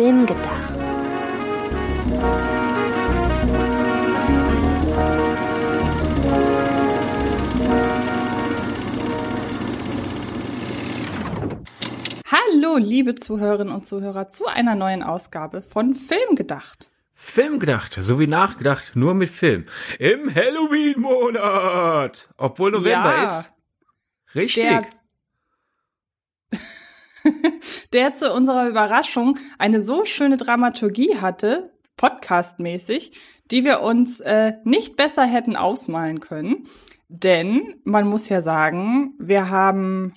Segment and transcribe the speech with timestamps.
[0.00, 0.78] Film gedacht.
[12.26, 16.90] Hallo, liebe Zuhörerinnen und Zuhörer, zu einer neuen Ausgabe von Film gedacht.
[17.12, 19.66] Film gedacht, sowie nachgedacht, nur mit Film.
[19.98, 22.28] Im Halloween-Monat.
[22.38, 23.24] Obwohl November Ja.
[23.24, 23.52] ist.
[24.34, 24.64] Richtig.
[24.64, 24.86] Der,
[27.92, 33.12] der zu unserer Überraschung eine so schöne Dramaturgie hatte, podcastmäßig,
[33.50, 36.64] die wir uns äh, nicht besser hätten ausmalen können.
[37.08, 40.14] Denn man muss ja sagen, wir haben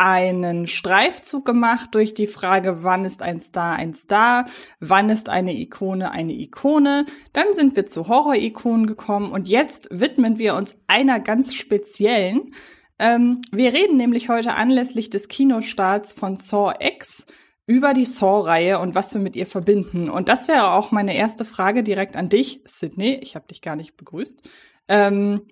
[0.00, 4.46] einen Streifzug gemacht durch die Frage, wann ist ein Star ein Star,
[4.80, 7.04] wann ist eine Ikone eine Ikone.
[7.34, 12.54] Dann sind wir zu Horror-Ikonen gekommen und jetzt widmen wir uns einer ganz speziellen.
[13.00, 17.26] Ähm, wir reden nämlich heute anlässlich des Kinostarts von Saw X
[17.66, 20.10] über die Saw-Reihe und was wir mit ihr verbinden.
[20.10, 23.14] Und das wäre auch meine erste Frage direkt an dich, Sydney.
[23.22, 24.42] Ich habe dich gar nicht begrüßt.
[24.88, 25.46] Ähm,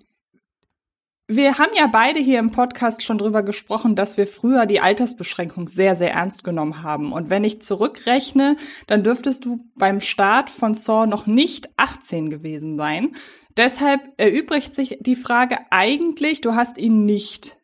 [1.31, 5.69] wir haben ja beide hier im Podcast schon drüber gesprochen, dass wir früher die Altersbeschränkung
[5.69, 7.12] sehr, sehr ernst genommen haben.
[7.12, 12.79] Und wenn ich zurückrechne, dann dürftest du beim Start von Saw noch nicht 18 gewesen
[12.79, 13.15] sein.
[13.59, 17.59] Deshalb erübrigt sich die Frage eigentlich, du hast ihn nicht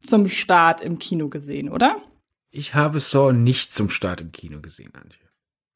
[0.00, 2.00] zum Start im Kino gesehen, oder?
[2.52, 5.18] Ich habe Saw nicht zum Start im Kino gesehen, Antje.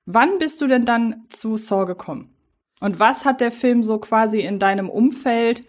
[0.07, 2.37] Wann bist du denn dann zu Saw gekommen?
[2.79, 5.65] Und was hat der Film so quasi in deinem Umfeld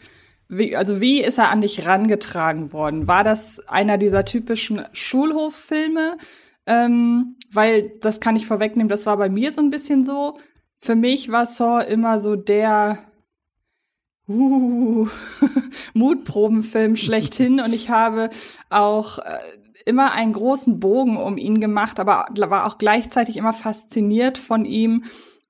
[0.58, 3.08] wie, also wie ist er an dich rangetragen worden?
[3.08, 6.18] War das einer dieser typischen Schulhoffilme?
[6.66, 10.38] Ähm, weil das kann ich vorwegnehmen, das war bei mir so ein bisschen so.
[10.80, 13.00] Für mich war Saw immer so der
[14.28, 15.08] uh,
[15.94, 18.30] Mutprobenfilm schlechthin und ich habe
[18.70, 19.38] auch äh,
[19.86, 25.06] immer einen großen Bogen um ihn gemacht, aber war auch gleichzeitig immer fasziniert von ihm,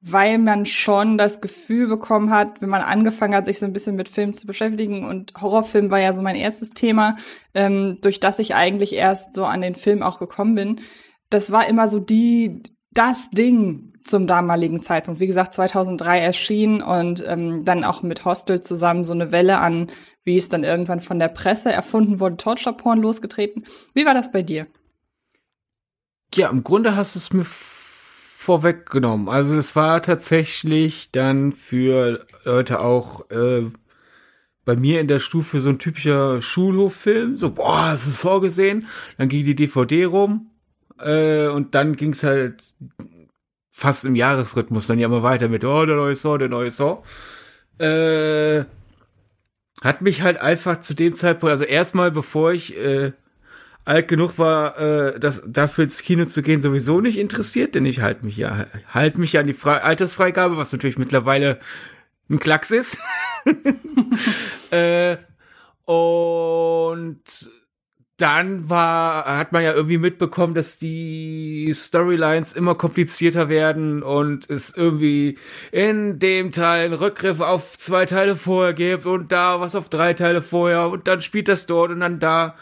[0.06, 3.95] weil man schon das Gefühl bekommen hat, wenn man angefangen hat, sich so ein bisschen
[3.95, 7.16] mit Filmen zu beschäftigen und Horrorfilm war ja so mein erstes Thema,
[7.54, 10.82] ähm, durch das ich eigentlich erst so an den Film auch gekommen bin.
[11.30, 15.22] Das war immer so die, das Ding zum damaligen Zeitpunkt.
[15.22, 19.89] Wie gesagt, 2003 erschien und ähm, dann auch mit Hostel zusammen so eine Welle an,
[20.26, 23.64] wie es dann irgendwann von der Presse erfunden wurde, Torture Porn losgetreten.
[23.94, 24.67] Wie war das bei dir?
[26.36, 27.45] Ja, im Grunde hast du es mir
[28.43, 29.30] vorweggenommen.
[29.30, 33.64] Also es war tatsächlich dann für Leute auch äh,
[34.65, 37.37] bei mir in der Stufe so ein typischer Schulhoffilm.
[37.37, 38.87] So, boah, hast du Saw gesehen?
[39.17, 40.52] Dann ging die DVD rum
[40.99, 42.76] äh, und dann ging es halt
[43.71, 47.02] fast im Jahresrhythmus dann ja mal weiter mit, oh, der neue Saw, der neue Saw.
[47.80, 48.65] Äh,
[49.83, 53.14] hat mich halt einfach zu dem Zeitpunkt, also erstmal bevor ich äh,
[53.86, 58.02] alt genug war, äh, das dafür ins Kino zu gehen, sowieso nicht interessiert, denn ich
[58.02, 61.60] halte mich ja halt mich ja an die Fre Altersfreigabe, was natürlich mittlerweile
[62.30, 62.98] ein Klacks ist.
[64.71, 65.17] äh,
[65.86, 67.21] und
[68.17, 74.77] dann war, hat man ja irgendwie mitbekommen, dass die Storylines immer komplizierter werden und es
[74.77, 75.38] irgendwie
[75.71, 80.14] in dem Teil einen Rückgriff auf zwei Teile vorher gibt und da was auf drei
[80.14, 82.55] Teile vorher und dann spielt das dort und dann da.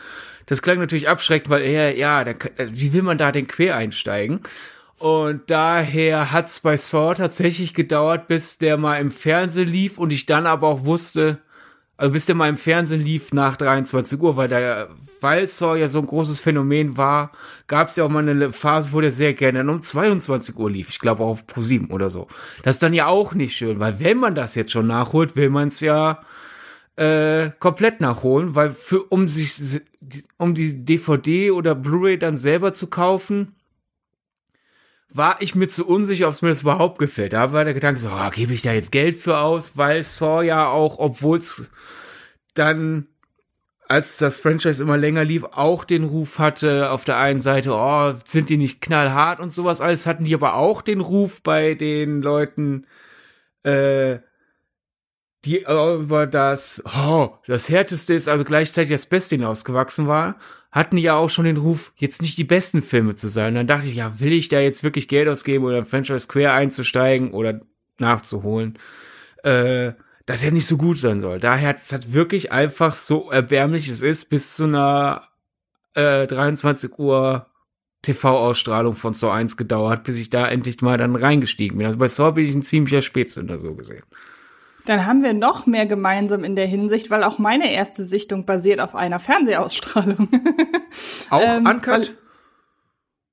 [0.51, 4.41] Das klang natürlich abschreckend, weil er, ja, da, wie will man da den quer einsteigen?
[4.97, 10.25] Und daher hat's bei Saw tatsächlich gedauert, bis der mal im Fernsehen lief und ich
[10.25, 11.37] dann aber auch wusste,
[11.95, 14.89] also bis der mal im Fernsehen lief nach 23 Uhr, weil da,
[15.21, 17.31] weil Saw ja so ein großes Phänomen war,
[17.67, 20.89] gab's ja auch mal eine Phase, wo der sehr gerne um 22 Uhr lief.
[20.89, 22.27] Ich glaube auch auf Pro7 oder so.
[22.63, 25.49] Das ist dann ja auch nicht schön, weil wenn man das jetzt schon nachholt, will
[25.49, 26.19] man's ja
[26.95, 29.81] äh, komplett nachholen, weil für um sich
[30.37, 33.55] um die DVD oder Blu-ray dann selber zu kaufen,
[35.13, 37.33] war ich mir zu unsicher, ob es mir das überhaupt gefällt.
[37.33, 40.41] Da war der Gedanke so, oh, gebe ich da jetzt Geld für aus, weil Saw
[40.41, 41.69] ja auch, obwohl es
[42.53, 43.07] dann,
[43.87, 48.13] als das Franchise immer länger lief, auch den Ruf hatte, auf der einen Seite, oh,
[48.23, 52.21] sind die nicht knallhart und sowas alles, hatten die aber auch den Ruf bei den
[52.21, 52.87] Leuten,
[53.63, 54.19] äh,
[55.45, 60.35] die über das, oh, das härteste ist, also gleichzeitig das Beste hinausgewachsen war,
[60.71, 63.49] hatten ja auch schon den Ruf, jetzt nicht die besten Filme zu sein.
[63.49, 66.53] Und dann dachte ich, ja, will ich da jetzt wirklich Geld ausgeben oder Franchise quer
[66.53, 67.61] einzusteigen oder
[67.97, 68.77] nachzuholen,
[69.43, 69.93] äh,
[70.25, 71.39] dass er nicht so gut sein soll.
[71.39, 75.23] Daher hat es hat wirklich einfach so erbärmlich es ist, bis zu einer
[75.93, 77.47] äh, 23 Uhr
[78.03, 81.87] TV-Ausstrahlung von Saw 1 gedauert, bis ich da endlich mal dann reingestiegen bin.
[81.87, 84.03] Also bei Saw bin ich ein ziemlicher Spätzünder so gesehen.
[84.85, 88.79] Dann haben wir noch mehr gemeinsam in der Hinsicht, weil auch meine erste Sichtung basiert
[88.79, 90.29] auf einer Fernsehausstrahlung.
[91.29, 92.15] Auch Ähm, Uncut?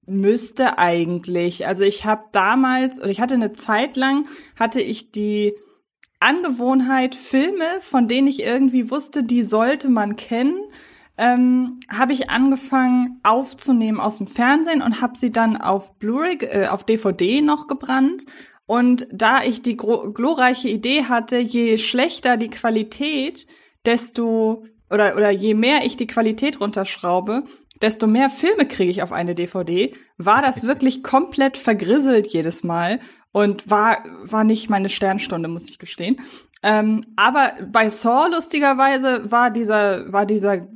[0.08, 1.66] müsste eigentlich.
[1.66, 4.26] Also ich habe damals, oder ich hatte eine Zeit lang,
[4.58, 5.54] hatte ich die
[6.20, 10.58] Angewohnheit, Filme, von denen ich irgendwie wusste, die sollte man kennen,
[11.16, 16.68] ähm, habe ich angefangen aufzunehmen aus dem Fernsehen und habe sie dann auf Blu-ray, äh,
[16.68, 18.24] auf DVD noch gebrannt.
[18.68, 23.46] Und da ich die glorreiche Idee hatte, je schlechter die Qualität,
[23.86, 27.44] desto oder oder je mehr ich die Qualität runterschraube,
[27.80, 33.00] desto mehr Filme kriege ich auf eine DVD, war das wirklich komplett vergrisselt jedes Mal
[33.32, 36.20] und war, war nicht meine Sternstunde, muss ich gestehen.
[36.62, 40.66] Ähm, aber bei Saw lustigerweise war dieser, war dieser,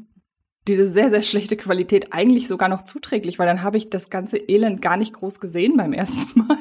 [0.68, 4.36] diese sehr, sehr schlechte Qualität eigentlich sogar noch zuträglich, weil dann habe ich das ganze
[4.36, 6.58] Elend gar nicht groß gesehen beim ersten Mal.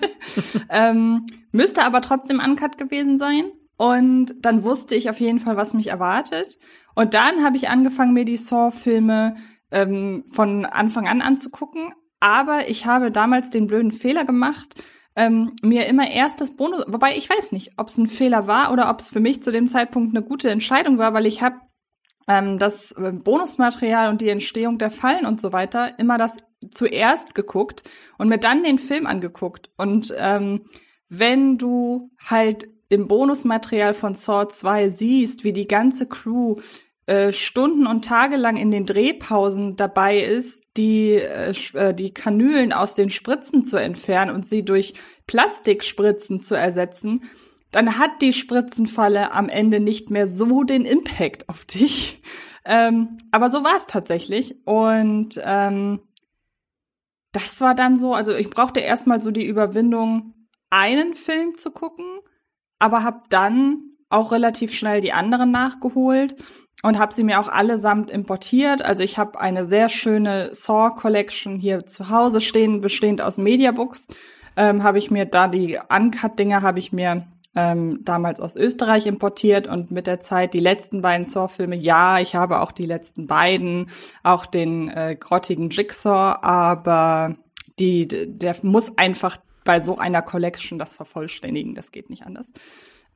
[0.69, 3.51] ähm, müsste aber trotzdem uncut gewesen sein.
[3.77, 6.59] Und dann wusste ich auf jeden Fall, was mich erwartet.
[6.93, 9.35] Und dann habe ich angefangen, mir die Saw-Filme
[9.71, 11.93] ähm, von Anfang an anzugucken.
[12.19, 14.75] Aber ich habe damals den blöden Fehler gemacht,
[15.15, 18.71] ähm, mir immer erst das Bonus, wobei ich weiß nicht, ob es ein Fehler war
[18.71, 21.55] oder ob es für mich zu dem Zeitpunkt eine gute Entscheidung war, weil ich habe
[22.27, 26.37] ähm, das äh, Bonusmaterial und die Entstehung der Fallen und so weiter immer das
[26.69, 27.83] zuerst geguckt
[28.17, 29.69] und mir dann den Film angeguckt.
[29.77, 30.65] Und ähm,
[31.09, 36.57] wenn du halt im Bonusmaterial von Saw 2 siehst, wie die ganze Crew
[37.07, 42.73] äh, Stunden und Tage lang in den Drehpausen dabei ist, die, äh, äh, die Kanülen
[42.73, 44.93] aus den Spritzen zu entfernen und sie durch
[45.25, 47.23] Plastikspritzen zu ersetzen,
[47.71, 52.21] dann hat die Spritzenfalle am Ende nicht mehr so den Impact auf dich.
[52.65, 54.67] Ähm, aber so war es tatsächlich.
[54.67, 56.01] Und ähm,
[57.31, 60.33] das war dann so, also ich brauchte erstmal so die Überwindung,
[60.69, 62.05] einen Film zu gucken,
[62.79, 66.35] aber habe dann auch relativ schnell die anderen nachgeholt
[66.83, 68.81] und habe sie mir auch allesamt importiert.
[68.81, 74.09] Also ich habe eine sehr schöne Saw Collection hier zu Hause stehen, bestehend aus Mediabooks.
[74.57, 77.25] Ähm, habe ich mir da die Uncut-Dinger habe ich mir
[77.55, 82.35] ähm, damals aus Österreich importiert und mit der Zeit die letzten beiden Saw-Filme, ja, ich
[82.35, 83.87] habe auch die letzten beiden,
[84.23, 87.35] auch den äh, grottigen Jigsaw, aber
[87.79, 92.51] die, der muss einfach bei so einer Collection das vervollständigen, das geht nicht anders.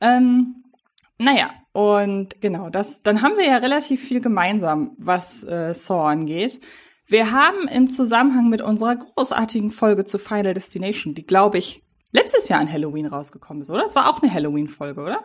[0.01, 0.63] Ähm,
[1.17, 6.59] naja, und genau, das, dann haben wir ja relativ viel gemeinsam, was äh, Saw angeht.
[7.07, 11.84] Wir haben im Zusammenhang mit unserer großartigen Folge zu Final Destination, die, glaube ich,
[12.15, 13.85] letztes Jahr an Halloween rausgekommen ist, oder?
[13.85, 15.23] Es war auch eine Halloween-Folge, oder?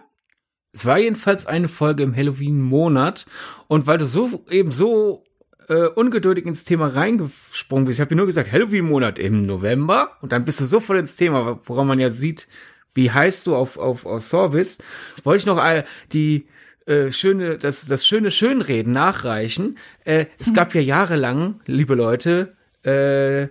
[0.72, 3.26] Es war jedenfalls eine Folge im Halloween-Monat.
[3.68, 5.24] Und weil du so eben so
[5.68, 10.16] äh, ungeduldig ins Thema reingesprungen bist, ich habe dir nur gesagt, Halloween-Monat im November.
[10.20, 12.48] Und dann bist du sofort ins Thema, woran man ja sieht,
[12.94, 14.78] wie heißt du auf, auf, auf Service,
[15.22, 16.48] wollte ich noch all die
[16.86, 19.78] äh, schöne, das, das schöne Schönreden nachreichen.
[20.04, 20.54] Äh, es hm.
[20.54, 23.48] gab ja jahrelang, liebe Leute, äh,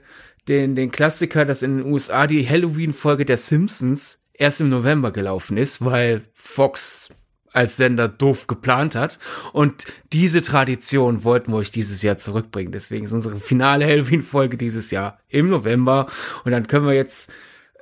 [0.50, 5.58] den, den Klassiker, dass in den USA die Halloween-Folge der Simpsons erst im November gelaufen
[5.58, 7.10] ist, weil Fox
[7.52, 9.20] als Sender doof geplant hat.
[9.54, 12.72] Und diese Tradition wollten wir euch dieses Jahr zurückbringen.
[12.72, 16.08] Deswegen ist unsere finale Halloween-Folge dieses Jahr im November.
[16.44, 17.32] Und dann können wir jetzt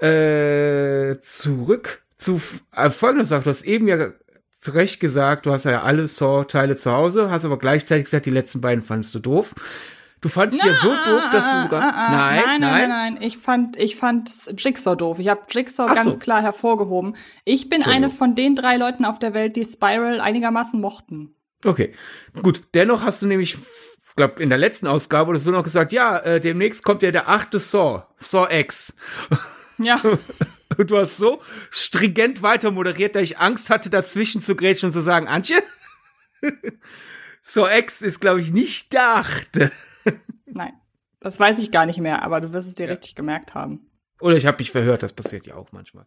[0.01, 2.41] äh, zurück zu
[2.75, 3.43] äh, folgender Sache.
[3.43, 4.11] Du hast eben ja
[4.59, 8.31] zu Recht gesagt, du hast ja alle Saw-Teile zu Hause, hast aber gleichzeitig gesagt, die
[8.31, 9.53] letzten beiden fandest du doof.
[10.21, 11.83] Du fandest ja so doof, dass du sogar.
[11.83, 13.21] Ah, nein, nein, nein, nein, nein.
[13.21, 15.19] Ich fand, ich fand Jigsaw doof.
[15.19, 17.15] Ich habe Jigsaw ganz klar hervorgehoben.
[17.45, 21.35] Ich bin eine von den drei Leuten auf der Welt, die Spiral einigermaßen mochten.
[21.63, 21.93] Okay,
[22.41, 22.63] gut.
[22.73, 23.57] Dennoch hast du nämlich,
[24.15, 27.29] glaube in der letzten Ausgabe oder so noch gesagt, ja, äh, demnächst kommt ja der
[27.29, 28.95] achte Saw, Saw X.
[29.77, 29.99] Ja.
[30.85, 35.01] Du hast so stringent weiter moderiert, dass ich Angst hatte, dazwischen zu grätschen und zu
[35.01, 35.63] sagen, Antje,
[37.41, 39.71] so Ex ist, glaube ich, nicht der achte.
[40.47, 40.73] Nein,
[41.19, 42.93] das weiß ich gar nicht mehr, aber du wirst es dir ja.
[42.93, 43.89] richtig gemerkt haben.
[44.19, 46.05] Oder ich habe mich verhört, das passiert ja auch manchmal.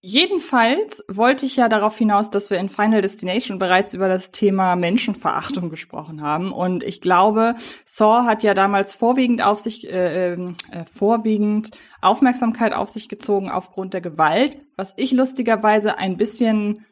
[0.00, 4.76] Jedenfalls wollte ich ja darauf hinaus, dass wir in Final Destination bereits über das Thema
[4.76, 6.52] Menschenverachtung gesprochen haben.
[6.52, 12.72] Und ich glaube, Saw hat ja damals vorwiegend auf sich, äh, ähm, äh, vorwiegend Aufmerksamkeit
[12.72, 16.86] auf sich gezogen aufgrund der Gewalt, was ich lustigerweise ein bisschen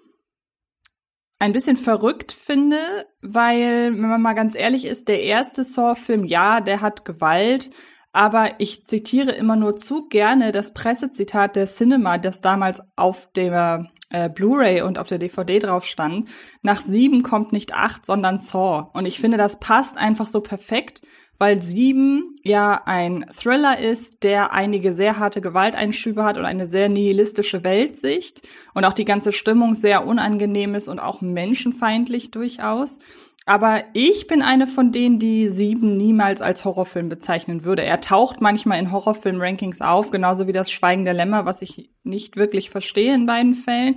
[1.39, 2.79] ein bisschen verrückt finde,
[3.23, 7.71] weil, wenn man mal ganz ehrlich ist, der erste Saw-Film, ja, der hat Gewalt,
[8.13, 13.91] aber ich zitiere immer nur zu gerne das Pressezitat der Cinema, das damals auf der
[14.11, 16.29] äh, Blu-ray und auf der DVD drauf stand.
[16.63, 18.91] Nach sieben kommt nicht acht, sondern Saw.
[18.93, 21.03] Und ich finde, das passt einfach so perfekt,
[21.39, 26.89] weil sieben ja ein Thriller ist, der einige sehr harte Gewalteinschübe hat und eine sehr
[26.89, 28.43] nihilistische Weltsicht
[28.75, 32.99] und auch die ganze Stimmung sehr unangenehm ist und auch menschenfeindlich durchaus.
[33.47, 37.83] Aber ich bin eine von denen, die Sieben niemals als Horrorfilm bezeichnen würde.
[37.83, 42.37] Er taucht manchmal in Horrorfilm-Rankings auf, genauso wie das Schweigen der Lämmer, was ich nicht
[42.37, 43.97] wirklich verstehe in beiden Fällen.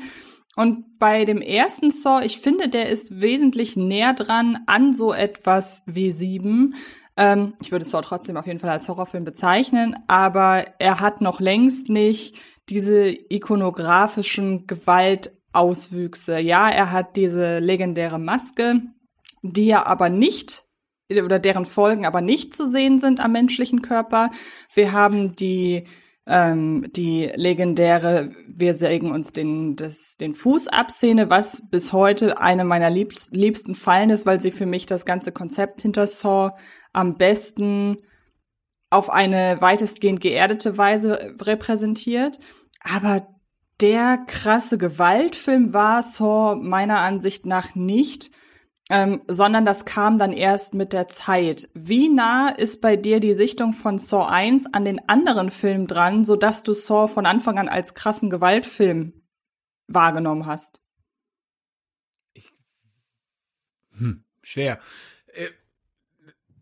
[0.58, 5.84] Und bei dem ersten Saw, ich finde, der ist wesentlich näher dran an so etwas
[5.86, 6.74] wie Sieben.
[7.18, 11.40] Ähm, ich würde Saw trotzdem auf jeden Fall als Horrorfilm bezeichnen, aber er hat noch
[11.40, 12.36] längst nicht
[12.70, 16.40] diese ikonografischen Gewaltauswüchse.
[16.40, 18.82] Ja, er hat diese legendäre Maske,
[19.42, 20.66] die ja aber nicht
[21.10, 24.30] oder deren Folgen aber nicht zu sehen sind am menschlichen Körper.
[24.74, 25.86] Wir haben die
[26.28, 32.40] ähm, die legendäre Wir sägen uns den, das, den Fuß ab Szene, was bis heute
[32.40, 36.52] eine meiner liebst, liebsten Fallen ist, weil sie für mich das ganze Konzept hinter Saw
[36.98, 37.98] am besten
[38.89, 42.39] auf eine weitestgehend geerdete Weise repräsentiert.
[42.82, 43.27] Aber
[43.82, 48.32] der krasse Gewaltfilm war Saw meiner Ansicht nach nicht
[48.89, 51.70] ähm, sondern das kam dann erst mit der Zeit.
[51.74, 56.24] Wie nah ist bei dir die Sichtung von Saw 1 an den anderen Filmen dran,
[56.24, 59.25] sodass du Saw von Anfang an als krassen Gewaltfilm
[59.88, 60.82] wahrgenommen hast?
[62.34, 62.54] Ich,
[63.92, 64.80] hm, schwer.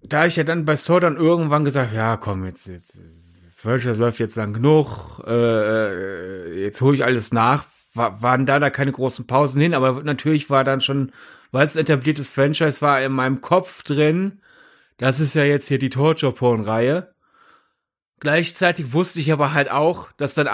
[0.08, 3.98] Da ich ja dann bei Saw dann irgendwann gesagt, ja, komm, jetzt, jetzt, jetzt das
[3.98, 8.70] läuft jetzt lang genug, äh, äh jetzt hole ich alles nach, war, waren da da
[8.70, 11.12] keine großen Pausen hin, aber natürlich war dann schon
[11.56, 14.42] weil es ein etabliertes Franchise war, in meinem Kopf drin,
[14.98, 17.16] das ist ja jetzt hier die Torture-Porn-Reihe.
[18.20, 20.48] Gleichzeitig wusste ich aber halt auch, dass dann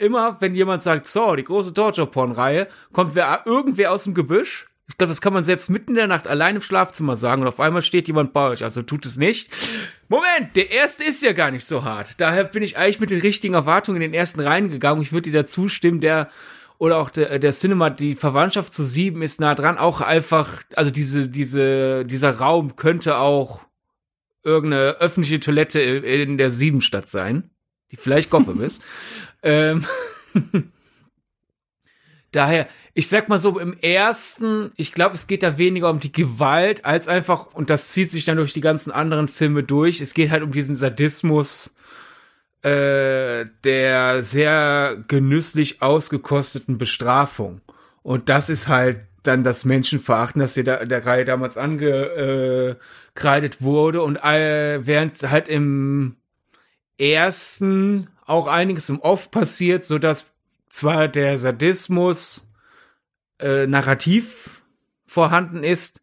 [0.00, 4.66] immer, wenn jemand sagt, so, die große Torture-Porn-Reihe, kommt wer, irgendwer aus dem Gebüsch.
[4.88, 7.48] Ich glaube, das kann man selbst mitten in der Nacht allein im Schlafzimmer sagen und
[7.48, 8.64] auf einmal steht jemand bei euch.
[8.64, 9.50] Also tut es nicht.
[10.08, 12.14] Moment, der erste ist ja gar nicht so hart.
[12.18, 15.02] Daher bin ich eigentlich mit den richtigen Erwartungen in den ersten reingegangen.
[15.02, 16.30] Ich würde dir dazu stimmen, der
[16.78, 20.90] oder auch der, der Cinema, die Verwandtschaft zu sieben ist nah dran, auch einfach, also
[20.90, 23.62] diese, diese, dieser Raum könnte auch
[24.44, 27.50] irgendeine öffentliche Toilette in der Siebenstadt sein,
[27.90, 28.82] die vielleicht Gotham ist.
[29.42, 29.84] ähm,
[32.32, 36.12] Daher, ich sag mal so, im ersten, ich glaube, es geht da weniger um die
[36.12, 40.12] Gewalt als einfach, und das zieht sich dann durch die ganzen anderen Filme durch, es
[40.12, 41.76] geht halt um diesen Sadismus,
[42.62, 47.62] äh, der sehr genüsslich ausgekosteten Bestrafung.
[48.02, 52.76] Und das ist halt dann das Menschenverachten, das hier da, der Reihe damals angekreidet
[53.60, 54.02] wurde.
[54.02, 56.16] Und äh, während halt im
[56.98, 60.26] ersten auch einiges im Off passiert, so dass
[60.68, 62.52] zwar der Sadismus
[63.38, 64.62] äh, narrativ
[65.06, 66.00] vorhanden ist,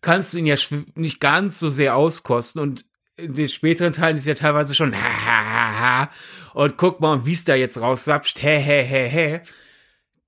[0.00, 0.56] kannst du ihn ja
[0.94, 2.60] nicht ganz so sehr auskosten.
[2.60, 2.84] Und
[3.16, 6.10] in den späteren Teilen ist ja teilweise schon ha, ha, ha,
[6.54, 9.40] und guck mal, wie es da jetzt raussapscht, hä, hä, hä, hä.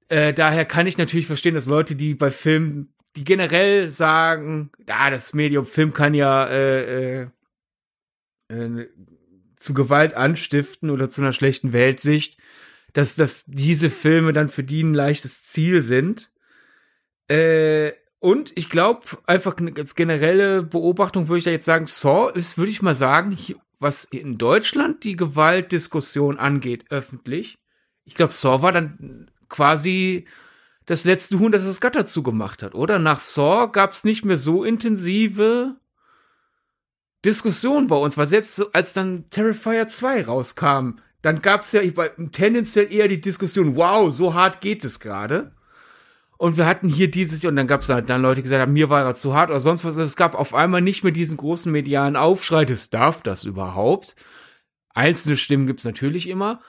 [0.08, 5.10] Äh, daher kann ich natürlich verstehen, dass Leute, die bei Filmen, die generell sagen, ja,
[5.10, 7.28] das Medium Film kann ja äh, äh,
[8.48, 8.88] äh,
[9.56, 12.38] zu Gewalt anstiften oder zu einer schlechten Weltsicht,
[12.98, 16.32] dass, dass diese Filme dann für die ein leichtes Ziel sind.
[17.28, 22.58] Äh, und ich glaube, einfach als generelle Beobachtung würde ich da jetzt sagen, Saw ist,
[22.58, 23.38] würde ich mal sagen,
[23.78, 27.58] was in Deutschland die Gewaltdiskussion angeht, öffentlich.
[28.04, 30.26] Ich glaube, Saw war dann quasi
[30.84, 32.98] das letzte Huhn, das das Gatter zugemacht hat, oder?
[32.98, 35.76] Nach Saw gab es nicht mehr so intensive
[37.24, 41.80] Diskussionen bei uns, weil selbst als dann Terrifier 2 rauskam, dann gab es ja
[42.32, 45.52] tendenziell eher die Diskussion, wow, so hart geht es gerade.
[46.36, 48.62] Und wir hatten hier dieses Jahr, und dann gab es halt dann Leute, die gesagt
[48.62, 49.96] haben, mir war er zu hart oder sonst was.
[49.96, 54.14] Es gab auf einmal nicht mehr diesen großen medialen Aufschrei, das darf das überhaupt.
[54.94, 56.60] Einzelne Stimmen gibt's natürlich immer.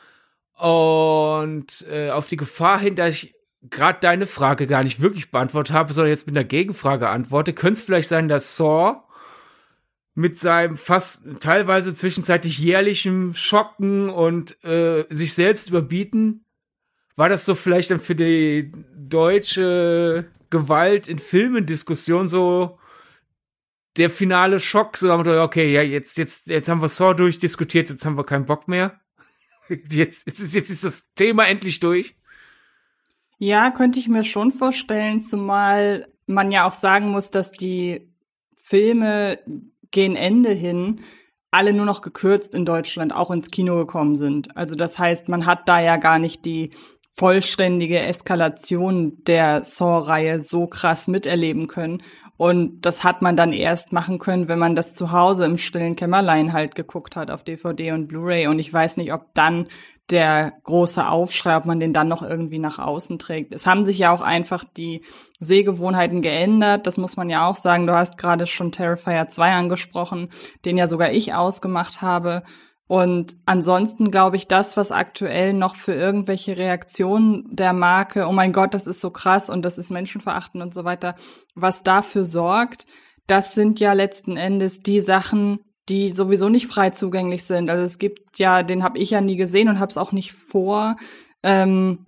[0.55, 5.73] Und äh, auf die Gefahr hin, dass ich gerade deine Frage gar nicht wirklich beantwortet
[5.73, 9.03] habe, sondern jetzt mit einer Gegenfrage antworte, könnte es vielleicht sein, dass Saw
[10.19, 16.43] mit seinem fast teilweise zwischenzeitlich jährlichen Schocken und äh, sich selbst überbieten
[17.15, 22.79] war das so vielleicht dann für die deutsche Gewalt in Filmen Diskussion so
[23.95, 28.17] der finale Schock, so okay, ja, jetzt, jetzt, jetzt haben wir Saw durchdiskutiert, jetzt haben
[28.17, 28.99] wir keinen Bock mehr.
[29.69, 32.15] Jetzt, jetzt, ist, jetzt ist das Thema endlich durch.
[33.37, 38.09] Ja, könnte ich mir schon vorstellen, zumal man ja auch sagen muss, dass die
[38.55, 39.39] Filme
[39.91, 41.01] gegen Ende hin
[41.51, 44.55] alle nur noch gekürzt in Deutschland auch ins Kino gekommen sind.
[44.55, 46.71] Also das heißt, man hat da ja gar nicht die
[47.11, 52.03] vollständige Eskalation der Saw-Reihe so krass miterleben können.
[52.37, 55.95] Und das hat man dann erst machen können, wenn man das zu Hause im stillen
[55.95, 58.47] Kämmerlein halt geguckt hat auf DVD und Blu-ray.
[58.47, 59.67] Und ich weiß nicht, ob dann
[60.09, 63.53] der große Aufschrei, ob man den dann noch irgendwie nach außen trägt.
[63.53, 65.03] Es haben sich ja auch einfach die
[65.39, 66.87] Sehgewohnheiten geändert.
[66.87, 67.87] Das muss man ja auch sagen.
[67.87, 70.29] Du hast gerade schon Terrifier 2 angesprochen,
[70.65, 72.43] den ja sogar ich ausgemacht habe.
[72.87, 78.51] Und ansonsten glaube ich, das, was aktuell noch für irgendwelche Reaktionen der Marke, oh mein
[78.51, 81.13] Gott, das ist so krass und das ist menschenverachtend und so weiter,
[81.53, 82.87] was dafür sorgt,
[83.27, 87.69] das sind ja letzten Endes die Sachen, die sowieso nicht frei zugänglich sind.
[87.69, 90.33] Also es gibt ja, den habe ich ja nie gesehen und habe es auch nicht
[90.33, 90.95] vor.
[91.43, 92.05] Ähm,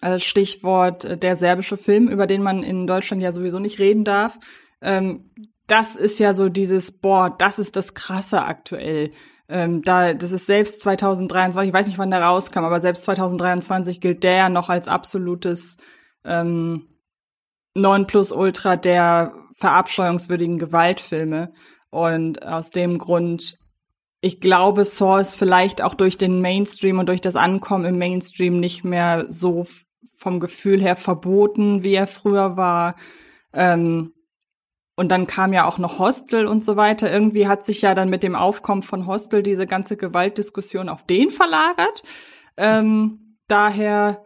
[0.00, 4.04] äh, Stichwort äh, der serbische Film, über den man in Deutschland ja sowieso nicht reden
[4.04, 4.38] darf.
[4.80, 5.30] Ähm,
[5.66, 9.10] das ist ja so dieses, boah, das ist das Krasse aktuell.
[9.48, 14.00] Ähm, da, das ist selbst 2023, ich weiß nicht, wann der rauskam, aber selbst 2023
[14.00, 15.78] gilt der ja noch als absolutes
[16.24, 16.86] ähm,
[17.74, 21.52] Nonplusultra der verabscheuungswürdigen Gewaltfilme.
[21.90, 23.58] Und aus dem Grund,
[24.20, 28.60] ich glaube, Saw ist vielleicht auch durch den Mainstream und durch das Ankommen im Mainstream
[28.60, 29.66] nicht mehr so
[30.16, 32.96] vom Gefühl her verboten, wie er früher war.
[33.52, 34.12] Ähm,
[34.96, 37.10] und dann kam ja auch noch Hostel und so weiter.
[37.10, 41.30] Irgendwie hat sich ja dann mit dem Aufkommen von Hostel diese ganze Gewaltdiskussion auf den
[41.30, 42.02] verlagert.
[42.56, 44.24] Ähm, daher,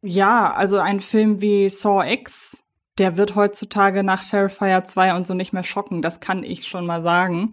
[0.00, 2.61] ja, also ein Film wie Saw X,
[2.98, 6.02] der wird heutzutage nach Terrifier 2 und so nicht mehr schocken.
[6.02, 7.52] Das kann ich schon mal sagen.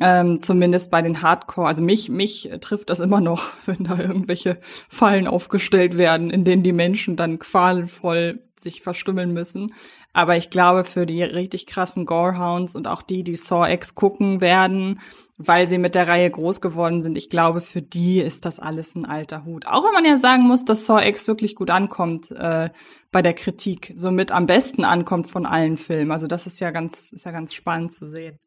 [0.00, 1.68] Ähm, zumindest bei den Hardcore.
[1.68, 6.64] Also mich, mich trifft das immer noch, wenn da irgendwelche Fallen aufgestellt werden, in denen
[6.64, 9.72] die Menschen dann qualvoll sich verstümmeln müssen.
[10.12, 14.40] Aber ich glaube, für die richtig krassen Gorehounds und auch die, die Saw X gucken
[14.40, 15.00] werden,
[15.36, 18.94] weil sie mit der Reihe groß geworden sind, ich glaube, für die ist das alles
[18.94, 19.66] ein alter Hut.
[19.66, 22.70] Auch wenn man ja sagen muss, dass Saw X wirklich gut ankommt äh,
[23.10, 26.12] bei der Kritik, somit am besten ankommt von allen Filmen.
[26.12, 28.38] Also das ist ja ganz, ist ja ganz spannend zu sehen.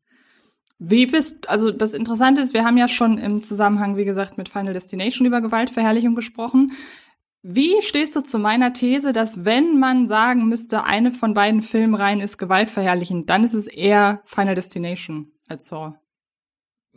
[0.79, 4.47] Wie bist, also das Interessante ist, wir haben ja schon im Zusammenhang, wie gesagt, mit
[4.47, 6.71] Final Destination über Gewaltverherrlichung gesprochen.
[7.41, 12.19] Wie stehst du zu meiner These, dass wenn man sagen müsste, eine von beiden Filmreihen
[12.19, 15.95] ist gewaltverherrlichend, dann ist es eher Final Destination als Saw?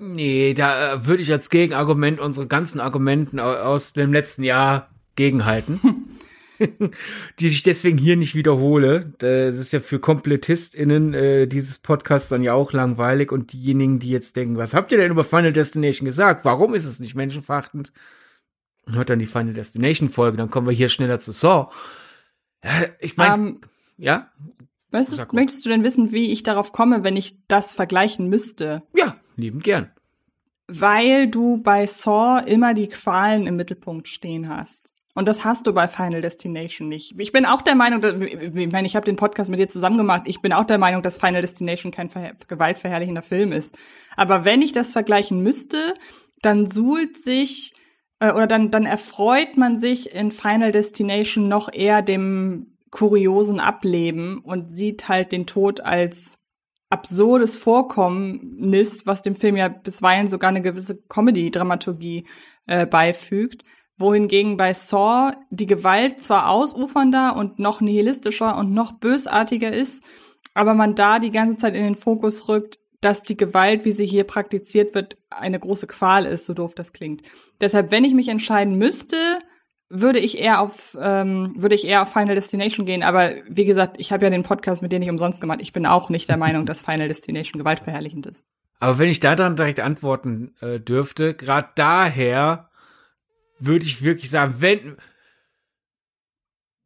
[0.03, 6.19] Nee, da äh, würde ich als Gegenargument unsere ganzen Argumenten aus dem letzten Jahr gegenhalten.
[7.39, 9.13] die ich deswegen hier nicht wiederhole.
[9.19, 14.09] Das ist ja für KomplettistInnen äh, dieses Podcast dann ja auch langweilig und diejenigen, die
[14.09, 16.47] jetzt denken, was habt ihr denn über Final Destination gesagt?
[16.47, 17.93] Warum ist es nicht menschenverachtend?
[18.87, 21.71] hört dann die Final Destination Folge, dann kommen wir hier schneller zu Saw.
[22.65, 23.61] Ja, ich meine, um, ähm,
[23.99, 24.31] ja.
[24.91, 28.83] Möchtest, möchtest du denn wissen, wie ich darauf komme, wenn ich das vergleichen müsste?
[28.93, 29.91] Ja, liebend gern.
[30.69, 34.93] Weil du bei Saw immer die Qualen im Mittelpunkt stehen hast.
[35.15, 37.19] Und das hast du bei Final Destination nicht.
[37.19, 39.99] Ich bin auch der Meinung, dass, ich meine, ich habe den Podcast mit dir zusammen
[39.99, 40.23] gemacht.
[40.27, 42.09] Ich bin auch der Meinung, dass Final Destination kein
[42.47, 43.77] gewaltverherrlichender Film ist.
[44.17, 45.95] Aber wenn ich das vergleichen müsste,
[46.43, 47.75] dann suhlt sich
[48.21, 54.39] äh, oder dann, dann erfreut man sich in Final Destination noch eher dem kuriosen Ableben
[54.39, 56.40] und sieht halt den Tod als
[56.91, 62.27] absurdes Vorkommnis, was dem Film ja bisweilen sogar eine gewisse Comedy-Dramaturgie
[62.67, 63.65] äh, beifügt.
[63.97, 70.05] Wohingegen bei Saw die Gewalt zwar ausufernder und noch nihilistischer und noch bösartiger ist,
[70.55, 74.07] aber man da die ganze Zeit in den Fokus rückt, dass die Gewalt, wie sie
[74.07, 77.23] hier praktiziert wird, eine große Qual ist, so doof das klingt.
[77.61, 79.17] Deshalb, wenn ich mich entscheiden müsste,
[79.91, 83.03] würde ich eher auf ähm, würde ich eher auf Final Destination gehen.
[83.03, 85.59] Aber wie gesagt, ich habe ja den Podcast mit dir nicht umsonst gemacht.
[85.61, 88.47] Ich bin auch nicht der Meinung, dass Final Destination gewaltverherrlichend ist.
[88.79, 92.71] Aber wenn ich da dann direkt antworten äh, dürfte, gerade daher
[93.59, 94.97] würde ich wirklich sagen, wenn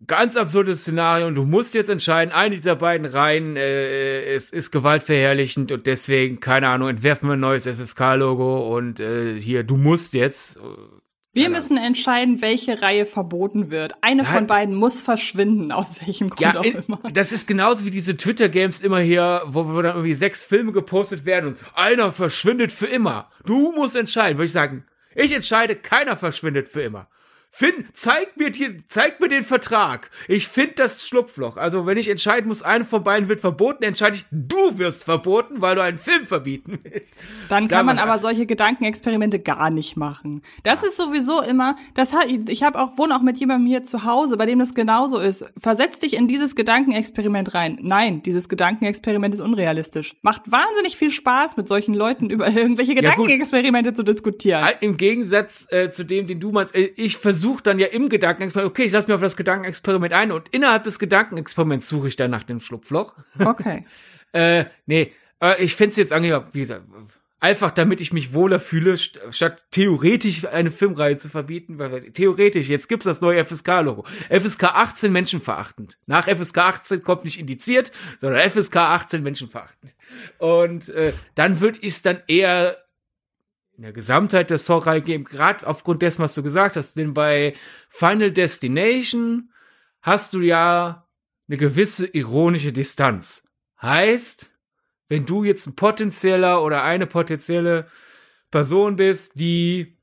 [0.07, 4.71] ganz absurdes Szenario und du musst jetzt entscheiden, eine dieser beiden Reihen äh, ist, ist
[4.71, 10.15] gewaltverherrlichend und deswegen, keine Ahnung, entwerfen wir ein neues FSK-Logo und äh, hier, du musst
[10.15, 10.59] jetzt.
[11.35, 13.95] Äh, wir müssen entscheiden, welche Reihe verboten wird.
[14.01, 17.01] Eine ja, von beiden muss verschwinden, aus welchem Grund ja, auch immer.
[17.13, 21.27] Das ist genauso wie diese Twitter-Games immer hier, wo, wo dann irgendwie sechs Filme gepostet
[21.27, 23.31] werden und einer verschwindet für immer.
[23.45, 24.85] Du musst entscheiden, würde ich sagen.
[25.15, 27.09] Ich entscheide, keiner verschwindet für immer.
[27.57, 30.11] Finn, zeig mir, die, zeig mir den Vertrag.
[30.27, 31.57] Ich finde das Schlupfloch.
[31.57, 35.61] Also, wenn ich entscheiden muss, eine von beiden wird verboten, entscheide ich, du wirst verboten,
[35.61, 37.17] weil du einen Film verbieten willst.
[37.49, 40.43] Dann kann man aber solche Gedankenexperimente gar nicht machen.
[40.65, 44.03] Das ist sowieso immer, das hat, ich habe auch, wohne auch mit jemandem hier zu
[44.03, 45.45] Hause, bei dem das genauso ist.
[45.57, 47.79] Versetz dich in dieses Gedankenexperiment rein.
[47.81, 50.17] Nein, dieses Gedankenexperiment ist unrealistisch.
[50.23, 54.69] Macht wahnsinnig viel Spaß, mit solchen Leuten über irgendwelche Gedankenexperimente ja, zu diskutieren.
[54.81, 58.09] Im Gegensatz äh, zu dem, den du meinst, äh, ich versuche versuche dann ja im
[58.09, 62.17] Gedankenexperiment, okay, ich lasse mir auf das Gedankenexperiment ein und innerhalb des Gedankenexperiments suche ich
[62.17, 63.15] dann nach dem Schlupfloch.
[63.39, 63.85] Okay.
[64.33, 66.85] äh, nee, äh, ich finde es jetzt angenehm, wie gesagt,
[67.41, 72.89] Einfach damit ich mich wohler fühle, statt theoretisch eine Filmreihe zu verbieten, weil theoretisch, jetzt
[72.89, 74.07] gibt's das neue FSK-Logo.
[74.31, 75.99] FSK 18 menschenverachtend.
[76.07, 79.95] Nach FSK 18 kommt nicht indiziert, sondern FSK 18 menschenverachtend.
[80.39, 82.79] Und äh, dann würde ich es dann eher
[83.77, 87.55] in der Gesamtheit der Saw-Reihe geben, gerade aufgrund dessen, was du gesagt hast, denn bei
[87.89, 89.51] Final Destination
[90.01, 91.09] hast du ja
[91.49, 93.49] eine gewisse ironische Distanz.
[93.83, 94.51] Heißt,
[95.09, 97.89] wenn du jetzt ein potenzieller oder eine potenzielle
[98.51, 99.99] Person bist, die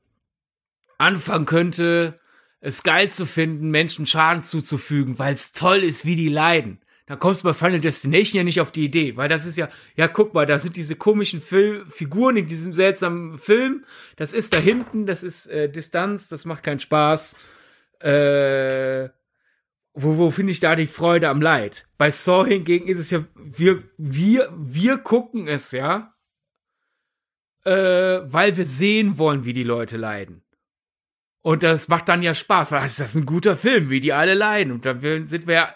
[0.98, 2.16] anfangen könnte,
[2.60, 6.81] es geil zu finden, Menschen Schaden zuzufügen, weil es toll ist, wie die leiden.
[7.12, 9.68] Dann kommst du bei Final Destination ja nicht auf die Idee, weil das ist ja,
[9.96, 13.84] ja, guck mal, da sind diese komischen Fil Figuren in diesem seltsamen Film.
[14.16, 17.36] Das ist da hinten, das ist äh, Distanz, das macht keinen Spaß.
[18.00, 19.10] Äh,
[19.92, 21.86] wo, wo finde ich da die Freude am Leid?
[21.98, 26.14] Bei Saw hingegen ist es ja, wir, wir, wir gucken es ja,
[27.66, 30.44] äh, weil wir sehen wollen, wie die Leute leiden.
[31.42, 34.32] Und das macht dann ja Spaß, weil das ist ein guter Film, wie die alle
[34.32, 34.72] leiden.
[34.72, 35.74] Und dann sind wir ja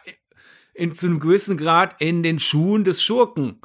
[0.77, 3.61] in, zu einem gewissen Grad in den Schuhen des Schurken.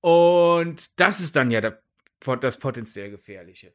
[0.00, 1.82] Und das ist dann ja der,
[2.40, 3.74] das potenziell Gefährliche.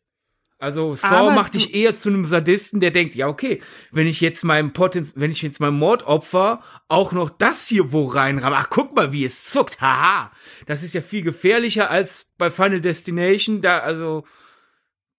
[0.63, 4.45] Also Saw macht dich eher zu einem Sadisten, der denkt, ja okay, wenn ich jetzt
[4.45, 8.95] meinem Potenz, wenn ich jetzt meinem Mordopfer auch noch das hier wo reinramme, ach guck
[8.95, 10.32] mal, wie es zuckt, haha,
[10.65, 14.26] das ist ja viel gefährlicher als bei Final Destination, da also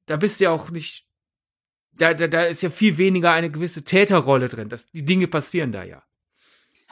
[0.06, 1.06] da bist du ja auch nicht,
[1.92, 5.72] da da, da ist ja viel weniger eine gewisse Täterrolle drin, das, die Dinge passieren
[5.72, 6.02] da ja.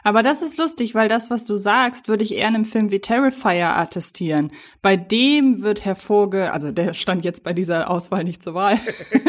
[0.04, 2.90] Aber das ist lustig, weil das, was du sagst, würde ich eher in einem Film
[2.90, 4.50] wie Terrifier attestieren.
[4.80, 8.80] Bei dem wird hervorge, also der stand jetzt bei dieser Auswahl nicht zur Wahl.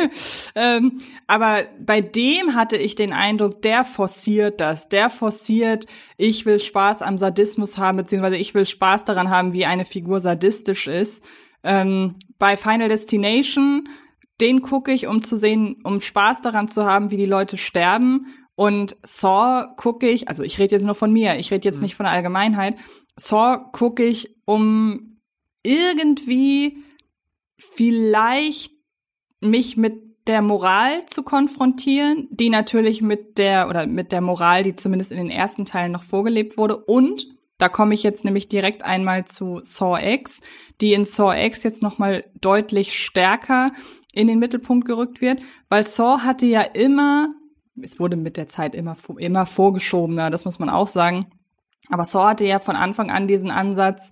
[0.55, 4.89] ähm, aber bei dem hatte ich den Eindruck, der forciert das.
[4.89, 5.85] Der forciert,
[6.17, 10.21] ich will Spaß am Sadismus haben, beziehungsweise ich will Spaß daran haben, wie eine Figur
[10.21, 11.23] sadistisch ist.
[11.63, 13.87] Ähm, bei Final Destination,
[14.41, 18.25] den gucke ich, um zu sehen, um Spaß daran zu haben, wie die Leute sterben
[18.55, 21.83] und Saw gucke ich, also ich rede jetzt nur von mir, ich rede jetzt mhm.
[21.83, 22.75] nicht von der Allgemeinheit.
[23.15, 25.19] Saw gucke ich, um
[25.63, 26.77] irgendwie
[27.57, 28.73] vielleicht
[29.39, 34.75] mich mit der Moral zu konfrontieren, die natürlich mit der oder mit der Moral, die
[34.75, 38.83] zumindest in den ersten Teilen noch vorgelebt wurde und da komme ich jetzt nämlich direkt
[38.83, 40.41] einmal zu Saw X,
[40.81, 43.71] die in Saw X jetzt noch mal deutlich stärker
[44.11, 47.33] in den Mittelpunkt gerückt wird, weil Saw hatte ja immer
[47.81, 51.27] es wurde mit der Zeit immer, immer vorgeschobener, das muss man auch sagen.
[51.89, 54.11] Aber Saw hatte ja von Anfang an diesen Ansatz,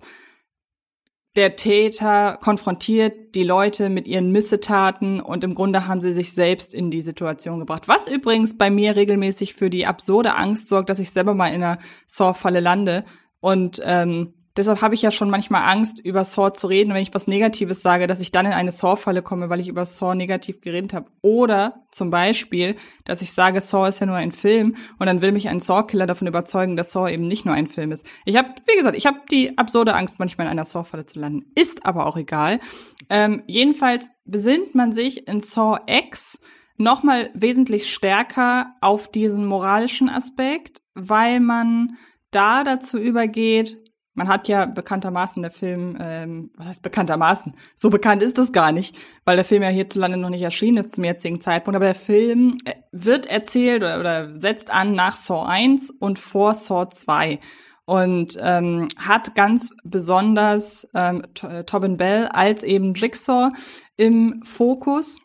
[1.34, 6.74] der Täter konfrontiert die Leute mit ihren Missetaten und im Grunde haben sie sich selbst
[6.74, 7.88] in die Situation gebracht.
[7.88, 11.62] Was übrigens bei mir regelmäßig für die absurde Angst sorgt, dass ich selber mal in
[11.62, 13.04] einer Saw-Falle lande.
[13.40, 17.14] Und ähm, Deshalb habe ich ja schon manchmal Angst, über Saw zu reden, wenn ich
[17.14, 20.60] was Negatives sage, dass ich dann in eine Saw-Falle komme, weil ich über Saw negativ
[20.60, 21.10] geredet habe.
[21.22, 25.32] Oder zum Beispiel, dass ich sage, Saw ist ja nur ein Film und dann will
[25.32, 28.06] mich ein Saw-Killer davon überzeugen, dass Saw eben nicht nur ein Film ist.
[28.26, 31.46] Ich habe, wie gesagt, ich habe die absurde Angst, manchmal in einer Saw-Falle zu landen.
[31.54, 32.60] Ist aber auch egal.
[33.08, 36.40] Ähm, jedenfalls besinnt man sich in Saw X
[36.76, 41.96] nochmal wesentlich stärker auf diesen moralischen Aspekt, weil man
[42.30, 43.81] da dazu übergeht,
[44.14, 47.54] man hat ja bekanntermaßen der Film, ähm, was heißt bekanntermaßen?
[47.74, 50.94] So bekannt ist das gar nicht, weil der Film ja hierzulande noch nicht erschienen ist
[50.94, 51.76] zum jetzigen Zeitpunkt.
[51.76, 56.54] Aber der Film äh, wird erzählt oder, oder setzt an nach Saw 1 und vor
[56.54, 57.40] Saw 2
[57.84, 63.52] und ähm, hat ganz besonders ähm, äh, Tobin Bell als eben Jigsaw
[63.96, 65.20] im Fokus.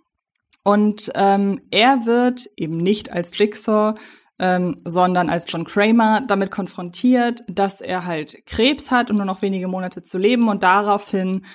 [0.64, 3.96] Und ähm, er wird eben nicht als Jigsaw
[4.40, 9.42] ähm, sondern als John Kramer damit konfrontiert, dass er halt Krebs hat und nur noch
[9.42, 11.46] wenige Monate zu leben und daraufhin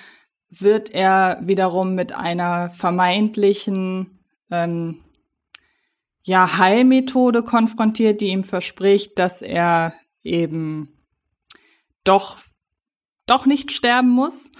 [0.49, 4.19] wird er wiederum mit einer vermeintlichen
[4.51, 4.99] ähm,
[6.23, 9.93] ja, Heilmethode konfrontiert, die ihm verspricht, dass er
[10.23, 10.89] eben
[12.03, 12.39] doch,
[13.25, 14.51] doch nicht sterben muss.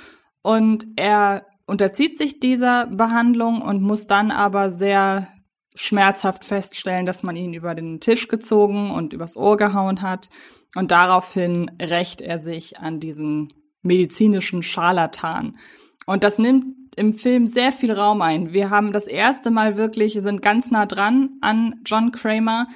[0.41, 5.27] Und er unterzieht sich dieser Behandlung und muss dann aber sehr
[5.75, 10.29] schmerzhaft feststellen, dass man ihn über den Tisch gezogen und übers Ohr gehauen hat.
[10.75, 15.57] Und daraufhin rächt er sich an diesen medizinischen Scharlatan.
[16.05, 18.53] Und das nimmt im Film sehr viel Raum ein.
[18.53, 22.67] Wir haben das erste Mal wirklich, sind ganz nah dran an John Kramer,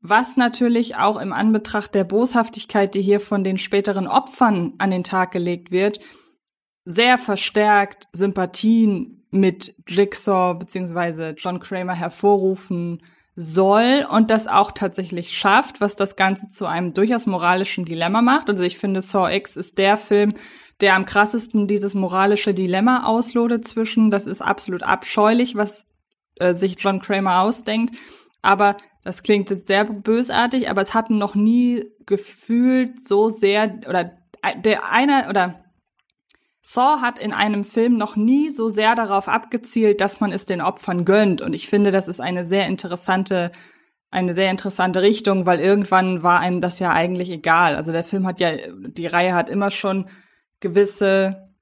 [0.00, 5.04] was natürlich auch im Anbetracht der Boshaftigkeit, die hier von den späteren Opfern an den
[5.04, 6.00] Tag gelegt wird,
[6.84, 13.02] sehr verstärkt Sympathien mit Jigsaw beziehungsweise John Kramer hervorrufen
[13.34, 18.48] soll und das auch tatsächlich schafft, was das Ganze zu einem durchaus moralischen Dilemma macht.
[18.48, 20.34] Also ich finde, Saw X ist der Film,
[20.80, 25.90] der am krassesten dieses moralische Dilemma auslotet zwischen, das ist absolut abscheulich, was
[26.36, 27.94] äh, sich John Kramer ausdenkt,
[28.40, 34.12] aber das klingt jetzt sehr bösartig, aber es hatten noch nie gefühlt so sehr oder
[34.64, 35.65] der eine oder
[36.68, 40.60] Saw hat in einem Film noch nie so sehr darauf abgezielt, dass man es den
[40.60, 41.40] Opfern gönnt.
[41.40, 43.52] Und ich finde, das ist eine sehr interessante,
[44.10, 47.76] eine sehr interessante Richtung, weil irgendwann war einem das ja eigentlich egal.
[47.76, 50.08] Also der Film hat ja, die Reihe hat immer schon
[50.58, 51.52] gewisse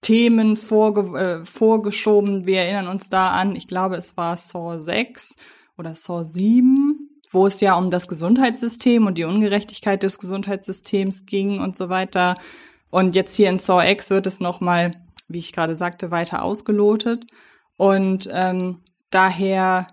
[0.00, 2.44] Themen vorge äh, vorgeschoben.
[2.44, 5.36] Wir erinnern uns da an, ich glaube, es war Saw 6
[5.78, 11.60] oder Saw 7, wo es ja um das Gesundheitssystem und die Ungerechtigkeit des Gesundheitssystems ging
[11.60, 12.36] und so weiter.
[12.92, 14.92] Und jetzt hier in Saw X wird es nochmal,
[15.26, 17.24] wie ich gerade sagte, weiter ausgelotet.
[17.78, 19.86] Und ähm, daher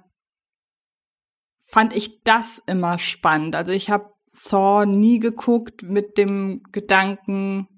[1.64, 3.56] fand ich das immer spannend.
[3.56, 7.70] Also ich habe Saw nie geguckt mit dem Gedanken,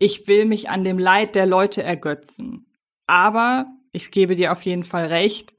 [0.00, 2.66] ich will mich an dem Leid der Leute ergötzen.
[3.06, 5.54] Aber ich gebe dir auf jeden Fall recht,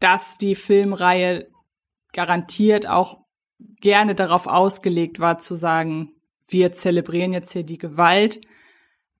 [0.00, 1.46] dass die Filmreihe
[2.12, 3.24] garantiert auch
[3.80, 6.15] gerne darauf ausgelegt war zu sagen,
[6.48, 8.40] wir zelebrieren jetzt hier die Gewalt.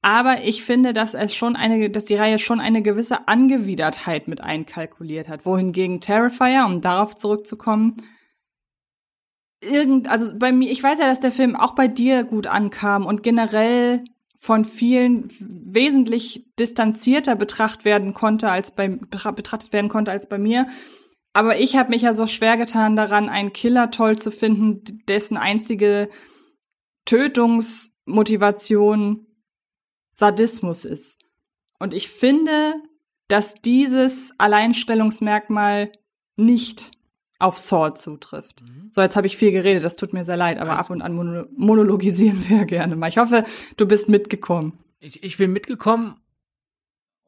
[0.03, 4.41] Aber ich finde, dass es schon eine, dass die Reihe schon eine gewisse Angewidertheit mit
[4.41, 5.45] einkalkuliert hat.
[5.45, 7.97] Wohingegen Terrifier, um darauf zurückzukommen,
[9.61, 13.05] irgend, also bei mir, ich weiß ja, dass der Film auch bei dir gut ankam
[13.07, 14.05] und generell
[14.39, 20.67] von vielen wesentlich distanzierter betrachtet werden konnte als bei betrachtet werden konnte als bei mir.
[21.33, 25.37] Aber ich habe mich ja so schwer getan daran, einen Killer toll zu finden, dessen
[25.37, 26.09] einzige
[27.07, 29.27] Tötungsmotivation
[30.11, 31.21] Sadismus ist.
[31.79, 32.75] Und ich finde,
[33.29, 35.93] dass dieses Alleinstellungsmerkmal
[36.37, 36.93] nicht
[37.39, 38.63] auf Saw zutrifft.
[38.63, 38.91] Mhm.
[38.93, 41.03] So, jetzt habe ich viel geredet, das tut mir sehr leid, aber also, ab und
[41.03, 43.09] an monologisieren wir gerne mal.
[43.09, 43.45] Ich hoffe,
[43.77, 44.79] du bist mitgekommen.
[45.01, 46.17] Ich, ich bin mitgekommen,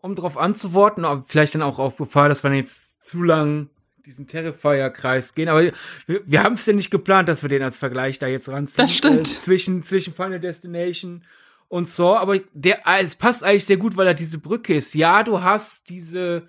[0.00, 3.68] um darauf anzuworten, aber vielleicht dann auch auf Gefahr, dass wir jetzt zu lang
[4.08, 5.50] diesen Terrifier-Kreis gehen.
[5.50, 8.48] Aber wir, wir haben es ja nicht geplant, dass wir den als Vergleich da jetzt
[8.48, 8.86] ranziehen.
[8.86, 9.20] Das stimmt.
[9.20, 11.24] Äh, zwischen, zwischen Final Destination
[11.68, 12.16] und Saw.
[12.16, 14.94] Aber der, äh, es passt eigentlich sehr gut, weil er diese Brücke ist.
[14.94, 16.48] Ja, du hast diese,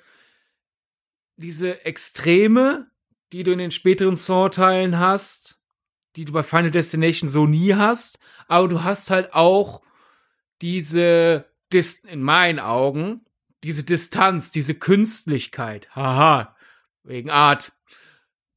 [1.35, 2.87] diese Extreme,
[3.33, 5.59] die du in den späteren Saw-Teilen hast,
[6.15, 8.19] die du bei Final Destination so nie hast.
[8.47, 9.81] Aber du hast halt auch
[10.61, 11.45] diese,
[12.07, 13.25] in meinen Augen,
[13.65, 15.93] diese Distanz, diese Künstlichkeit.
[15.93, 16.55] Haha,
[17.09, 17.73] Wegen Art.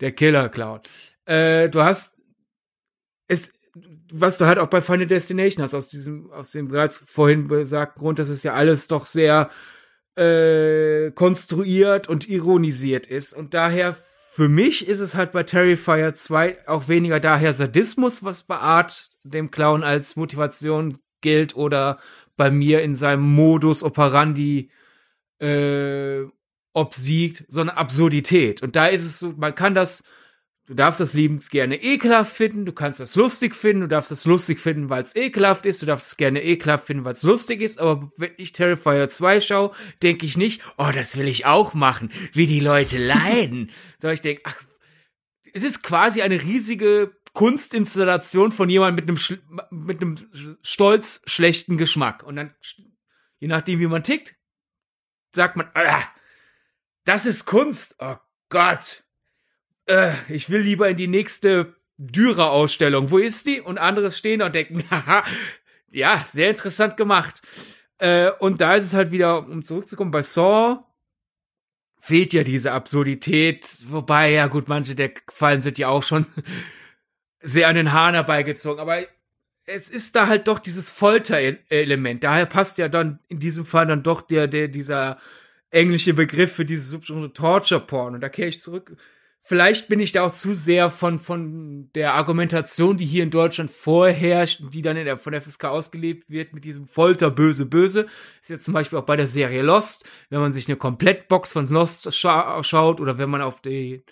[0.01, 0.81] Der Killer Clown.
[1.25, 2.23] Äh, du hast
[3.29, 3.53] es,
[4.13, 8.01] was du halt auch bei Final Destination hast, aus diesem, aus dem bereits vorhin besagten
[8.01, 9.51] Grund, dass es ja alles doch sehr
[10.17, 13.33] äh, konstruiert und ironisiert ist.
[13.33, 18.43] Und daher, für mich ist es halt bei Terrifier 2 auch weniger daher Sadismus, was
[18.43, 21.99] bei Art dem Clown als Motivation gilt, oder
[22.37, 24.71] bei mir in seinem Modus operandi
[25.39, 26.25] äh,
[26.73, 28.63] obsiegt, sondern Absurdität.
[28.63, 30.05] Und da ist es so, man kann das,
[30.67, 34.25] du darfst das liebend gerne ekelhaft finden, du kannst das lustig finden, du darfst das
[34.25, 37.61] lustig finden, weil es ekelhaft ist, du darfst es gerne ekelhaft finden, weil es lustig
[37.61, 41.75] ist, aber wenn ich Terrifier 2 schaue, denke ich nicht, oh, das will ich auch
[41.75, 43.71] machen, wie die Leute leiden.
[43.99, 44.57] Sondern ich denke, ach,
[45.53, 52.23] es ist quasi eine riesige Kunstinstallation von jemandem mit einem, mit einem stolz schlechten Geschmack.
[52.23, 52.55] Und dann,
[53.39, 54.37] je nachdem, wie man tickt,
[55.35, 56.03] sagt man, ah,
[57.05, 57.97] das ist Kunst.
[57.99, 58.17] Oh
[58.49, 59.05] Gott.
[59.87, 63.11] Äh, ich will lieber in die nächste Dürer-Ausstellung.
[63.11, 63.61] Wo ist die?
[63.61, 65.25] Und anderes stehen und denken, haha,
[65.91, 67.43] ja, sehr interessant gemacht.
[67.99, 70.85] Äh, und da ist es halt wieder, um zurückzukommen, bei Saw
[72.01, 73.65] fehlt ja diese Absurdität.
[73.89, 76.27] Wobei, ja gut, manche der Fallen sind ja auch schon
[77.43, 78.81] sehr an den Haaren herbeigezogen.
[78.81, 78.99] Aber
[79.67, 82.25] es ist da halt doch dieses Folter-Element.
[82.25, 85.19] Daher passt ja dann in diesem Fall dann doch der, der, dieser
[85.73, 88.15] englische Begriff für dieses Subgenre Torture Porn.
[88.15, 88.97] Und da kehre ich zurück.
[89.45, 93.73] Vielleicht bin ich da auch zu sehr von, von der Argumentation, die hier in Deutschland
[93.73, 98.07] vorherrscht, die dann in der, von der FSK ausgelebt wird, mit diesem Folter böse böse.
[98.41, 101.67] Ist jetzt zum Beispiel auch bei der Serie Lost, wenn man sich eine Komplettbox von
[101.67, 104.05] Lost scha schaut oder wenn man auf die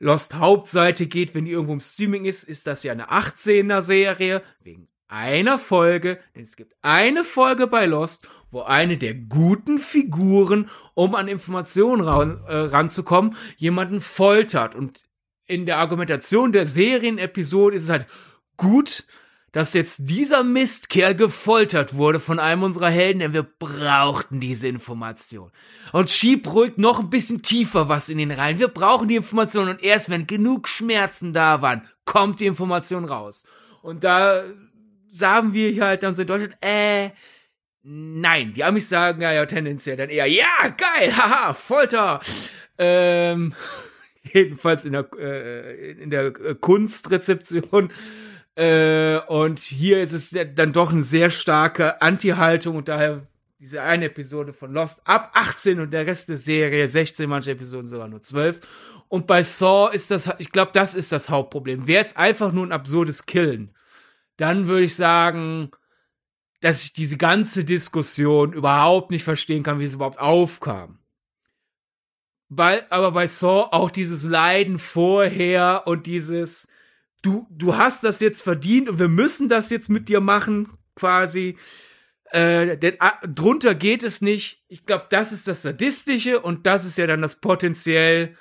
[0.00, 4.42] Lost Hauptseite geht, wenn die irgendwo im Streaming ist, ist das ja eine 18er Serie,
[4.64, 10.70] wegen einer Folge, denn es gibt eine Folge bei Lost wo eine der guten Figuren,
[10.94, 14.76] um an Informationen ran, äh, ranzukommen, jemanden foltert.
[14.76, 15.02] Und
[15.46, 18.06] in der Argumentation der Serienepisode ist es halt
[18.56, 19.04] gut,
[19.52, 25.50] dass jetzt dieser Mistkerl gefoltert wurde von einem unserer Helden, denn wir brauchten diese Information.
[25.92, 28.58] Und schieb ruhig noch ein bisschen tiefer was in den rein.
[28.58, 33.44] Wir brauchen die Information und erst wenn genug Schmerzen da waren, kommt die Information raus.
[33.82, 34.42] Und da
[35.10, 37.10] sagen wir hier halt dann so in Deutschland, äh,
[37.82, 38.52] nein.
[38.54, 42.20] Die Amis sagen ja, ja tendenziell dann eher, ja, geil, haha, Folter.
[42.78, 43.54] Ähm,
[44.22, 47.92] jedenfalls in der, äh, in der Kunstrezeption.
[48.54, 53.26] Äh, und hier ist es dann doch eine sehr starke Anti-Haltung und daher
[53.58, 57.86] diese eine Episode von Lost ab 18 und der Rest der Serie 16, manche Episoden
[57.86, 58.60] sogar nur 12.
[59.08, 61.86] Und bei Saw ist das, ich glaube, das ist das Hauptproblem.
[61.86, 63.74] Wäre es einfach nur ein absurdes Killen,
[64.36, 65.70] dann würde ich sagen,
[66.62, 71.00] dass ich diese ganze Diskussion überhaupt nicht verstehen kann, wie es überhaupt aufkam.
[72.48, 76.68] Weil, aber bei Saw auch dieses Leiden vorher und dieses,
[77.20, 81.58] du, du hast das jetzt verdient und wir müssen das jetzt mit dir machen, quasi.
[82.30, 84.62] Äh, denn ah, drunter geht es nicht.
[84.68, 88.36] Ich glaube, das ist das Sadistische und das ist ja dann das potenziell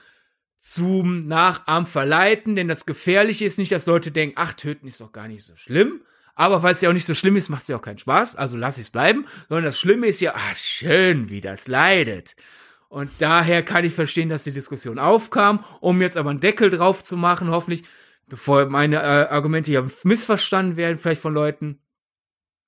[0.60, 5.12] zum Nachahmen verleiten, denn das Gefährliche ist nicht, dass Leute denken, ach, töten ist doch
[5.12, 6.01] gar nicht so schlimm.
[6.41, 8.36] Aber weil es ja auch nicht so schlimm ist, macht es ja auch keinen Spaß,
[8.36, 9.27] also lass ich es bleiben.
[9.47, 12.36] Sondern das Schlimme ist ja, ach, schön, wie das leidet.
[12.89, 17.04] Und daher kann ich verstehen, dass die Diskussion aufkam, um jetzt aber einen Deckel drauf
[17.04, 17.84] zu machen, hoffentlich,
[18.27, 21.80] bevor meine äh, Argumente ja missverstanden werden, vielleicht von Leuten.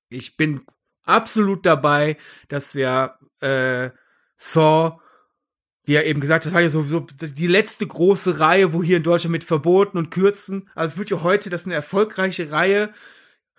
[0.08, 0.60] Ich bin
[1.02, 3.90] absolut dabei, dass wir äh,
[4.36, 5.00] Saw
[5.86, 8.82] wie er eben gesagt hat, das war ja so, so die letzte große Reihe, wo
[8.82, 12.50] hier in Deutschland mit Verboten und Kürzen, also es wird ja heute, dass eine erfolgreiche
[12.50, 12.94] Reihe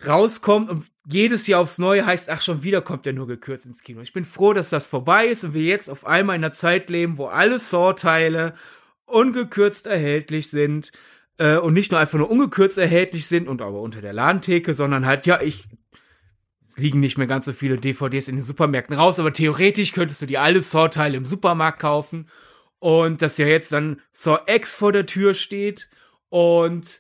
[0.06, 3.84] rauskommt und jedes Jahr aufs Neue heißt, ach, schon wieder kommt der nur gekürzt ins
[3.84, 4.02] Kino.
[4.02, 6.90] Ich bin froh, dass das vorbei ist und wir jetzt auf einmal in einer Zeit
[6.90, 8.56] leben, wo alle Saw-Teile
[9.06, 10.92] ungekürzt erhältlich sind
[11.38, 15.06] äh, und nicht nur einfach nur ungekürzt erhältlich sind und aber unter der Ladentheke, sondern
[15.06, 15.68] halt, ja, ich
[16.76, 20.26] liegen nicht mehr ganz so viele DVDs in den Supermärkten raus, aber theoretisch könntest du
[20.26, 22.30] dir alle Saw-Teile im Supermarkt kaufen.
[22.80, 25.90] Und dass ja jetzt dann Saw X vor der Tür steht
[26.30, 27.00] und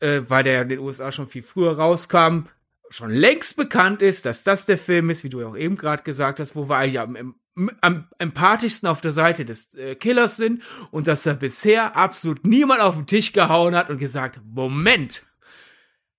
[0.00, 2.48] äh, weil der in den USA schon viel früher rauskam,
[2.90, 6.02] schon längst bekannt ist, dass das der Film ist, wie du ja auch eben gerade
[6.02, 7.34] gesagt hast, wo wir eigentlich am,
[7.80, 12.80] am empathischsten auf der Seite des äh, Killers sind und dass da bisher absolut niemand
[12.80, 15.24] auf den Tisch gehauen hat und gesagt, Moment,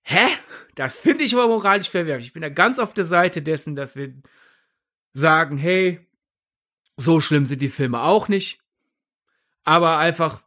[0.03, 0.27] hä?
[0.75, 2.27] Das finde ich aber moralisch verwerflich.
[2.27, 4.13] Ich bin da ganz auf der Seite dessen, dass wir
[5.13, 6.07] sagen, hey,
[6.97, 8.61] so schlimm sind die Filme auch nicht.
[9.63, 10.41] Aber einfach,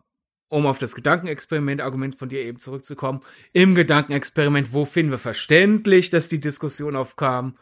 [0.53, 3.23] um auf das Gedankenexperiment-Argument von dir eben zurückzukommen,
[3.55, 7.57] im Gedankenexperiment, wo finden wir verständlich, dass die Diskussion aufkam,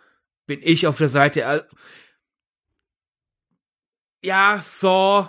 [0.46, 1.68] bin ich auf der Seite,
[4.24, 5.29] ja, so,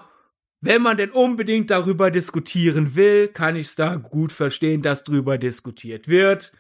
[0.60, 5.38] wenn man denn unbedingt darüber diskutieren will, kann ich es da gut verstehen, dass drüber
[5.38, 6.54] diskutiert wird.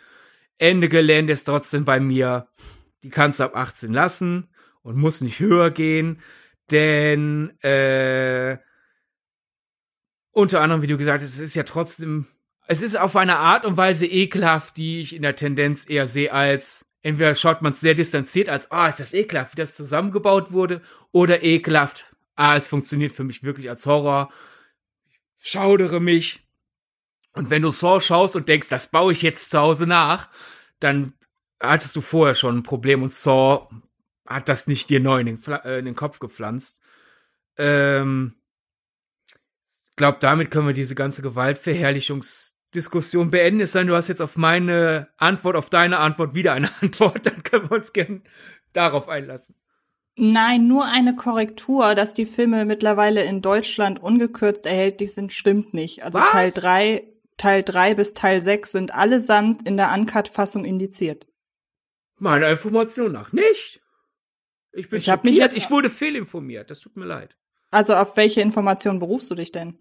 [0.60, 2.48] Ende Gelände ist trotzdem bei mir,
[3.02, 4.50] die kannst du ab 18 lassen
[4.84, 6.22] und muss nicht höher gehen,
[6.70, 8.60] denn äh,
[10.32, 12.28] unter anderem, wie du gesagt hast, es ist ja trotzdem,
[12.68, 16.32] es ist auf eine Art und Weise ekelhaft, die ich in der Tendenz eher sehe
[16.32, 19.76] als entweder schaut man es sehr distanziert als, ah, oh, ist das ekelhaft, wie das
[19.76, 24.32] zusammengebaut wurde, oder ekelhaft, ah, es funktioniert für mich wirklich als Horror,
[25.40, 26.46] schaudere mich,
[27.34, 30.30] und wenn du Saw schaust und denkst, das baue ich jetzt zu Hause nach,
[30.80, 31.14] dann
[31.62, 33.68] hattest du vorher schon ein Problem und Saw
[34.28, 36.82] hat das nicht dir neu in den, äh, in den Kopf gepflanzt.
[37.58, 38.36] Ähm,
[39.96, 43.62] glaube, damit können wir diese ganze Gewaltverherrlichungsdiskussion beenden.
[43.62, 47.26] Es sei denn, du hast jetzt auf meine Antwort, auf deine Antwort wieder eine Antwort,
[47.26, 48.22] dann können wir uns gerne
[48.74, 49.56] darauf einlassen.
[50.18, 56.04] Nein, nur eine Korrektur, dass die Filme mittlerweile in Deutschland ungekürzt erhältlich sind, stimmt nicht.
[56.04, 56.32] Also Was?
[56.32, 61.28] Teil 3 Teil 3 bis Teil 6 sind allesamt in der Uncut-Fassung indiziert.
[62.20, 63.82] Meiner Information nach nicht.
[64.74, 65.24] Ich bin ich schockiert.
[65.24, 66.70] Mich jetzt, ich wurde fehlinformiert.
[66.70, 67.36] Das tut mir leid.
[67.72, 69.80] Also auf welche Informationen berufst du dich denn?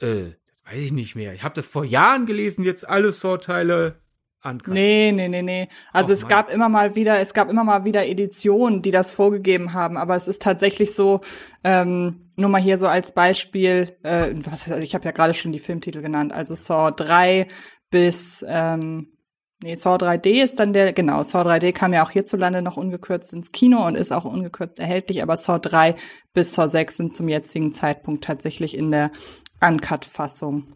[0.00, 1.34] Äh, das weiß ich nicht mehr.
[1.34, 4.02] Ich habe das vor Jahren gelesen, jetzt alle Sorteile
[4.44, 4.74] Uncut.
[4.74, 5.68] Nee, nee, nee, nee.
[5.92, 6.30] Also Och, es Mann.
[6.30, 10.16] gab immer mal wieder, es gab immer mal wieder Editionen, die das vorgegeben haben, aber
[10.16, 11.20] es ist tatsächlich so,
[11.62, 15.60] ähm, nur mal hier so als Beispiel, äh, was, ich habe ja gerade schon die
[15.60, 17.46] Filmtitel genannt, also Saw 3
[17.90, 19.11] bis ähm,
[19.62, 23.32] Nee, Saw 3D ist dann der, genau, Saw 3D kam ja auch hierzulande noch ungekürzt
[23.32, 25.94] ins Kino und ist auch ungekürzt erhältlich, aber Saw 3
[26.34, 29.12] bis Saw 6 sind zum jetzigen Zeitpunkt tatsächlich in der
[29.60, 30.74] Uncut-Fassung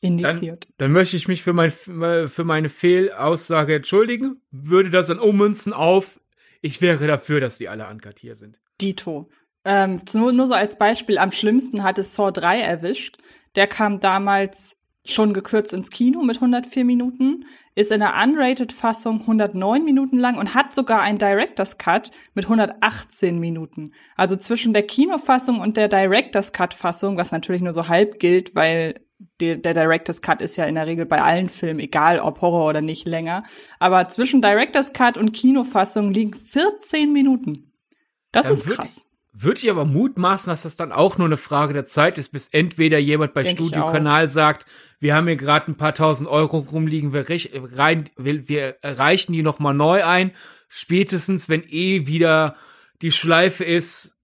[0.00, 0.64] indiziert.
[0.64, 5.72] Dann, dann, möchte ich mich für, mein, für meine Fehlaussage entschuldigen, würde das dann ummünzen
[5.72, 6.20] auf,
[6.62, 8.60] ich wäre dafür, dass die alle uncut hier sind.
[8.80, 9.28] Dito.
[9.64, 13.18] Ähm, nur, nur so als Beispiel, am schlimmsten hat es Saw 3 erwischt.
[13.56, 14.76] Der kam damals
[15.12, 17.44] schon gekürzt ins Kino mit 104 Minuten,
[17.74, 23.38] ist in der Unrated-Fassung 109 Minuten lang und hat sogar einen Director's Cut mit 118
[23.38, 23.92] Minuten.
[24.16, 29.00] Also zwischen der Kinofassung und der Director's Cut-Fassung, was natürlich nur so halb gilt, weil
[29.40, 32.68] der, der Director's Cut ist ja in der Regel bei allen Filmen, egal ob Horror
[32.68, 33.44] oder nicht, länger.
[33.78, 37.72] Aber zwischen Director's Cut und Kinofassung liegen 14 Minuten.
[38.32, 39.06] Das Dann ist krass.
[39.38, 42.48] Würde ich aber mutmaßen, dass das dann auch nur eine Frage der Zeit ist, bis
[42.48, 43.90] entweder jemand bei Denk Studio.
[43.92, 44.64] Kanal sagt,
[44.98, 47.26] wir haben hier gerade ein paar tausend Euro rumliegen, wir,
[47.76, 50.32] rein, wir, wir reichen die noch mal neu ein.
[50.68, 52.56] Spätestens, wenn eh wieder
[53.02, 54.16] die Schleife ist,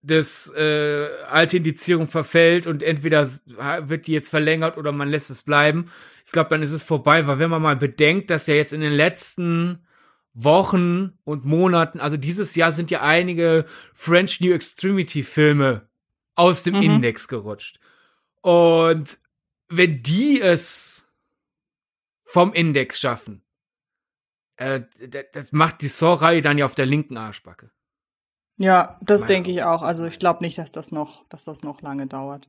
[0.00, 5.42] dass äh, alte Indizierung verfällt und entweder wird die jetzt verlängert oder man lässt es
[5.42, 5.90] bleiben.
[6.24, 8.80] Ich glaube, dann ist es vorbei, weil wenn man mal bedenkt, dass ja jetzt in
[8.80, 9.86] den letzten
[10.34, 15.88] Wochen und Monaten, also dieses Jahr sind ja einige French New Extremity Filme
[16.34, 16.82] aus dem Mhm.
[16.82, 17.78] Index gerutscht.
[18.42, 19.18] Und
[19.68, 21.08] wenn die es
[22.24, 23.42] vom Index schaffen,
[24.56, 24.82] äh,
[25.32, 27.70] das macht die Saw-Reihe dann ja auf der linken Arschbacke.
[28.56, 29.82] Ja, das denke ich auch.
[29.82, 32.48] Also ich glaube nicht, dass das noch, dass das noch lange dauert.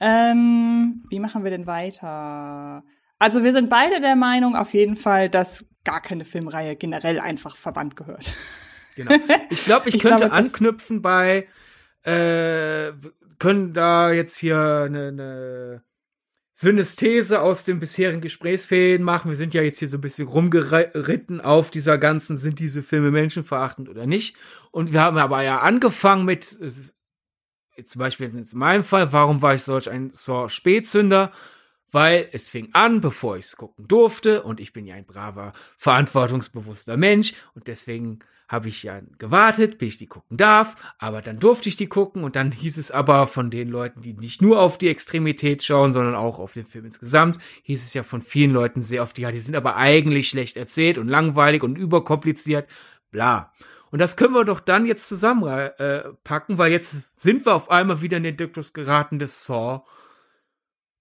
[0.00, 2.82] Ähm, wie machen wir denn weiter?
[3.18, 7.56] Also wir sind beide der Meinung auf jeden Fall, dass gar keine Filmreihe generell einfach
[7.56, 8.34] verbannt gehört.
[8.96, 9.14] Genau.
[9.50, 11.48] Ich glaube, ich, Ich könnte glaube, anknüpfen bei,
[12.02, 12.92] äh,
[13.38, 15.84] können da jetzt hier eine, eine
[16.52, 19.30] Synästhese aus den bisherigen Gesprächsfäden machen.
[19.30, 23.10] Wir sind ja jetzt hier so ein bisschen rumgeritten auf dieser ganzen, sind diese Filme
[23.10, 24.36] menschenverachtend oder nicht?
[24.70, 29.54] Und wir haben aber ja angefangen mit, zum Beispiel jetzt in meinem Fall, warum war
[29.54, 31.32] ich solch ein Saw-Spätzünder?
[31.92, 35.52] Weil es fing an, bevor ich es gucken durfte, und ich bin ja ein braver,
[35.76, 38.20] verantwortungsbewusster Mensch, und deswegen
[38.50, 42.24] habe ich ja gewartet, bis ich die gucken darf, aber dann durfte ich die gucken
[42.24, 45.92] und dann hieß es aber von den Leuten, die nicht nur auf die Extremität schauen,
[45.92, 49.30] sondern auch auf den Film insgesamt, hieß es ja von vielen Leuten sehr oft, ja,
[49.30, 52.68] die sind aber eigentlich schlecht erzählt und langweilig und überkompliziert,
[53.12, 53.52] bla.
[53.92, 58.02] Und das können wir doch dann jetzt zusammenpacken, äh, weil jetzt sind wir auf einmal
[58.02, 59.84] wieder in den Duktus geraten des Saw.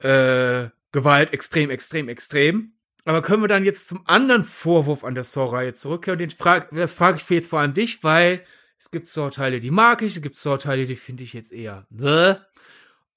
[0.04, 2.74] Äh, Gewalt extrem, extrem, extrem.
[3.06, 6.20] Aber können wir dann jetzt zum anderen Vorwurf an der Saw-Reihe zurückkehren?
[6.20, 8.44] Und den frag, das frage ich für jetzt vor allem dich, weil
[8.78, 12.46] es gibt Saw-Teile, die mag ich, es gibt Saw-Teile, die finde ich jetzt eher, ne?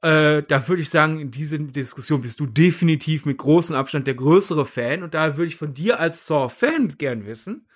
[0.01, 4.15] Äh, da würde ich sagen, in dieser Diskussion bist du definitiv mit großem Abstand der
[4.15, 5.05] größere Fan.
[5.05, 7.69] Und da würde ich von dir als Saw-Fan gern wissen,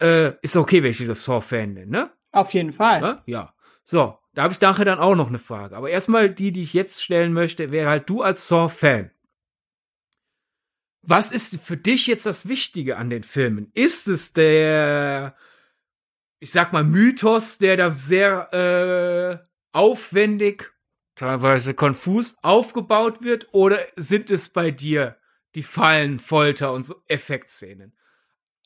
[0.00, 2.10] äh, ist okay, wenn ich dieser Saw-Fan nenne, ne?
[2.32, 3.00] Auf jeden Fall.
[3.00, 3.22] Ne?
[3.26, 3.54] Ja.
[3.84, 5.74] So, da habe ich nachher dann auch noch eine Frage.
[5.74, 9.10] Aber erstmal die, die ich jetzt stellen möchte, wäre halt du als Saw-Fan.
[11.00, 13.70] Was ist für dich jetzt das Wichtige an den Filmen?
[13.72, 15.34] Ist es der,
[16.38, 20.70] ich sag mal, Mythos, der da sehr äh, aufwendig,
[21.14, 23.48] teilweise konfus aufgebaut wird?
[23.52, 25.16] Oder sind es bei dir
[25.54, 27.96] die Fallen, Folter und so Effektszenen?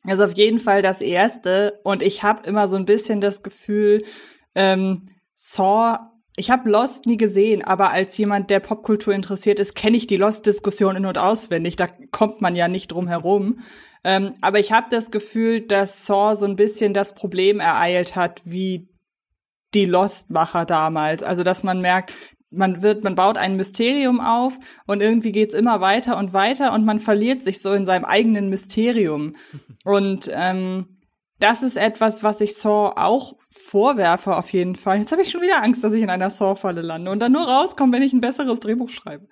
[0.03, 1.79] Also auf jeden Fall das erste.
[1.85, 4.03] Und ich habe immer so ein bisschen das Gefühl,
[4.57, 5.07] ähm,
[5.43, 6.01] Saw,
[6.37, 10.19] ich habe Lost nie gesehen, aber als jemand, der Popkultur interessiert ist, kenne ich die
[10.19, 11.77] Lost-Diskussion in- und auswendig.
[11.77, 13.61] Da kommt man ja nicht drum herum.
[14.05, 18.43] Ähm, aber ich habe das Gefühl, dass Saw so ein bisschen das Problem ereilt hat,
[18.45, 18.91] wie
[19.73, 21.23] die Lost-Macher damals.
[21.23, 22.13] Also, dass man merkt,
[22.51, 26.85] man wird, man baut ein Mysterium auf und irgendwie geht's immer weiter und weiter und
[26.85, 29.37] man verliert sich so in seinem eigenen Mysterium.
[29.85, 31.00] Und ähm,
[31.41, 34.99] das ist etwas, was ich Saw auch vorwerfe auf jeden Fall.
[34.99, 37.43] Jetzt habe ich schon wieder Angst, dass ich in einer Saw-Falle lande und dann nur
[37.43, 39.27] rauskomme, wenn ich ein besseres Drehbuch schreibe.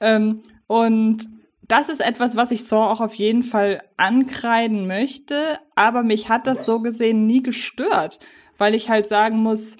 [0.00, 1.28] Ähm, und
[1.62, 6.48] das ist etwas, was ich Saw auch auf jeden Fall ankreiden möchte, aber mich hat
[6.48, 8.18] das so gesehen nie gestört,
[8.58, 9.76] weil ich halt sagen muss,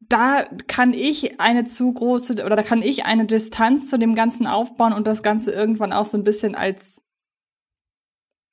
[0.00, 4.46] da kann ich eine zu große oder da kann ich eine Distanz zu dem Ganzen
[4.46, 7.02] aufbauen und das Ganze irgendwann auch so ein bisschen als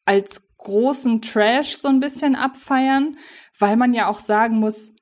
[0.06, 3.18] als großen Trash so ein bisschen abfeiern,
[3.58, 4.94] weil man ja auch sagen muss,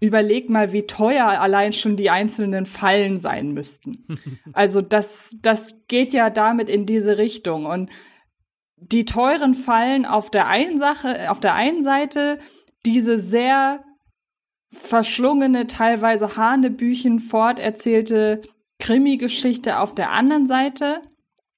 [0.00, 4.06] überleg mal, wie teuer allein schon die einzelnen Fallen sein müssten.
[4.52, 7.90] also das, das geht ja damit in diese Richtung und
[8.76, 12.38] die teuren Fallen auf der einen Sache, auf der einen Seite
[12.86, 13.84] diese sehr
[14.72, 18.40] verschlungene, teilweise Hanebüchen forterzählte
[18.78, 21.02] Krimi-Geschichte auf der anderen Seite.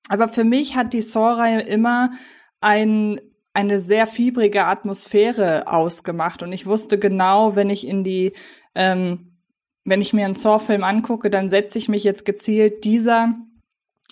[0.09, 2.13] Aber für mich hat die Saw-Reihe immer
[2.61, 3.21] ein,
[3.55, 6.43] eine sehr fiebrige Atmosphäre ausgemacht.
[6.43, 8.33] Und ich wusste genau, wenn ich in die,
[8.75, 9.39] ähm,
[9.85, 13.35] wenn ich mir einen Saw-Film angucke, dann setze ich mich jetzt gezielt dieser,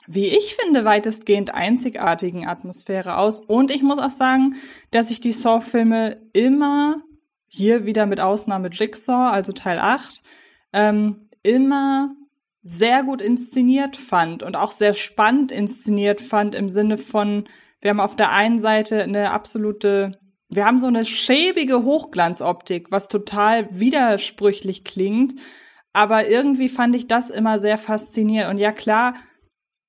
[0.06, 3.40] wie ich finde, weitestgehend einzigartigen Atmosphäre aus.
[3.40, 4.56] Und ich muss auch sagen,
[4.90, 7.02] dass ich die Saw-Filme immer,
[7.46, 10.22] hier wieder mit Ausnahme Jigsaw, also Teil 8,
[10.72, 12.14] ähm, immer
[12.62, 17.48] sehr gut inszeniert fand und auch sehr spannend inszeniert fand im Sinne von,
[17.80, 20.18] wir haben auf der einen Seite eine absolute,
[20.48, 25.34] wir haben so eine schäbige Hochglanzoptik, was total widersprüchlich klingt.
[25.92, 28.50] Aber irgendwie fand ich das immer sehr faszinierend.
[28.50, 29.14] Und ja, klar,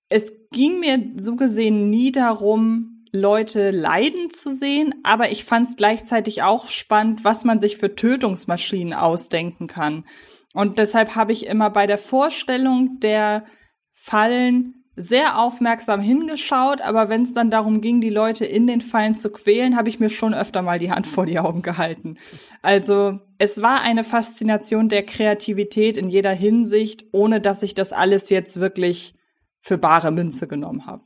[0.09, 5.75] es ging mir so gesehen nie darum, Leute leiden zu sehen, aber ich fand es
[5.75, 10.05] gleichzeitig auch spannend, was man sich für Tötungsmaschinen ausdenken kann.
[10.53, 13.45] Und deshalb habe ich immer bei der Vorstellung der
[13.91, 19.15] Fallen sehr aufmerksam hingeschaut, aber wenn es dann darum ging, die Leute in den Fallen
[19.15, 22.17] zu quälen, habe ich mir schon öfter mal die Hand vor die Augen gehalten.
[22.61, 28.29] Also es war eine Faszination der Kreativität in jeder Hinsicht, ohne dass ich das alles
[28.29, 29.15] jetzt wirklich
[29.61, 31.03] für bare Münze genommen habe.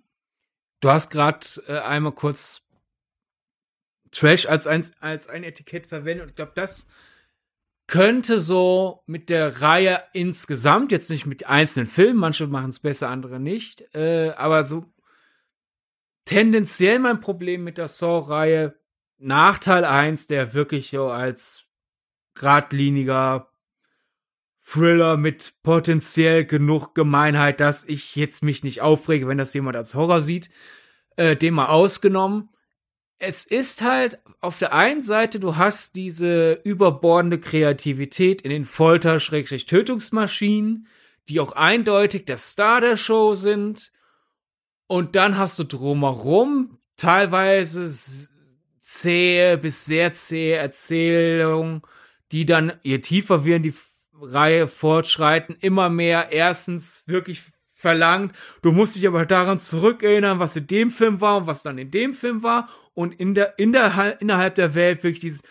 [0.81, 2.63] Du hast gerade äh, einmal kurz
[4.11, 6.87] Trash als ein, als ein Etikett verwendet und ich glaube, das
[7.87, 13.09] könnte so mit der Reihe insgesamt, jetzt nicht mit einzelnen Filmen, manche machen es besser,
[13.09, 14.91] andere nicht, äh, aber so
[16.25, 18.75] tendenziell mein Problem mit der Saw-Reihe
[19.17, 21.63] Nachteil eins, der wirklich so als
[22.33, 23.49] geradliniger
[24.61, 29.93] Thriller mit potenziell genug Gemeinheit, dass ich jetzt mich nicht aufrege, wenn das jemand als
[29.93, 30.49] Horror sieht,
[31.17, 32.49] äh, dem mal ausgenommen.
[33.19, 40.87] Es ist halt auf der einen Seite, du hast diese überbordende Kreativität in den Folter-Tötungsmaschinen,
[41.27, 43.91] die auch eindeutig der Star der Show sind.
[44.87, 47.89] Und dann hast du drumherum teilweise
[48.79, 51.81] zähe bis sehr zähe Erzählungen,
[52.31, 53.73] die dann, je tiefer wir in die
[54.21, 57.41] Reihe fortschreiten, immer mehr erstens wirklich
[57.85, 58.35] verlangt.
[58.63, 61.91] Du musst dich aber daran zurückerinnern, was in dem Film war und was dann in
[61.91, 65.43] dem Film war und in der, in der, innerhalb der Welt wirklich dieses,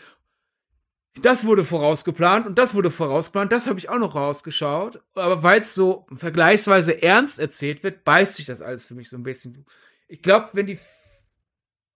[1.23, 5.01] das wurde vorausgeplant und das wurde vorausgeplant, das habe ich auch noch rausgeschaut.
[5.15, 9.17] Aber weil es so vergleichsweise ernst erzählt wird, beißt sich das alles für mich so
[9.17, 9.65] ein bisschen.
[10.09, 10.81] Ich glaube, wenn die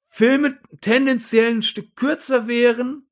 [0.07, 3.08] Filme tendenziell ein Stück kürzer wären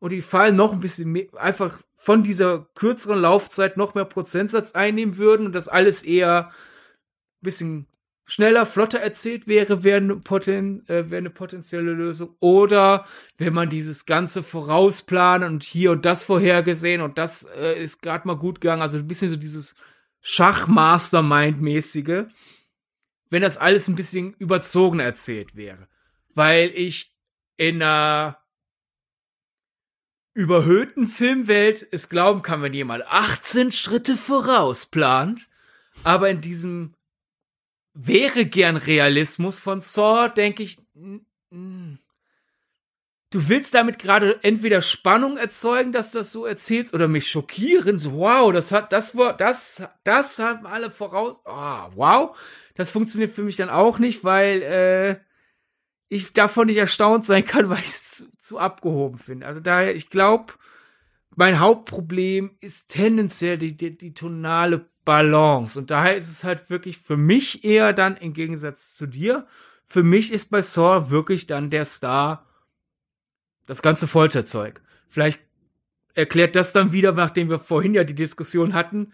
[0.00, 4.72] und die Fallen noch ein bisschen mehr, einfach von dieser kürzeren Laufzeit noch mehr Prozentsatz
[4.72, 7.86] einnehmen würden und das alles eher ein bisschen
[8.24, 12.36] schneller, flotter erzählt wäre, wäre eine, Poten äh, wäre eine potenzielle Lösung.
[12.40, 13.04] Oder
[13.38, 18.26] wenn man dieses Ganze vorausplanen und hier und das vorhergesehen und das äh, ist gerade
[18.26, 19.74] mal gut gegangen, also ein bisschen so dieses
[20.22, 22.26] Schachmastermind-mäßige,
[23.30, 25.88] wenn das alles ein bisschen überzogen erzählt wäre.
[26.32, 27.12] Weil ich
[27.56, 28.39] in einer
[30.34, 35.48] überhöhten Filmwelt es glauben kann, wenn jemand 18 Schritte vorausplant,
[36.04, 36.94] aber in diesem
[37.92, 40.78] wäre gern Realismus von Saw, denke ich,
[41.50, 41.98] du
[43.48, 48.12] willst damit gerade entweder Spannung erzeugen, dass du das so erzählst, oder mich schockieren, so,
[48.14, 52.36] wow, das hat, das war, das, das haben alle voraus, oh, wow,
[52.76, 55.29] das funktioniert für mich dann auch nicht, weil, äh,
[56.10, 59.46] ich davon nicht erstaunt sein kann, weil ich es zu, zu abgehoben finde.
[59.46, 60.52] Also daher, ich glaube,
[61.34, 65.78] mein Hauptproblem ist tendenziell die, die, die tonale Balance.
[65.78, 69.46] Und daher ist es halt wirklich für mich eher dann im Gegensatz zu dir.
[69.84, 72.46] Für mich ist bei Saw wirklich dann der Star
[73.66, 74.82] das ganze Folterzeug.
[75.08, 75.40] Vielleicht
[76.14, 79.12] erklärt das dann wieder, nachdem wir vorhin ja die Diskussion hatten,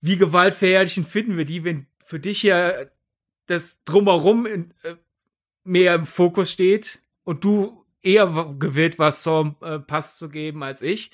[0.00, 2.72] wie gewaltverherrlichend finden wir die, wenn für dich ja
[3.46, 4.96] das drumherum in, äh,
[5.64, 10.82] mehr im Fokus steht und du eher gewillt warst, Saw äh, Pass zu geben als
[10.82, 11.10] ich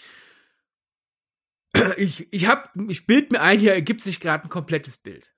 [1.97, 5.33] ich, ich hab, ich bild mir ein, hier ergibt sich gerade ein komplettes Bild.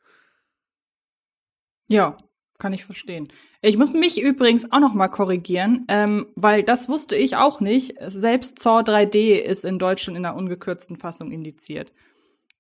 [1.89, 2.17] Ja,
[2.59, 3.29] kann ich verstehen.
[3.61, 7.95] Ich muss mich übrigens auch noch mal korrigieren, ähm, weil das wusste ich auch nicht.
[8.01, 11.93] Selbst Saw 3D ist in Deutschland in der ungekürzten Fassung indiziert.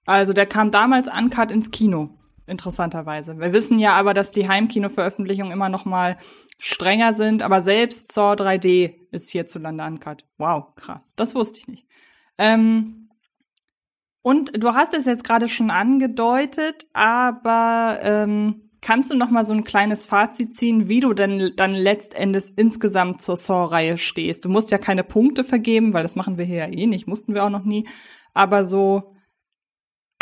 [0.04, 2.18] Also der kam damals uncut ins Kino,
[2.52, 3.38] interessanterweise.
[3.40, 6.16] Wir wissen ja aber, dass die Heimkino-Veröffentlichungen immer noch mal
[6.58, 10.24] strenger sind, aber selbst Saw 3D ist hierzulande uncut.
[10.38, 11.12] Wow, krass.
[11.16, 11.86] Das wusste ich nicht.
[12.38, 13.08] Ähm,
[14.22, 19.54] und du hast es jetzt gerade schon angedeutet, aber ähm, kannst du noch mal so
[19.54, 24.44] ein kleines Fazit ziehen, wie du denn dann letztendlich insgesamt zur Saw-Reihe stehst?
[24.44, 27.34] Du musst ja keine Punkte vergeben, weil das machen wir hier ja eh nicht, mussten
[27.34, 27.88] wir auch noch nie.
[28.34, 29.11] Aber so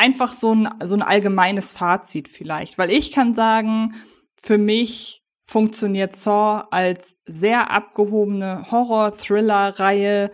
[0.01, 2.79] einfach so ein, so ein allgemeines Fazit vielleicht.
[2.79, 3.95] Weil ich kann sagen,
[4.41, 10.31] für mich funktioniert Saw als sehr abgehobene Horror-Thriller-Reihe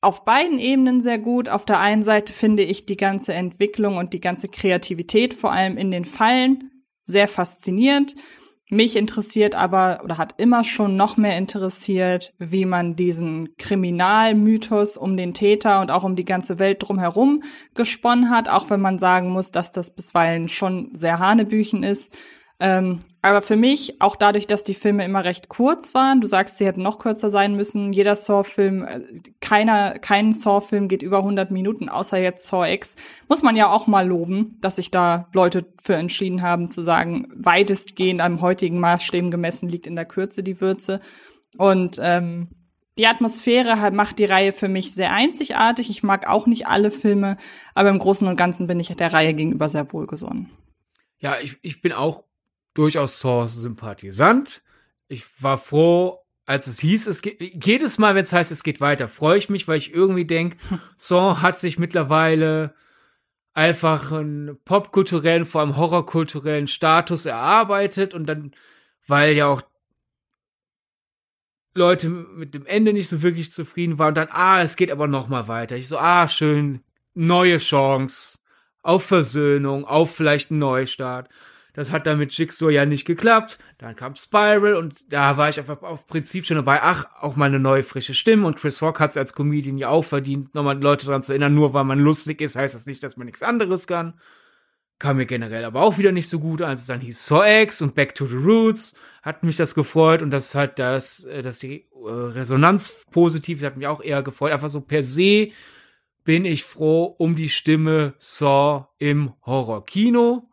[0.00, 1.48] auf beiden Ebenen sehr gut.
[1.48, 5.76] Auf der einen Seite finde ich die ganze Entwicklung und die ganze Kreativität, vor allem
[5.76, 6.70] in den Fallen,
[7.02, 8.14] sehr faszinierend.
[8.70, 15.16] Mich interessiert aber oder hat immer schon noch mehr interessiert, wie man diesen Kriminalmythos um
[15.16, 17.42] den Täter und auch um die ganze Welt drumherum
[17.74, 22.14] gesponnen hat, auch wenn man sagen muss, dass das bisweilen schon sehr hanebüchen ist.
[22.60, 26.58] Ähm, aber für mich, auch dadurch, dass die Filme immer recht kurz waren, du sagst,
[26.58, 27.92] sie hätten noch kürzer sein müssen.
[27.92, 29.00] Jeder Saw-Film, äh,
[29.40, 32.96] keiner, kein Saw-Film geht über 100 Minuten, außer jetzt Saw X.
[33.28, 37.28] Muss man ja auch mal loben, dass sich da Leute für entschieden haben, zu sagen,
[37.36, 41.00] weitestgehend einem heutigen Maßstäben gemessen liegt in der Kürze die Würze.
[41.56, 42.48] Und ähm,
[42.98, 45.90] die Atmosphäre macht die Reihe für mich sehr einzigartig.
[45.90, 47.36] Ich mag auch nicht alle Filme,
[47.74, 50.50] aber im Großen und Ganzen bin ich der Reihe gegenüber sehr wohlgesonnen.
[51.20, 52.24] Ja, ich, ich bin auch
[52.78, 54.62] durchaus Saw-Sympathisant.
[55.08, 58.80] Ich war froh, als es hieß, es geht, jedes Mal, wenn es heißt, es geht
[58.80, 60.56] weiter, freue ich mich, weil ich irgendwie denke,
[60.96, 62.74] Saw hat sich mittlerweile
[63.52, 68.52] einfach einen popkulturellen, vor allem horrorkulturellen Status erarbeitet und dann,
[69.06, 69.62] weil ja auch
[71.74, 75.08] Leute mit dem Ende nicht so wirklich zufrieden waren und dann, ah, es geht aber
[75.08, 75.76] noch mal weiter.
[75.76, 76.82] Ich so, ah, schön,
[77.14, 78.38] neue Chance
[78.82, 81.28] auf Versöhnung, auf vielleicht einen Neustart.
[81.78, 83.60] Das hat dann mit Jigsaw ja nicht geklappt.
[83.78, 86.80] Dann kam Spiral und da war ich einfach auf Prinzip schon dabei.
[86.82, 89.88] Ach, auch mal eine neue frische Stimme und Chris Rock hat es als Comedian ja
[89.88, 91.54] auch verdient, nochmal Leute daran zu erinnern.
[91.54, 94.14] Nur weil man lustig ist, heißt das nicht, dass man nichts anderes kann.
[94.98, 97.80] Kam mir generell aber auch wieder nicht so gut, als es dann hieß Saw X
[97.80, 98.96] und Back to the Roots.
[99.22, 103.60] Hat mich das gefreut und das ist halt das, äh, dass die äh, Resonanz positiv,
[103.60, 104.50] das hat mich auch eher gefreut.
[104.50, 105.50] Einfach so per se
[106.24, 110.48] bin ich froh um die Stimme Saw im Horrorkino.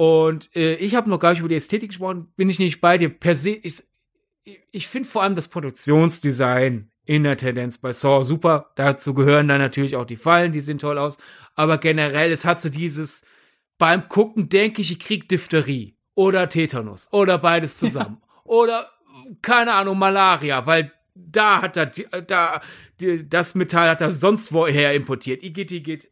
[0.00, 2.96] Und äh, ich habe noch gar nicht über die Ästhetik gesprochen, bin ich nicht bei
[2.96, 3.10] dir.
[3.10, 3.92] Per se ist,
[4.72, 8.70] ich finde vor allem das Produktionsdesign in der Tendenz bei Saw super.
[8.76, 11.18] Dazu gehören dann natürlich auch die Fallen, die sehen toll aus.
[11.54, 13.26] Aber generell, es hat so dieses,
[13.76, 18.22] beim Gucken denke ich, ich krieg Diphtherie oder Tetanus oder beides zusammen.
[18.22, 18.40] Ja.
[18.44, 18.90] Oder,
[19.42, 22.62] keine Ahnung, Malaria, weil da hat er, da,
[23.26, 25.42] das Metall hat er sonst woher importiert.
[25.42, 26.08] Igitt, igitt.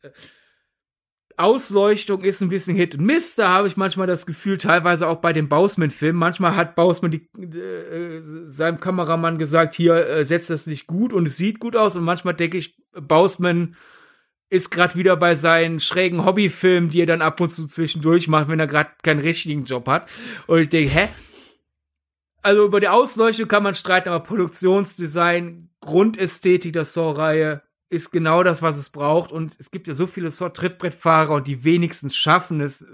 [1.38, 3.36] Ausleuchtung ist ein bisschen Hit und Miss.
[3.36, 6.18] Da habe ich manchmal das Gefühl, teilweise auch bei den Bausman-Filmen.
[6.18, 11.36] Manchmal hat Bausman äh, seinem Kameramann gesagt, hier äh, setzt das nicht gut und es
[11.36, 11.94] sieht gut aus.
[11.94, 13.76] Und manchmal denke ich, Bausman
[14.50, 18.48] ist gerade wieder bei seinen schrägen Hobbyfilmen, die er dann ab und zu zwischendurch macht,
[18.48, 20.10] wenn er gerade keinen richtigen Job hat.
[20.46, 21.08] Und ich denke, hä?
[22.42, 28.62] Also über die Ausleuchtung kann man streiten, aber Produktionsdesign, Grundästhetik der Saw-Reihe ist genau das,
[28.62, 29.32] was es braucht.
[29.32, 32.82] Und es gibt ja so viele Trittbrettfahrer und die wenigsten schaffen es.
[32.82, 32.86] Äh,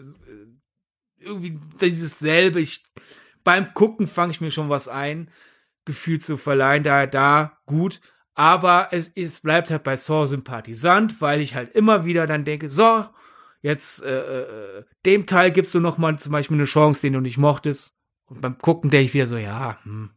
[1.18, 2.61] irgendwie dieses selbe.
[2.61, 2.84] Ich,
[3.45, 5.30] beim Gucken fange ich mir schon was ein,
[5.84, 6.82] Gefühl zu verleihen.
[6.82, 8.01] Daher da gut.
[8.34, 12.68] Aber es, es bleibt halt bei Saw sympathisant, weil ich halt immer wieder dann denke,
[12.68, 13.07] so,
[13.62, 17.20] jetzt äh, äh, dem Teil gibst du noch mal zum Beispiel eine Chance, den du
[17.20, 17.99] nicht mochtest.
[18.26, 20.11] Und beim Gucken denke ich wieder so, ja, hm,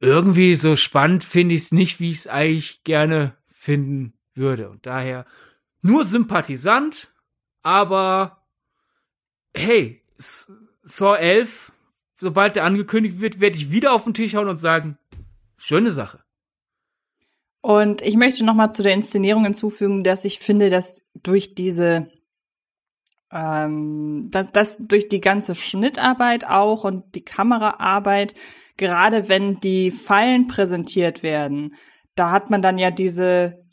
[0.00, 3.37] irgendwie so spannend finde ich es nicht, wie ich es eigentlich gerne
[3.68, 4.70] finden würde.
[4.70, 5.26] Und daher
[5.82, 7.12] nur sympathisant,
[7.62, 8.46] aber
[9.54, 11.70] hey, Saw 11,
[12.16, 14.96] sobald der angekündigt wird, werde ich wieder auf den Tisch hauen und sagen,
[15.58, 16.24] schöne Sache.
[17.60, 22.10] Und ich möchte noch mal zu der Inszenierung hinzufügen, dass ich finde, dass durch diese
[23.30, 28.32] ähm, dass, dass durch die ganze Schnittarbeit auch und die Kameraarbeit,
[28.78, 31.74] gerade wenn die Fallen präsentiert werden,
[32.18, 33.64] da hat man dann ja diese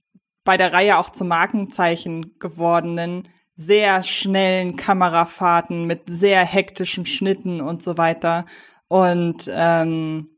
[0.44, 7.82] bei der Reihe auch zum Markenzeichen gewordenen sehr schnellen Kamerafahrten mit sehr hektischen Schnitten und
[7.82, 8.46] so weiter.
[8.88, 10.30] Und ähm,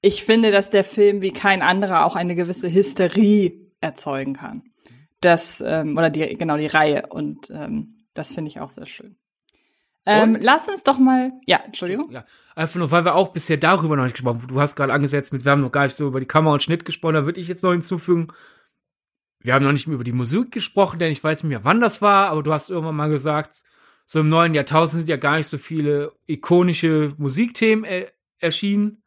[0.00, 4.62] ich finde, dass der Film wie kein anderer auch eine gewisse Hysterie erzeugen kann.
[5.20, 7.06] Das, ähm, oder die, genau, die Reihe.
[7.08, 9.16] Und ähm, das finde ich auch sehr schön.
[10.06, 12.10] Ähm, lass uns doch mal, ja, Entschuldigung.
[12.12, 14.48] Ja, einfach nur, weil wir auch bisher darüber noch nicht gesprochen haben.
[14.48, 16.62] Du hast gerade angesetzt mit, wir haben noch gar nicht so über die Kamera und
[16.62, 18.28] Schnitt gesprochen, da würde ich jetzt noch hinzufügen.
[19.40, 21.80] Wir haben noch nicht mehr über die Musik gesprochen, denn ich weiß nicht mehr, wann
[21.80, 23.62] das war, aber du hast irgendwann mal gesagt,
[24.06, 28.06] so im neuen Jahrtausend sind ja gar nicht so viele ikonische Musikthemen äh,
[28.38, 29.02] erschienen.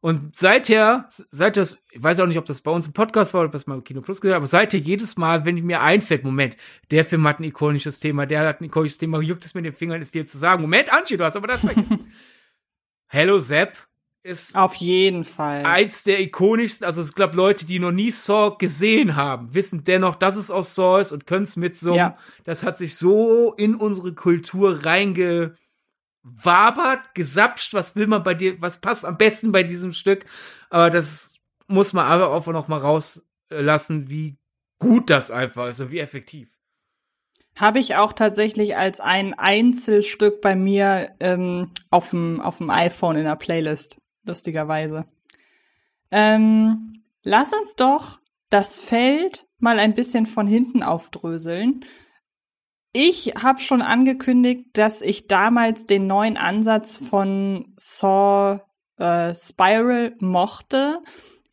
[0.00, 3.40] Und seither, seit das, ich weiß auch nicht, ob das bei uns im Podcast war
[3.40, 6.22] oder ob das mal im Kino Plus gesagt aber seither jedes Mal, wenn mir einfällt,
[6.22, 6.56] Moment,
[6.92, 9.72] der Film hat ein ikonisches Thema, der hat ein ikonisches Thema, juckt es mit den
[9.72, 12.12] Fingern, ist dir zu sagen, Moment, Antje, du hast aber das vergessen.
[13.08, 13.76] Hello Sepp
[14.22, 18.56] ist auf jeden Fall eins der ikonischsten, also ich glaube Leute, die noch nie Saw
[18.56, 22.16] gesehen haben, wissen dennoch, dass es aus Saw ist und können es mit so, ja.
[22.44, 25.54] das hat sich so in unsere Kultur reinge
[26.22, 30.26] wabert, gesapscht, was will man bei dir, was passt am besten bei diesem Stück.
[30.70, 34.36] Aber das muss man aber auch noch mal rauslassen, wie
[34.78, 36.58] gut das einfach ist und wie effektiv.
[37.56, 43.36] Habe ich auch tatsächlich als ein Einzelstück bei mir ähm, auf dem iPhone in der
[43.36, 45.06] Playlist, lustigerweise.
[46.10, 51.84] Ähm, lass uns doch das Feld mal ein bisschen von hinten aufdröseln
[53.00, 58.58] ich habe schon angekündigt, dass ich damals den neuen Ansatz von Saw
[58.98, 60.98] äh, Spiral mochte.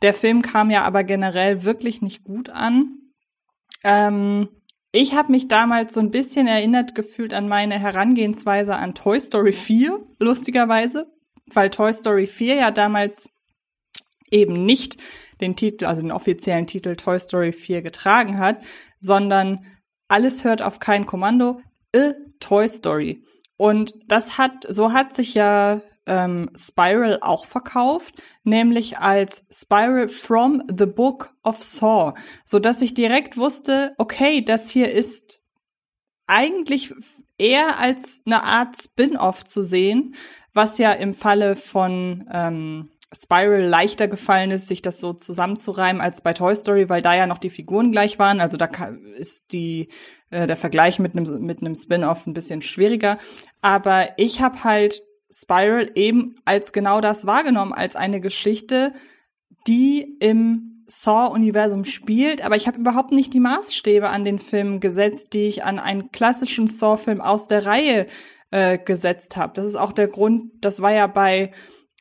[0.02, 2.98] Der Film kam ja aber generell wirklich nicht gut an.
[3.84, 4.50] Ähm,
[4.92, 9.54] ich habe mich damals so ein bisschen erinnert gefühlt an meine Herangehensweise an Toy Story
[9.54, 11.14] 4, lustigerweise,
[11.54, 13.30] weil Toy Story 4 ja damals
[14.32, 14.98] eben nicht
[15.42, 18.64] den Titel, also den offiziellen Titel Toy Story 4 getragen hat,
[18.98, 19.64] sondern
[20.08, 21.62] alles hört auf kein Kommando,
[21.96, 23.24] a Toy Story.
[23.58, 30.64] Und das hat, so hat sich ja ähm, Spiral auch verkauft, nämlich als Spiral from
[30.68, 35.42] the Book of Saw, so dass ich direkt wusste, okay, das hier ist
[36.28, 36.94] eigentlich
[37.38, 40.16] eher als eine Art Spin-off zu sehen,
[40.54, 46.22] was ja im Falle von ähm, Spiral leichter gefallen ist, sich das so zusammenzureimen als
[46.22, 48.42] bei Toy Story, weil da ja noch die Figuren gleich waren.
[48.42, 48.70] Also da
[49.18, 49.90] ist die
[50.32, 53.18] äh, der Vergleich mit einem mit Spin-off ein bisschen schwieriger.
[53.62, 55.02] Aber ich habe halt
[55.32, 58.94] Spiral eben als genau das wahrgenommen, als eine Geschichte,
[59.68, 65.34] die im Saw-Universum spielt, aber ich habe überhaupt nicht die Maßstäbe an den Film gesetzt,
[65.34, 68.06] die ich an einen klassischen Saw-Film aus der Reihe
[68.52, 69.54] äh, gesetzt habe.
[69.54, 71.52] Das ist auch der Grund, das war ja bei,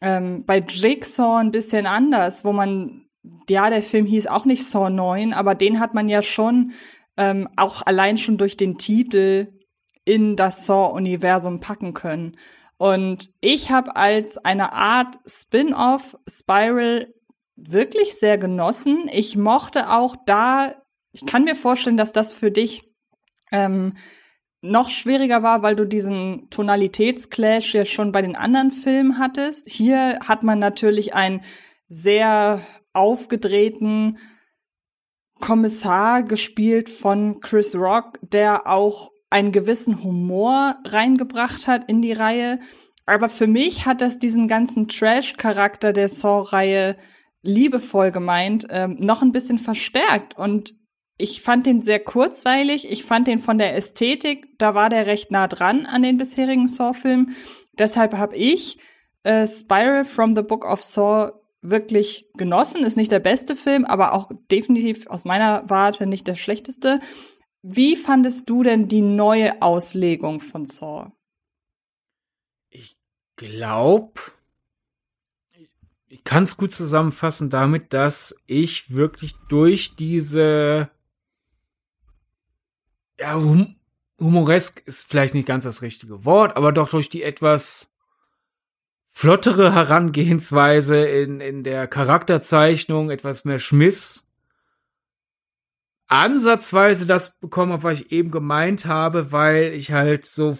[0.01, 3.07] ähm, bei Jigsaw ein bisschen anders, wo man,
[3.49, 6.73] ja, der Film hieß auch nicht Saw 9, aber den hat man ja schon
[7.17, 9.53] ähm, auch allein schon durch den Titel
[10.05, 12.37] in das Saw-Universum packen können.
[12.77, 17.15] Und ich habe als eine Art Spin-off Spiral
[17.57, 19.09] wirklich sehr genossen.
[19.13, 20.75] Ich mochte auch da,
[21.13, 22.83] ich kann mir vorstellen, dass das für dich
[23.53, 23.95] ähm,
[24.65, 29.69] noch schwieriger war, weil du diesen Tonalitätsclash ja schon bei den anderen Filmen hattest.
[29.69, 31.43] Hier hat man natürlich einen
[31.89, 32.61] sehr
[32.95, 34.19] aufgedrehten
[35.41, 42.59] Kommissar gespielt von Chris Rock, der auch einen gewissen Humor reingebracht hat in die Reihe.
[43.05, 46.97] Aber für mich hat das diesen ganzen Trash-Charakter der Saw-Reihe
[47.43, 50.39] liebevoll gemeint, ähm, noch ein bisschen verstärkt.
[50.39, 50.75] Und
[51.17, 52.91] ich fand den sehr kurzweilig.
[52.91, 56.67] Ich fand den von der Ästhetik, da war der recht nah dran an den bisherigen
[56.67, 57.37] Saw-Filmen.
[57.79, 58.79] Deshalb habe ich
[59.23, 62.85] äh, Spiral from the Book of Saw wirklich genossen.
[62.85, 67.01] Ist nicht der beste Film, aber auch definitiv aus meiner Warte nicht der schlechteste.
[67.63, 71.13] Wie fandest du denn die neue Auslegung von Saw?
[72.71, 72.97] Ich
[73.37, 74.21] glaube,
[76.09, 80.91] ich kann es gut zusammenfassen damit, dass ich wirklich durch diese
[83.19, 83.77] ja, hum
[84.21, 87.97] humoresk ist vielleicht nicht ganz das richtige Wort, aber doch durch die etwas
[89.11, 94.25] flottere Herangehensweise in, in der Charakterzeichnung, etwas mehr Schmiss
[96.07, 100.59] ansatzweise das bekommen was ich eben gemeint habe, weil ich halt so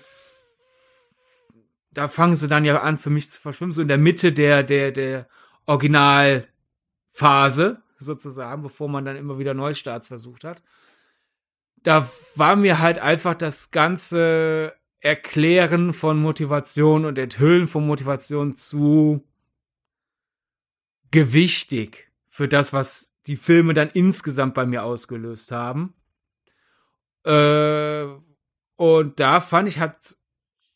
[1.93, 4.63] da fangen sie dann ja an für mich zu verschwimmen, so in der Mitte der
[4.63, 5.29] der der
[5.67, 10.63] Originalphase sozusagen, bevor man dann immer wieder Neustarts versucht hat.
[11.85, 19.23] Da war mir halt einfach das ganze Erklären von Motivation und Enthüllen von Motivation zu
[21.11, 25.95] gewichtig für das, was die Filme dann insgesamt bei mir ausgelöst haben.
[27.25, 28.07] Äh,
[28.77, 30.17] und da fand ich, hat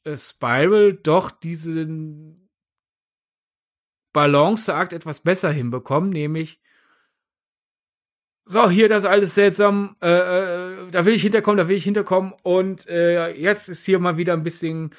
[0.05, 2.49] äh, Spiral doch diesen
[4.13, 6.61] Balanceakt etwas besser hinbekommen, nämlich
[8.51, 11.85] so, hier das ist alles seltsam, äh, äh, da will ich hinterkommen, da will ich
[11.85, 12.33] hinterkommen.
[12.43, 14.95] Und äh, jetzt ist hier mal wieder ein bisschen,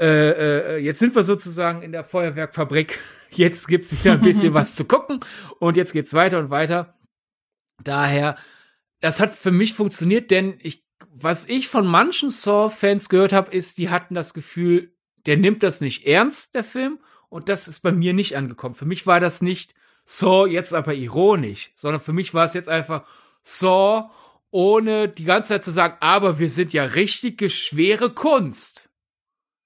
[0.00, 3.00] äh, äh, jetzt sind wir sozusagen in der Feuerwerkfabrik.
[3.30, 5.18] Jetzt gibt's wieder ein bisschen was zu gucken.
[5.58, 6.96] Und jetzt geht's weiter und weiter.
[7.82, 8.36] Daher,
[9.00, 13.78] das hat für mich funktioniert, denn ich, was ich von manchen Saw-Fans gehört habe, ist,
[13.78, 14.94] die hatten das Gefühl,
[15.26, 18.76] der nimmt das nicht ernst, der Film, und das ist bei mir nicht angekommen.
[18.76, 19.74] Für mich war das nicht
[20.04, 23.04] Saw jetzt aber ironisch, sondern für mich war es jetzt einfach
[23.42, 24.10] Saw,
[24.50, 28.88] ohne die ganze Zeit zu sagen, aber wir sind ja richtige schwere Kunst.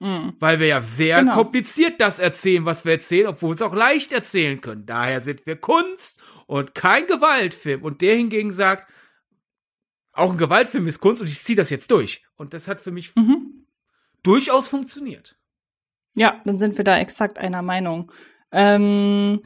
[0.01, 0.35] Mhm.
[0.39, 1.35] Weil wir ja sehr genau.
[1.35, 4.87] kompliziert das erzählen, was wir erzählen, obwohl wir es auch leicht erzählen können.
[4.87, 7.83] Daher sind wir Kunst und kein Gewaltfilm.
[7.83, 8.89] Und der hingegen sagt,
[10.13, 12.23] auch ein Gewaltfilm ist Kunst und ich ziehe das jetzt durch.
[12.37, 13.67] Und das hat für mich mhm.
[14.23, 15.37] durchaus funktioniert.
[16.15, 18.11] Ja, dann sind wir da exakt einer Meinung.
[18.51, 19.41] Ähm,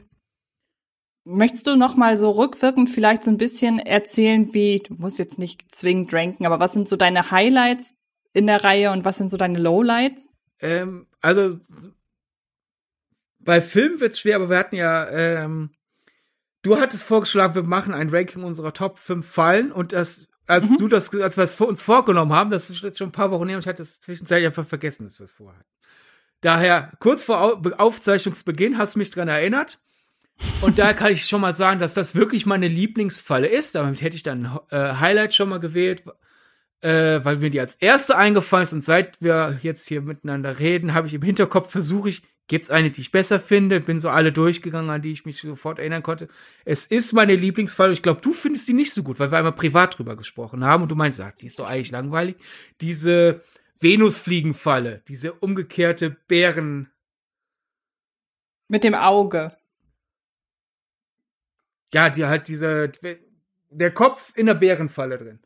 [1.25, 5.39] möchtest du noch mal so rückwirkend vielleicht so ein bisschen erzählen, wie du musst jetzt
[5.39, 7.95] nicht zwingend ranken, aber was sind so deine Highlights
[8.33, 10.29] in der Reihe und was sind so deine Lowlights?
[10.59, 11.57] Ähm, also
[13.39, 15.71] bei Filmen wird es schwer, aber wir hatten ja, ähm,
[16.61, 20.77] du hattest vorgeschlagen, wir machen ein Ranking unserer Top 5 Fallen und das als mhm.
[20.77, 23.47] du das, als wir es uns vorgenommen haben, das ist jetzt schon ein paar Wochen
[23.47, 25.63] her und ich hatte es zwischenzeitlich einfach vergessen, dass wir es vorhatten.
[26.41, 29.79] Daher, kurz vor Aufzeichnungsbeginn hast du mich dran erinnert.
[30.61, 33.75] Und da kann ich schon mal sagen, dass das wirklich meine Lieblingsfalle ist.
[33.75, 36.03] Damit hätte ich dann äh, Highlight schon mal gewählt,
[36.81, 38.73] äh, weil mir die als erste eingefallen ist.
[38.73, 42.91] Und seit wir jetzt hier miteinander reden, habe ich im Hinterkopf, versuche ich, Gibt's eine,
[42.91, 43.79] die ich besser finde?
[43.79, 46.27] Bin so alle durchgegangen, an die ich mich sofort erinnern konnte.
[46.65, 47.93] Es ist meine Lieblingsfalle.
[47.93, 50.83] Ich glaube, du findest die nicht so gut, weil wir einmal privat drüber gesprochen haben
[50.83, 52.35] und du meinst, ach, die ist doch eigentlich langweilig.
[52.81, 53.41] Diese
[53.79, 56.91] Venusfliegenfalle, diese umgekehrte Bären.
[58.67, 59.55] Mit dem Auge.
[61.93, 62.91] Ja, die halt diese,
[63.69, 65.39] der Kopf in der Bärenfalle drin.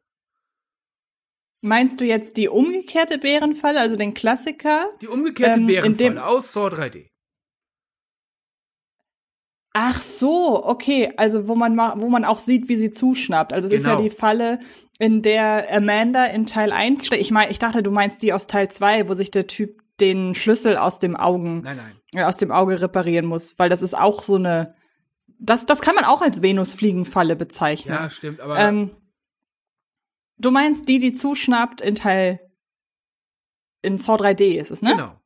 [1.62, 4.88] Meinst du jetzt die umgekehrte Bärenfalle, also den Klassiker?
[5.02, 7.10] Die umgekehrte ähm, Bärenfalle aus Saw 3D.
[9.74, 13.54] Ach so, okay, also wo man wo man auch sieht, wie sie zuschnappt.
[13.54, 13.80] Also es genau.
[13.80, 14.04] ist ja genau.
[14.04, 14.60] die Falle,
[14.98, 18.70] in der Amanda in Teil 1 ich meine, ich dachte, du meinst die aus Teil
[18.70, 21.92] 2, wo sich der Typ den Schlüssel aus dem Augen nein, nein.
[22.16, 24.76] Äh, aus dem Auge reparieren muss, weil das ist auch so eine
[25.40, 27.94] das das kann man auch als Venusfliegenfalle bezeichnen.
[27.94, 28.92] Ja, stimmt, aber ähm,
[30.38, 32.40] Du meinst die, die zuschnappt in Teil
[33.82, 34.92] in Saw 3D ist es, ne?
[34.92, 35.20] Genau.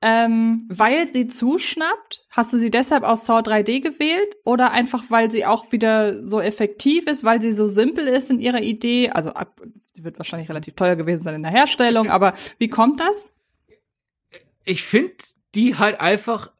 [0.00, 5.30] Ähm, weil sie zuschnappt, hast du sie deshalb aus Saw 3D gewählt oder einfach weil
[5.30, 9.10] sie auch wieder so effektiv ist, weil sie so simpel ist in ihrer Idee?
[9.10, 9.32] Also
[9.92, 13.32] sie wird wahrscheinlich relativ teuer gewesen sein in der Herstellung, aber wie kommt das?
[14.64, 15.14] Ich finde
[15.54, 16.52] die halt einfach,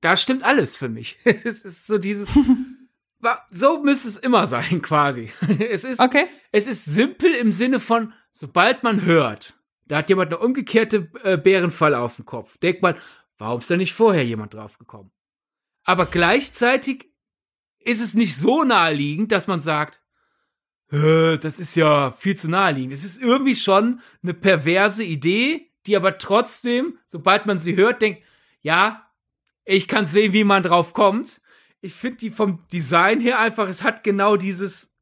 [0.00, 1.18] da stimmt alles für mich.
[1.24, 2.30] es ist so dieses
[3.50, 5.30] so müsste es immer sein, quasi.
[5.70, 6.26] Es ist, okay.
[6.52, 9.54] es ist simpel im Sinne von, sobald man hört,
[9.86, 12.96] da hat jemand eine umgekehrte äh, Bärenfall auf dem Kopf, denkt man,
[13.38, 15.10] warum ist da nicht vorher jemand draufgekommen?
[15.84, 17.10] Aber gleichzeitig
[17.78, 20.00] ist es nicht so naheliegend, dass man sagt,
[20.90, 22.92] das ist ja viel zu naheliegend.
[22.92, 28.24] Es ist irgendwie schon eine perverse Idee, die aber trotzdem, sobald man sie hört, denkt,
[28.60, 29.09] ja,
[29.64, 31.40] ich kann sehen, wie man drauf kommt
[31.82, 34.94] ich finde die vom Design her einfach, es hat genau dieses,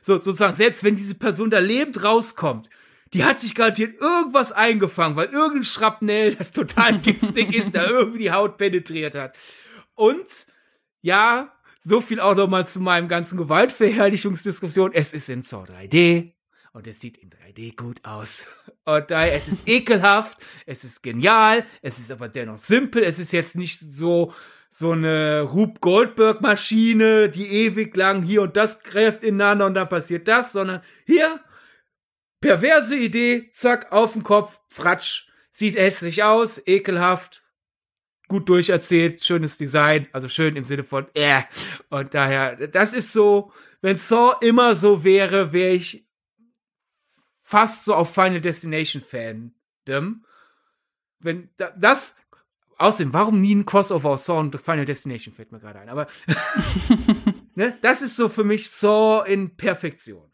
[0.00, 2.70] so, sozusagen, selbst wenn diese Person da lebend rauskommt,
[3.12, 8.20] die hat sich garantiert irgendwas eingefangen, weil irgendein Schrapnell, das total giftig ist, da irgendwie
[8.20, 9.34] die Haut penetriert hat.
[9.94, 10.46] Und,
[11.02, 14.92] ja, so viel auch nochmal zu meinem ganzen Gewaltverherrlichungsdiskussion.
[14.92, 16.32] Es ist in Saw 3D
[16.72, 18.46] und es sieht in 3D gut aus.
[18.84, 23.32] Und daher, es ist ekelhaft, es ist genial, es ist aber dennoch simpel, es ist
[23.32, 24.32] jetzt nicht so,
[24.68, 29.88] so eine Rube Goldberg Maschine, die ewig lang hier und das greift ineinander und dann
[29.88, 31.40] passiert das, sondern hier
[32.40, 37.44] perverse Idee, zack, auf den Kopf, fratsch, sieht hässlich aus, ekelhaft,
[38.26, 41.42] gut durcherzählt, schönes Design, also schön im Sinne von äh.
[41.90, 46.06] Und daher, das ist so, wenn Saw immer so wäre, wäre ich
[47.42, 49.54] fast so auf Final Destination Fan.
[51.18, 52.16] Wenn das
[52.82, 55.88] Außerdem, warum nie ein Crossover aus Saw und Final Destination fällt mir gerade ein.
[55.88, 56.08] Aber
[57.54, 60.31] ne, das ist so für mich Saw in Perfektion.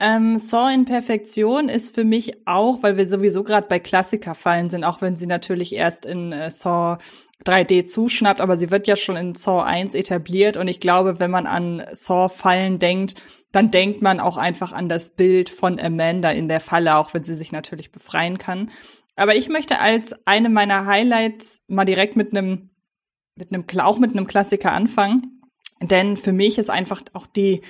[0.00, 4.84] Ähm, Saw in Perfektion ist für mich auch, weil wir sowieso gerade bei Klassikerfallen sind,
[4.84, 6.98] auch wenn sie natürlich erst in äh, Saw
[7.44, 11.30] 3D zuschnappt, aber sie wird ja schon in Saw 1 etabliert und ich glaube, wenn
[11.30, 13.14] man an Saw-Fallen denkt,
[13.52, 17.24] dann denkt man auch einfach an das Bild von Amanda in der Falle, auch wenn
[17.24, 18.70] sie sich natürlich befreien kann.
[19.16, 22.70] Aber ich möchte als eine meiner Highlights mal direkt mit einem,
[23.36, 25.40] mit einem, auch mit einem Klassiker anfangen.
[25.80, 27.62] Denn für mich ist einfach auch die,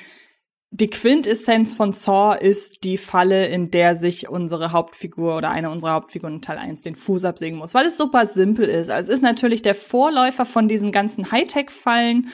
[0.70, 5.92] die Quintessenz von Saw ist die Falle, in der sich unsere Hauptfigur oder eine unserer
[5.92, 8.90] Hauptfiguren in Teil 1 den Fuß absägen muss, weil es super simpel ist.
[8.90, 12.28] Also es ist natürlich der Vorläufer von diesen ganzen Hightech-Fallen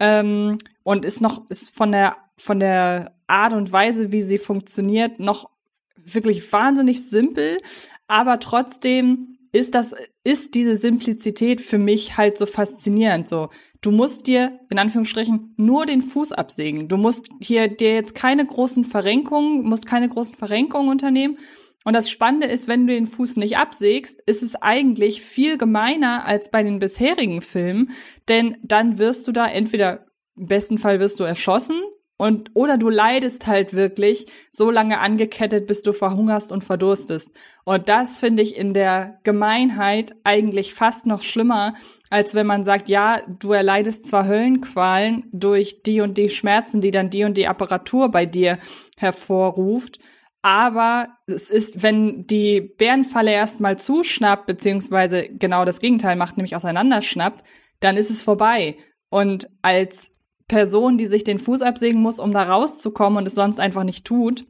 [0.00, 5.18] ähm, und ist noch, ist von der, von der Art und Weise, wie sie funktioniert,
[5.18, 5.50] noch
[5.96, 7.58] wirklich wahnsinnig simpel,
[8.06, 13.28] aber trotzdem ist das, ist diese Simplizität für mich halt so faszinierend.
[13.28, 13.48] So,
[13.80, 16.88] du musst dir, in Anführungsstrichen, nur den Fuß absägen.
[16.88, 21.38] Du musst hier dir jetzt keine großen Verrenkungen, musst keine großen Verrenkungen unternehmen.
[21.84, 26.26] Und das Spannende ist, wenn du den Fuß nicht absägst, ist es eigentlich viel gemeiner
[26.26, 27.92] als bei den bisherigen Filmen,
[28.28, 30.06] denn dann wirst du da entweder
[30.36, 31.80] im besten Fall wirst du erschossen
[32.18, 37.32] und, oder du leidest halt wirklich so lange angekettet, bis du verhungerst und verdurstest.
[37.64, 41.74] Und das finde ich in der Gemeinheit eigentlich fast noch schlimmer,
[42.10, 46.90] als wenn man sagt, ja, du erleidest zwar Höllenqualen durch die und die Schmerzen, die
[46.90, 48.58] dann die und die Apparatur bei dir
[48.98, 50.00] hervorruft,
[50.42, 57.44] aber es ist, wenn die Bärenfalle erstmal zuschnappt, beziehungsweise genau das Gegenteil macht, nämlich auseinanderschnappt,
[57.80, 58.76] dann ist es vorbei.
[59.10, 60.10] Und als
[60.48, 64.06] Person, die sich den Fuß absägen muss, um da rauszukommen und es sonst einfach nicht
[64.06, 64.46] tut,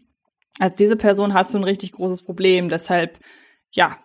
[0.58, 2.68] als diese Person hast du ein richtig großes Problem.
[2.68, 3.18] Deshalb,
[3.70, 3.98] ja,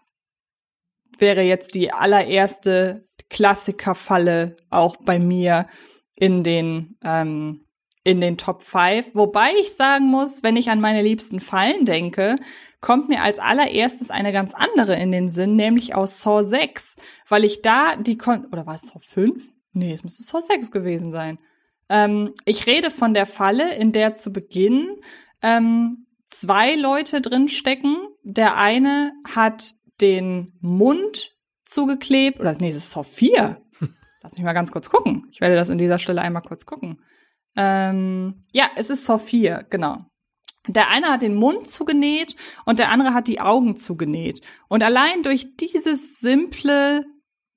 [1.18, 5.68] wäre jetzt die allererste Klassikerfalle auch bei mir
[6.16, 7.66] in den ähm,
[8.04, 9.16] in den Top 5.
[9.16, 12.36] Wobei ich sagen muss, wenn ich an meine liebsten Fallen denke,
[12.82, 16.98] kommt mir als allererstes eine ganz andere in den Sinn, nämlich aus Saw 6,
[17.30, 19.50] weil ich da die Kon oder war es Saw 5?
[19.72, 21.40] Nee, es müsste Saw 6 gewesen sein.
[21.94, 25.00] Ähm, ich rede von der Falle, in der zu Beginn
[25.44, 27.98] ähm, zwei Leute drinstecken.
[28.24, 33.62] Der eine hat den Mund zugeklebt, oder nee, es ist 4.
[34.24, 35.28] Lass mich mal ganz kurz gucken.
[35.32, 37.00] Ich werde das in dieser Stelle einmal kurz gucken.
[37.56, 40.08] Ähm, ja, es ist 4, genau.
[40.68, 42.36] Der eine hat den Mund zugenäht
[42.66, 44.42] und der andere hat die Augen zugenäht.
[44.68, 47.06] Und allein durch dieses simple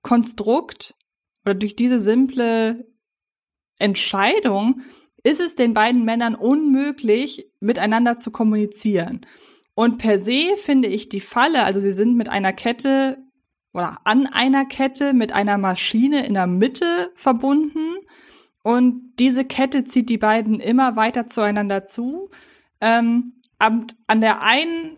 [0.02, 0.94] Konstrukt
[1.46, 2.84] oder durch diese simple
[3.78, 4.82] Entscheidung
[5.22, 9.26] ist es den beiden Männern unmöglich, miteinander zu kommunizieren.
[9.74, 13.18] Und per se finde ich die Falle, also sie sind mit einer Kette
[13.72, 17.96] oder an einer Kette mit einer Maschine in der Mitte verbunden.
[18.62, 22.30] Und diese Kette zieht die beiden immer weiter zueinander zu.
[22.80, 24.96] Ähm, an, an der einen,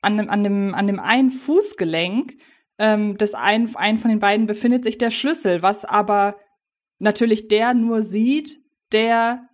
[0.00, 2.36] an dem, an dem, an dem einen Fußgelenk
[2.78, 6.36] ähm, des einen, einen von den beiden befindet sich der Schlüssel, was aber
[6.98, 8.60] natürlich der nur sieht,
[8.92, 9.48] der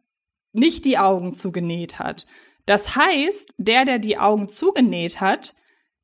[0.52, 2.26] nicht die Augen zugenäht hat.
[2.66, 5.54] Das heißt, der, der die Augen zugenäht hat,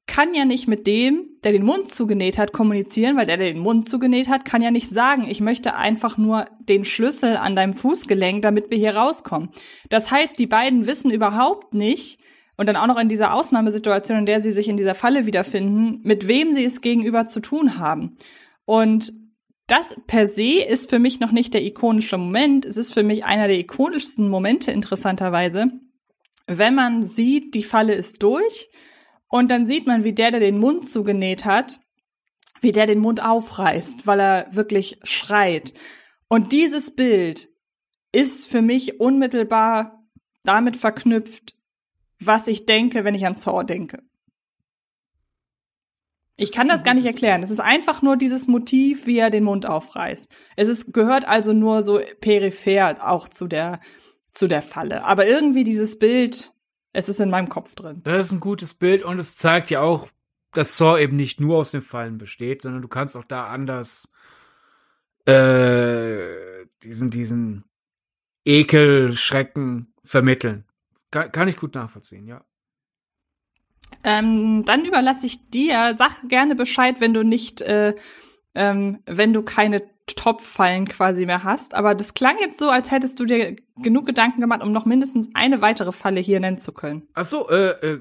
[0.06, 3.62] kann ja nicht mit dem, der den Mund zugenäht hat, kommunizieren, weil der, der den
[3.62, 7.74] Mund zugenäht hat, kann ja nicht sagen, ich möchte einfach nur den Schlüssel an deinem
[7.74, 9.50] Fußgelenk, damit wir hier rauskommen.
[9.90, 12.18] Das heißt, die beiden wissen überhaupt nicht,
[12.58, 16.00] und dann auch noch in dieser Ausnahmesituation, in der sie sich in dieser Falle wiederfinden,
[16.02, 18.18] mit wem sie es gegenüber zu tun haben.
[18.64, 19.12] Und
[19.68, 22.64] das per se ist für mich noch nicht der ikonische Moment.
[22.64, 25.70] Es ist für mich einer der ikonischsten Momente interessanterweise,
[26.46, 28.70] wenn man sieht, die Falle ist durch
[29.28, 31.80] und dann sieht man, wie der, der den Mund zugenäht hat,
[32.62, 35.74] wie der den Mund aufreißt, weil er wirklich schreit.
[36.28, 37.50] Und dieses Bild
[38.10, 40.08] ist für mich unmittelbar
[40.44, 41.54] damit verknüpft,
[42.18, 44.02] was ich denke, wenn ich an Saw denke.
[46.38, 47.42] Ich kann das gar nicht erklären.
[47.42, 50.32] Es ist einfach nur dieses Motiv, wie er den Mund aufreißt.
[50.56, 53.80] Es ist, gehört also nur so peripher auch zu der,
[54.32, 55.04] zu der Falle.
[55.04, 56.54] Aber irgendwie dieses Bild
[56.92, 58.00] es ist in meinem Kopf drin.
[58.02, 60.08] Das ist ein gutes Bild und es zeigt ja auch,
[60.52, 64.12] dass Saw eben nicht nur aus den Fallen besteht, sondern du kannst auch da anders
[65.26, 67.64] äh, diesen, diesen
[68.44, 70.64] Ekel, Schrecken vermitteln.
[71.10, 72.44] Kann, kann ich gut nachvollziehen, ja.
[74.04, 77.94] Ähm, dann überlasse ich dir, sag gerne Bescheid, wenn du nicht, äh,
[78.54, 81.74] ähm, wenn du keine Top-Fallen quasi mehr hast.
[81.74, 85.28] Aber das klang jetzt so, als hättest du dir genug Gedanken gemacht, um noch mindestens
[85.34, 87.08] eine weitere Falle hier nennen zu können.
[87.14, 87.98] Ach so, äh, äh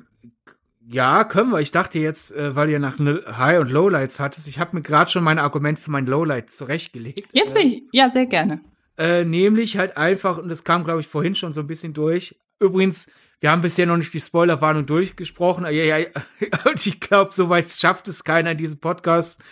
[0.89, 1.59] ja, können wir.
[1.59, 5.11] Ich dachte jetzt, äh, weil ihr nach High- und Lowlights hattest, ich habe mir gerade
[5.11, 7.27] schon mein Argument für mein Lowlight zurechtgelegt.
[7.33, 8.61] Jetzt bin ich, ja, sehr gerne.
[8.97, 12.39] Äh, nämlich halt einfach, und das kam, glaube ich, vorhin schon so ein bisschen durch.
[12.59, 15.65] Übrigens, wir haben bisher noch nicht die Spoilerwarnung durchgesprochen.
[15.65, 16.07] Ja, ja, ja.
[16.65, 19.43] Und ich glaube, soweit schafft es keiner in diesem Podcast.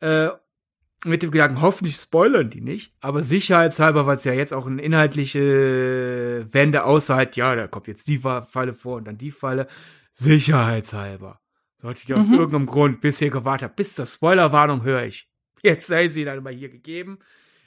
[0.00, 0.28] Äh,
[1.04, 4.82] mit dem Gedanken, hoffentlich spoilern die nicht, aber sicherheitshalber, weil es ja jetzt auch eine
[4.82, 9.68] inhaltliche Wende außerhalb, ja, da kommt jetzt die Falle vor und dann die Falle,
[10.12, 11.40] sicherheitshalber.
[11.80, 12.36] Sollte ich aus mhm.
[12.36, 15.28] irgendeinem Grund bisher gewartet haben, bis zur Spoilerwarnung höre ich.
[15.62, 17.18] Jetzt sei sie dann mal hier gegeben.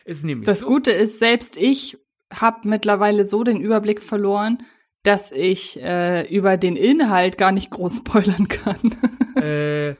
[0.05, 0.67] Ist nämlich das so.
[0.67, 1.97] Gute ist, selbst ich
[2.34, 4.63] habe mittlerweile so den Überblick verloren,
[5.04, 8.95] dass ich äh, über den Inhalt gar nicht groß spoilern kann.
[9.41, 9.95] äh,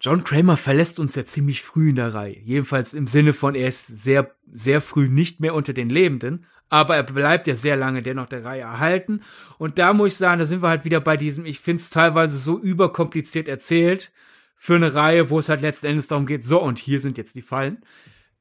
[0.00, 2.38] John Kramer verlässt uns ja ziemlich früh in der Reihe.
[2.38, 6.46] Jedenfalls im Sinne von, er ist sehr, sehr früh nicht mehr unter den Lebenden.
[6.68, 9.22] Aber er bleibt ja sehr lange dennoch der Reihe erhalten.
[9.56, 11.90] Und da muss ich sagen, da sind wir halt wieder bei diesem, ich finde es
[11.90, 14.12] teilweise so überkompliziert erzählt
[14.54, 17.36] für eine Reihe, wo es halt letzten Endes darum geht, so, und hier sind jetzt
[17.36, 17.82] die Fallen.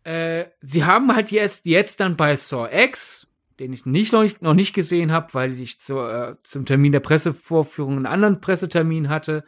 [0.03, 3.26] Äh, sie haben halt jetzt, jetzt dann bei Saw X,
[3.59, 6.91] den ich nicht, noch, nicht, noch nicht gesehen habe, weil ich zu, äh, zum Termin
[6.91, 9.43] der Pressevorführung einen anderen Pressetermin hatte,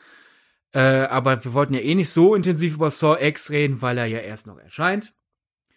[0.74, 4.06] äh, aber wir wollten ja eh nicht so intensiv über Saw X reden, weil er
[4.06, 5.14] ja erst noch erscheint.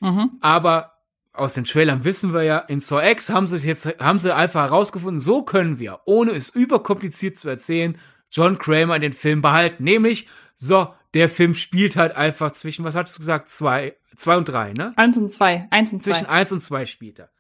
[0.01, 0.33] Mhm.
[0.41, 0.93] Aber
[1.33, 4.35] aus den Trailern wissen wir ja, in Saw X haben sie es jetzt, haben sie
[4.35, 7.99] einfach herausgefunden, so können wir, ohne es überkompliziert zu erzählen,
[8.31, 9.85] John Kramer in den Film behalten.
[9.85, 14.47] Nämlich, so, der Film spielt halt einfach zwischen, was hattest du gesagt, zwei, zwei und
[14.47, 14.93] drei, ne?
[14.97, 16.13] Eins und zwei, eins und zwei.
[16.13, 17.31] Zwischen eins und zwei spielt er.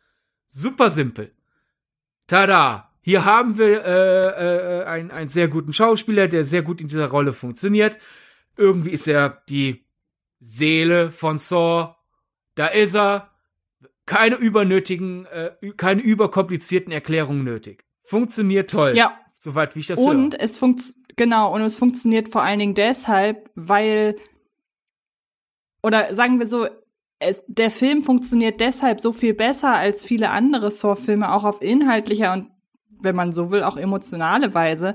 [0.54, 1.32] Super simpel.
[2.26, 2.90] Tada!
[3.00, 7.08] Hier haben wir äh, äh, einen, einen sehr guten Schauspieler, der sehr gut in dieser
[7.08, 7.98] Rolle funktioniert.
[8.56, 9.86] Irgendwie ist er die
[10.40, 11.94] Seele von Saw.
[12.54, 13.30] Da ist er.
[14.04, 17.84] keine übernötigen, äh, keine überkomplizierten Erklärungen nötig.
[18.02, 18.94] Funktioniert toll.
[18.94, 19.18] Ja.
[19.32, 20.40] Soweit wie ich das Und höre.
[20.42, 24.16] es funktioniert, genau, und es funktioniert vor allen Dingen deshalb, weil,
[25.82, 26.68] oder sagen wir so,
[27.22, 32.32] es, der Film funktioniert deshalb so viel besser als viele andere Saw-Filme, auch auf inhaltlicher
[32.32, 32.48] und,
[33.00, 34.94] wenn man so will, auch emotionale Weise,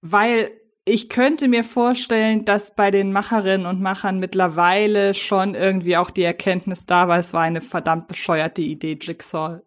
[0.00, 0.50] weil
[0.84, 6.22] ich könnte mir vorstellen, dass bei den Macherinnen und Machern mittlerweile schon irgendwie auch die
[6.22, 9.60] Erkenntnis da war, es war eine verdammt bescheuerte Idee, Jigsaw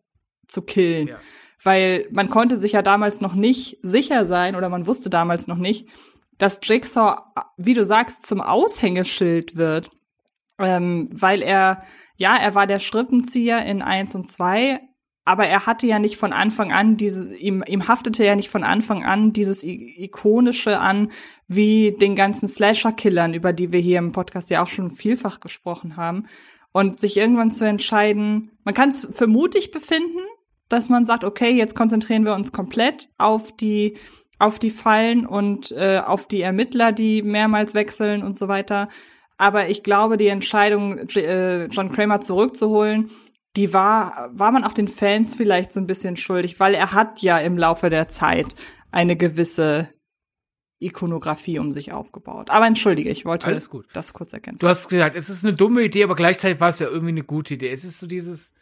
[0.48, 1.10] zu killen.
[1.10, 1.20] Ja.
[1.64, 5.58] Weil man konnte sich ja damals noch nicht sicher sein oder man wusste damals noch
[5.58, 5.88] nicht,
[6.40, 7.22] dass Jigsaw,
[7.58, 9.92] wie du sagst, zum Aushängeschild wird.
[10.62, 11.84] Ähm, weil er,
[12.18, 14.80] ja, er war der Strippenzieher in eins und zwei,
[15.24, 18.64] aber er hatte ja nicht von Anfang an diese, ihm, ihm haftete ja nicht von
[18.64, 21.12] Anfang an dieses I ikonische an,
[21.48, 25.96] wie den ganzen Slasher-Killern, über die wir hier im Podcast ja auch schon vielfach gesprochen
[25.96, 26.28] haben.
[26.74, 30.20] Und sich irgendwann zu entscheiden, man kann es für mutig befinden,
[30.70, 33.98] dass man sagt, okay, jetzt konzentrieren wir uns komplett auf die
[34.40, 38.90] auf die Fallen und äh, auf die Ermittler, die mehrmals wechseln und so weiter.
[39.42, 43.10] Aber ich glaube, die Entscheidung, äh, John Kramer zurückzuholen,
[43.56, 47.24] die war, war man auch den Fans vielleicht so ein bisschen schuldig, weil er hat
[47.24, 48.54] ja im Laufe der Zeit
[48.92, 49.90] eine gewisse
[50.80, 52.52] Ikonografie um sich aufgebaut.
[52.52, 53.60] Aber entschuldige, ich wollte
[53.94, 54.58] das kurz erkennen.
[54.60, 57.24] Du hast gesagt, es ist eine dumme Idee, aber gleichzeitig war es ja irgendwie eine
[57.24, 57.70] gute Idee.
[57.70, 58.54] Es ist so dieses,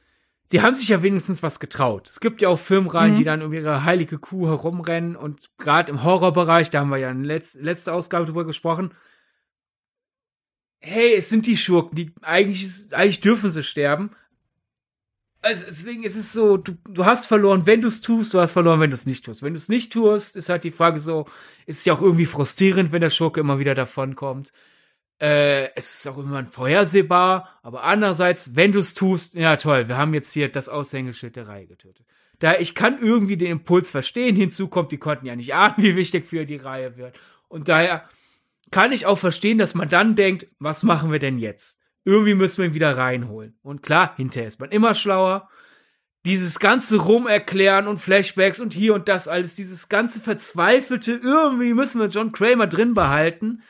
[0.46, 2.08] sie haben sich ja wenigstens was getraut.
[2.08, 3.18] Es gibt ja auch Filmreihen, Mhm.
[3.18, 7.12] die dann um ihre heilige Kuh herumrennen und gerade im Horrorbereich, da haben wir ja
[7.12, 8.94] in letz letzte Ausgabe drüber gesprochen.
[10.80, 14.12] Hey, es sind die Schurken, die eigentlich, eigentlich dürfen sie sterben.
[15.42, 18.52] Also deswegen ist es so, du, du hast verloren, wenn du es tust, du hast
[18.52, 19.42] verloren, wenn du es nicht tust.
[19.42, 21.28] Wenn du es nicht tust, ist halt die Frage so,
[21.66, 24.52] ist es ja auch irgendwie frustrierend, wenn der Schurke immer wieder davonkommt.
[25.22, 29.98] Äh, es ist auch irgendwann vorhersehbar, aber andererseits, wenn du es tust, ja toll, wir
[29.98, 32.06] haben jetzt hier das Aushängeschild der Reihe getötet.
[32.40, 35.96] Da ich kann irgendwie den Impuls verstehen, hinzu kommt, die konnten ja nicht ahnen, wie
[35.96, 37.20] wichtig für die Reihe wird.
[37.48, 38.10] Und daher
[38.72, 41.82] kann ich auch verstehen, dass man dann denkt, was machen wir denn jetzt?
[42.06, 43.58] Irgendwie müssen wir ihn wieder reinholen.
[43.62, 45.50] Und klar, hinterher ist man immer schlauer.
[46.26, 52.00] Dieses ganze Rumerklären und Flashbacks und hier und das alles, dieses ganze verzweifelte, irgendwie müssen
[52.02, 53.64] wir John Kramer drin behalten,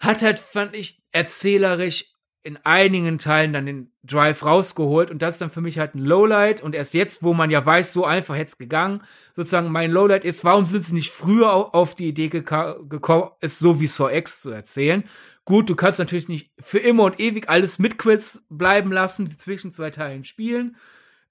[0.00, 2.11] hat halt, fand ich, erzählerisch
[2.44, 6.00] in einigen Teilen dann den Drive rausgeholt und das ist dann für mich halt ein
[6.00, 9.02] Lowlight und erst jetzt, wo man ja weiß, so einfach hätte es gegangen,
[9.36, 13.80] sozusagen mein Lowlight ist, warum sind sie nicht früher auf die Idee gekommen, es so
[13.80, 15.04] wie Saw X zu erzählen?
[15.44, 19.36] Gut, du kannst natürlich nicht für immer und ewig alles mit Quits bleiben lassen, die
[19.36, 20.76] zwischen zwei Teilen spielen.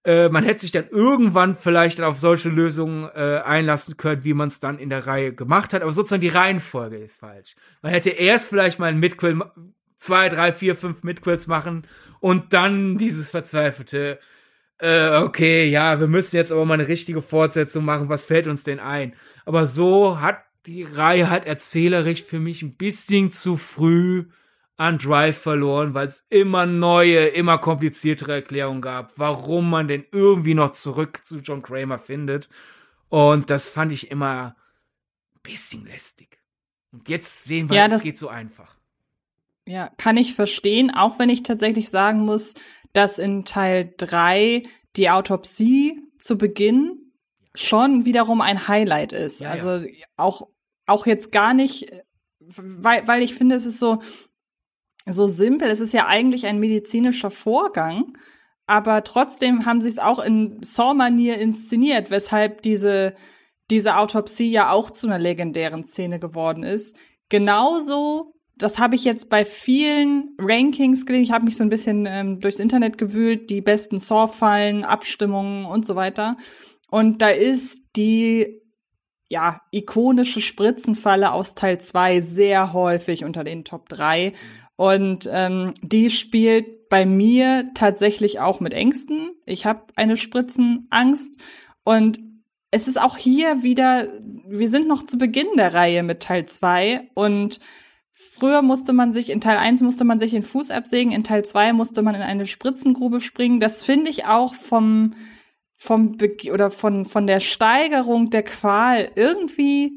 [0.03, 4.47] Äh, man hätte sich dann irgendwann vielleicht auf solche Lösungen äh, einlassen können, wie man
[4.47, 5.81] es dann in der Reihe gemacht hat.
[5.81, 7.55] Aber sozusagen die Reihenfolge ist falsch.
[7.81, 9.39] Man hätte erst vielleicht mal ein Midquill,
[10.01, 11.85] zwei, drei, vier, fünf Midquills machen
[12.19, 14.19] und dann dieses verzweifelte,
[14.79, 18.09] äh, okay, ja, wir müssen jetzt aber mal eine richtige Fortsetzung machen.
[18.09, 19.13] Was fällt uns denn ein?
[19.45, 24.25] Aber so hat die Reihe halt erzählerisch für mich ein bisschen zu früh
[24.75, 30.55] an Drive verloren, weil es immer neue, immer kompliziertere Erklärungen gab, warum man denn irgendwie
[30.55, 32.49] noch zurück zu John Kramer findet.
[33.09, 34.55] Und das fand ich immer
[35.35, 36.39] ein bisschen lästig.
[36.91, 38.80] Und jetzt sehen wir, Ja, es geht so einfach.
[39.65, 42.55] Ja, kann ich verstehen, auch wenn ich tatsächlich sagen muss,
[42.93, 44.63] dass in Teil drei
[44.95, 47.13] die Autopsie zu Beginn
[47.53, 49.39] schon wiederum ein Highlight ist.
[49.39, 49.63] Ja, ja.
[49.63, 49.87] also
[50.17, 50.47] auch,
[50.85, 51.91] auch jetzt gar nicht,
[52.39, 53.99] weil, weil ich finde, es ist so,
[55.05, 55.69] so simpel.
[55.69, 58.17] Es ist ja eigentlich ein medizinischer Vorgang,
[58.67, 63.15] aber trotzdem haben sie es auch in Saw-Manier inszeniert, weshalb diese,
[63.69, 66.95] diese Autopsie ja auch zu einer legendären Szene geworden ist.
[67.29, 68.30] Genauso,
[68.61, 72.39] das habe ich jetzt bei vielen Rankings gelesen, ich habe mich so ein bisschen ähm,
[72.39, 76.37] durchs Internet gewühlt, die besten Saw-Fallen, Abstimmungen und so weiter.
[76.89, 78.61] Und da ist die
[79.29, 84.33] ja, ikonische Spritzenfalle aus Teil 2 sehr häufig unter den Top 3.
[84.75, 89.31] Und ähm, die spielt bei mir tatsächlich auch mit Ängsten.
[89.45, 91.37] Ich habe eine Spritzenangst.
[91.83, 92.19] Und
[92.71, 94.07] es ist auch hier wieder,
[94.45, 97.59] wir sind noch zu Beginn der Reihe mit Teil 2 und
[98.29, 101.43] Früher musste man sich, in Teil 1 musste man sich den Fuß absägen, in Teil
[101.43, 103.59] 2 musste man in eine Spritzengrube springen.
[103.59, 105.15] Das finde ich auch vom,
[105.75, 109.91] vom Be oder von, von der Steigerung der Qual irgendwie,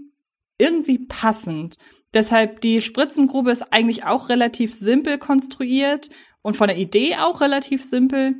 [0.59, 1.77] irgendwie passend.
[2.15, 6.09] Deshalb die Spritzengrube ist eigentlich auch relativ simpel konstruiert
[6.41, 8.37] und von der Idee auch relativ simpel,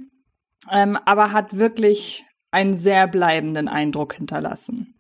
[0.71, 4.94] ähm, aber hat wirklich einen sehr bleibenden Eindruck hinterlassen.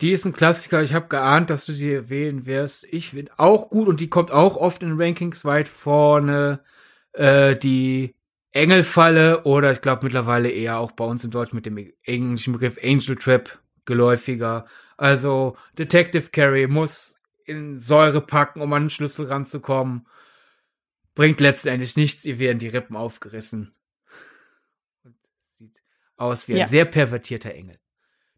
[0.00, 0.82] Die ist ein Klassiker.
[0.82, 2.84] Ich habe geahnt, dass du sie erwähnen wirst.
[2.92, 6.60] Ich finde auch gut und die kommt auch oft in Rankings weit vorne.
[7.12, 8.14] Äh, die
[8.52, 12.78] Engelfalle oder ich glaube mittlerweile eher auch bei uns im Deutsch mit dem englischen Begriff
[12.82, 14.66] Angel Trap geläufiger.
[14.96, 20.06] Also Detective Carey muss in Säure packen, um an den Schlüssel ranzukommen.
[21.14, 23.72] Bringt letztendlich nichts, ihr werden die Rippen aufgerissen.
[25.04, 25.16] Und
[25.50, 25.82] sieht
[26.16, 26.66] aus wie ein ja.
[26.66, 27.78] sehr pervertierter Engel.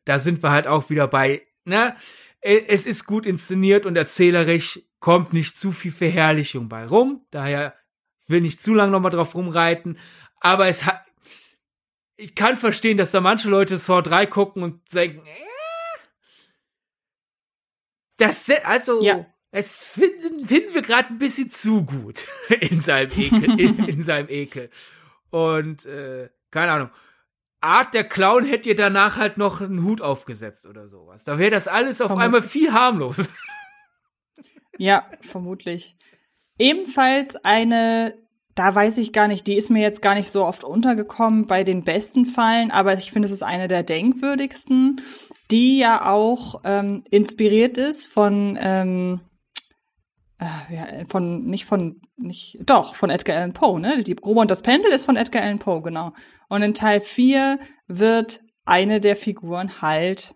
[0.05, 1.97] Da sind wir halt auch wieder bei, ne?
[2.41, 7.25] Es ist gut inszeniert und erzählerisch, kommt nicht zu viel Verherrlichung bei rum.
[7.31, 7.77] Daher
[8.27, 9.99] will nicht zu lange nochmal drauf rumreiten.
[10.41, 11.05] Aber es hat,
[12.17, 15.53] ich kann verstehen, dass da manche Leute Saw 3 gucken und denken, äh,
[18.17, 19.27] das, also, ja.
[19.51, 22.27] es finden, finden wir gerade ein bisschen zu gut
[22.61, 24.71] in seinem Ekel, in, in seinem Ekel.
[25.31, 26.91] Und, äh, keine Ahnung.
[27.63, 31.25] Art der Clown hätte ihr danach halt noch einen Hut aufgesetzt oder sowas.
[31.25, 32.25] Da wäre das alles auf Vermutlich.
[32.25, 33.31] einmal viel harmlos.
[34.79, 35.97] Ja, vermutlich.
[36.59, 38.15] Ebenfalls eine,
[38.55, 41.63] da weiß ich gar nicht, die ist mir jetzt gar nicht so oft untergekommen bei
[41.63, 44.99] den besten Fallen, aber ich finde, es ist eine der denkwürdigsten
[45.53, 49.21] die ja auch ähm, inspiriert ist von, ähm,
[50.43, 54.03] äh, ja, von, nicht von, nicht, doch, von Edgar Allan Poe, ne?
[54.03, 56.13] Die Grube und das Pendel ist von Edgar Allan Poe, genau.
[56.49, 60.35] Und in Teil 4 wird eine der Figuren halt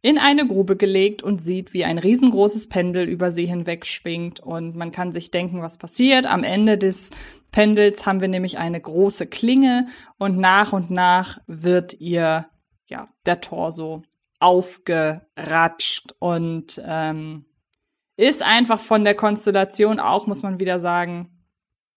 [0.00, 4.40] in eine Grube gelegt und sieht, wie ein riesengroßes Pendel über sie hinweg schwingt.
[4.40, 6.26] Und man kann sich denken, was passiert.
[6.26, 7.10] Am Ende des
[7.50, 9.88] Pendels haben wir nämlich eine große Klinge
[10.18, 12.46] und nach und nach wird ihr,
[12.86, 14.02] ja, der Torso
[14.38, 17.44] aufgeratscht und ähm,
[18.18, 21.30] ist einfach von der Konstellation auch, muss man wieder sagen,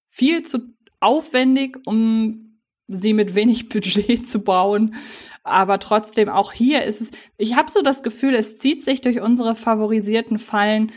[0.08, 0.60] viel zu
[1.00, 4.96] aufwendig, um sie mit wenig Budget zu bauen.
[5.44, 9.20] Aber trotzdem, auch hier ist es, ich habe so das Gefühl, es zieht sich durch
[9.20, 10.92] unsere favorisierten Fallen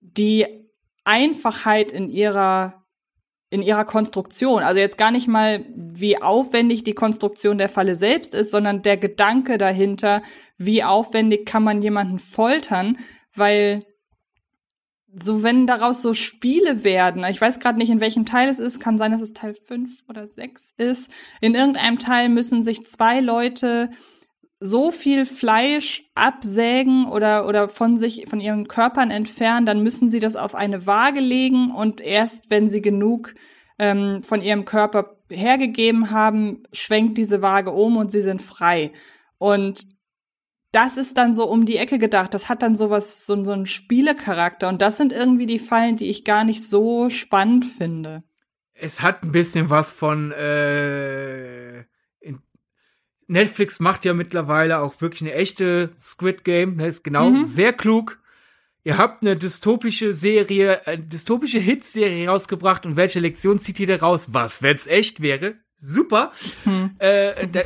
[0.00, 0.46] die
[1.04, 2.82] Einfachheit in ihrer
[3.48, 4.64] in ihrer Konstruktion.
[4.64, 8.96] Also jetzt gar nicht mal, wie aufwendig die Konstruktion der Falle selbst ist, sondern der
[8.96, 10.22] Gedanke dahinter,
[10.58, 12.98] wie aufwendig kann man jemanden foltern,
[13.34, 13.86] weil
[15.18, 18.80] so wenn daraus so Spiele werden, ich weiß gerade nicht, in welchem Teil es ist,
[18.80, 21.10] kann sein, dass es Teil 5 oder 6 ist.
[21.40, 23.90] In irgendeinem Teil müssen sich zwei Leute
[24.60, 30.20] so viel Fleisch absägen oder, oder von sich, von ihren Körpern entfernen, dann müssen sie
[30.20, 33.34] das auf eine Waage legen und erst wenn sie genug
[33.78, 38.92] ähm, von ihrem Körper hergegeben haben, schwenkt diese Waage um und sie sind frei.
[39.38, 39.86] Und
[40.76, 42.34] das ist dann so um die Ecke gedacht.
[42.34, 44.68] Das hat dann sowas, so, so einen Spielecharakter.
[44.68, 48.22] Und das sind irgendwie die Fallen, die ich gar nicht so spannend finde.
[48.74, 51.84] Es hat ein bisschen was von äh,
[53.26, 56.76] Netflix macht ja mittlerweile auch wirklich eine echte Squid Game.
[56.76, 57.42] Das ist genau mhm.
[57.42, 58.20] sehr klug.
[58.84, 63.96] Ihr habt eine dystopische Serie, eine dystopische Hitserie rausgebracht und welche Lektion zieht ihr da
[63.96, 64.34] raus?
[64.34, 65.54] Was, wenn's echt wäre?
[65.78, 66.32] Super.
[66.64, 66.96] Hm.
[66.98, 67.60] Äh, da,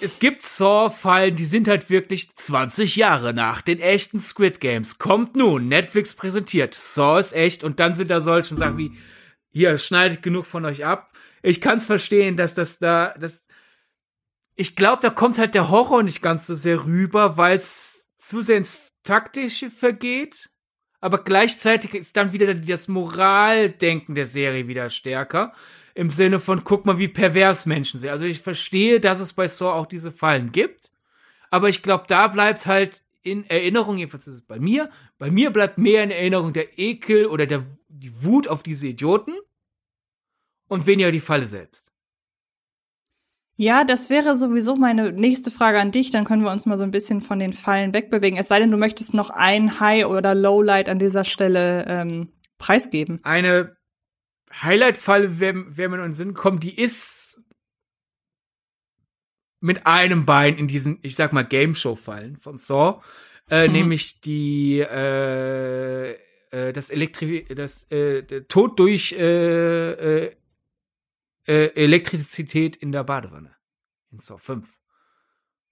[0.00, 4.98] es gibt Saw-Fallen, die sind halt wirklich 20 Jahre nach den echten Squid Games.
[4.98, 8.92] Kommt nun, Netflix präsentiert, Saw ist echt und dann sind da solche Sachen wie,
[9.50, 11.12] hier, schneidet genug von euch ab.
[11.42, 13.46] Ich kann's verstehen, dass das da, das,
[14.56, 18.42] ich glaube, da kommt halt der Horror nicht ganz so sehr rüber, weil es zu
[18.42, 20.50] sehr ins Taktische vergeht.
[21.00, 25.52] Aber gleichzeitig ist dann wieder das Moraldenken der Serie wieder stärker.
[25.94, 28.10] Im Sinne von, guck mal, wie pervers Menschen sind.
[28.10, 30.90] Also ich verstehe, dass es bei Saw auch diese Fallen gibt.
[31.50, 35.50] Aber ich glaube, da bleibt halt in Erinnerung, jedenfalls ist es bei mir, bei mir
[35.50, 39.32] bleibt mehr in Erinnerung der Ekel oder der, die Wut auf diese Idioten
[40.68, 41.92] und weniger die Falle selbst.
[43.56, 46.10] Ja, das wäre sowieso meine nächste Frage an dich.
[46.10, 48.36] Dann können wir uns mal so ein bisschen von den Fallen wegbewegen.
[48.36, 53.20] Es sei denn, du möchtest noch ein High- oder Lowlight an dieser Stelle ähm, preisgeben.
[53.22, 53.76] Eine
[54.62, 57.42] Highlight-Falle, wer, wer mir in den Sinn kommt, die ist
[59.60, 63.02] mit einem Bein in diesen, ich sag mal, Game-Show-Fallen von Saw.
[63.50, 63.72] Äh, mhm.
[63.72, 66.12] Nämlich die äh,
[66.54, 70.30] äh, das Elektri das äh, Tod durch äh, äh,
[71.46, 73.54] äh, Elektrizität in der Badewanne.
[74.10, 74.78] In Saw 5.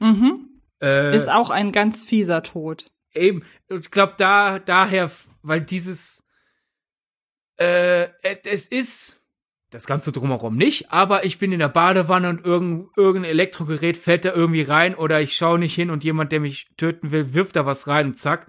[0.01, 0.61] Mhm.
[0.83, 2.91] Äh, ist auch ein ganz fieser Tod.
[3.15, 3.45] Eben.
[3.69, 5.11] Ich glaube, da, daher,
[5.43, 6.22] weil dieses,
[7.57, 8.09] äh,
[8.45, 9.21] es ist,
[9.71, 14.25] das Ganze drumherum nicht, aber ich bin in der Badewanne und irgendein, irgendein Elektrogerät fällt
[14.25, 17.57] da irgendwie rein oder ich schaue nicht hin und jemand, der mich töten will, wirft
[17.57, 18.49] da was rein und zack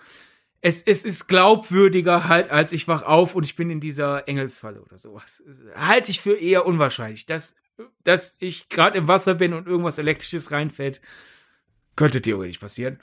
[0.66, 4.82] es, es ist glaubwürdiger halt, als ich wach auf und ich bin in dieser Engelsfalle
[4.82, 5.44] oder sowas.
[5.76, 7.26] Halte ich für eher unwahrscheinlich.
[7.26, 7.56] Dass,
[8.06, 11.02] dass ich gerade im Wasser bin und irgendwas Elektrisches reinfällt,
[11.98, 13.02] könnte theoretisch passieren.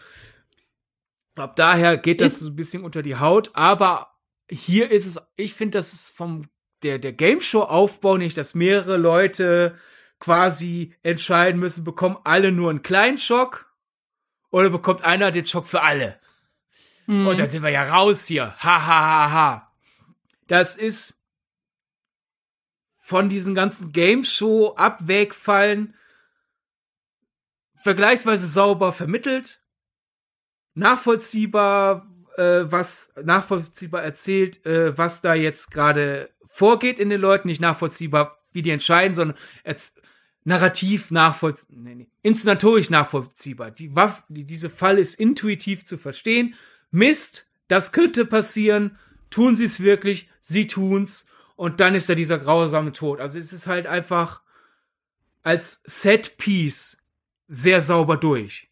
[1.36, 4.09] Ab daher geht das ist so ein bisschen unter die Haut, aber
[4.50, 6.48] hier ist es, ich finde, das ist vom
[6.82, 9.78] der, der Game Show Aufbau nicht, dass mehrere Leute
[10.18, 13.72] quasi entscheiden müssen, bekommen alle nur einen kleinen Schock
[14.50, 16.18] oder bekommt einer den Schock für alle?
[17.06, 17.26] Mhm.
[17.26, 18.54] Und dann sind wir ja raus hier.
[18.58, 19.72] Ha, ha, ha, ha.
[20.46, 21.18] Das ist
[22.96, 25.94] von diesen ganzen Game Show Abwegfallen
[27.74, 29.62] vergleichsweise sauber vermittelt,
[30.74, 32.06] nachvollziehbar,
[32.40, 38.38] äh, was nachvollziehbar erzählt, äh, was da jetzt gerade vorgeht in den Leuten, nicht nachvollziehbar,
[38.52, 39.36] wie die entscheiden, sondern
[40.44, 43.70] narrativ nachvollziehbar, nee, nee, inszenatorisch nachvollziehbar.
[43.70, 46.54] Die Waffe, die, diese Fall ist intuitiv zu verstehen.
[46.90, 48.98] Mist, das könnte passieren.
[49.28, 50.28] Tun sie es wirklich?
[50.40, 51.26] Sie tun's.
[51.56, 53.20] Und dann ist da dieser grausame Tod.
[53.20, 54.40] Also es ist halt einfach
[55.42, 56.96] als Set-Piece
[57.46, 58.70] sehr sauber durch.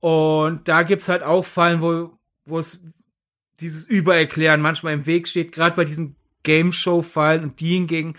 [0.00, 2.84] Und da gibt's halt auch Fallen, wo, wo es
[3.62, 8.14] dieses Übererklären manchmal im Weg steht, gerade bei diesen Game Show-Fallen und die hingegen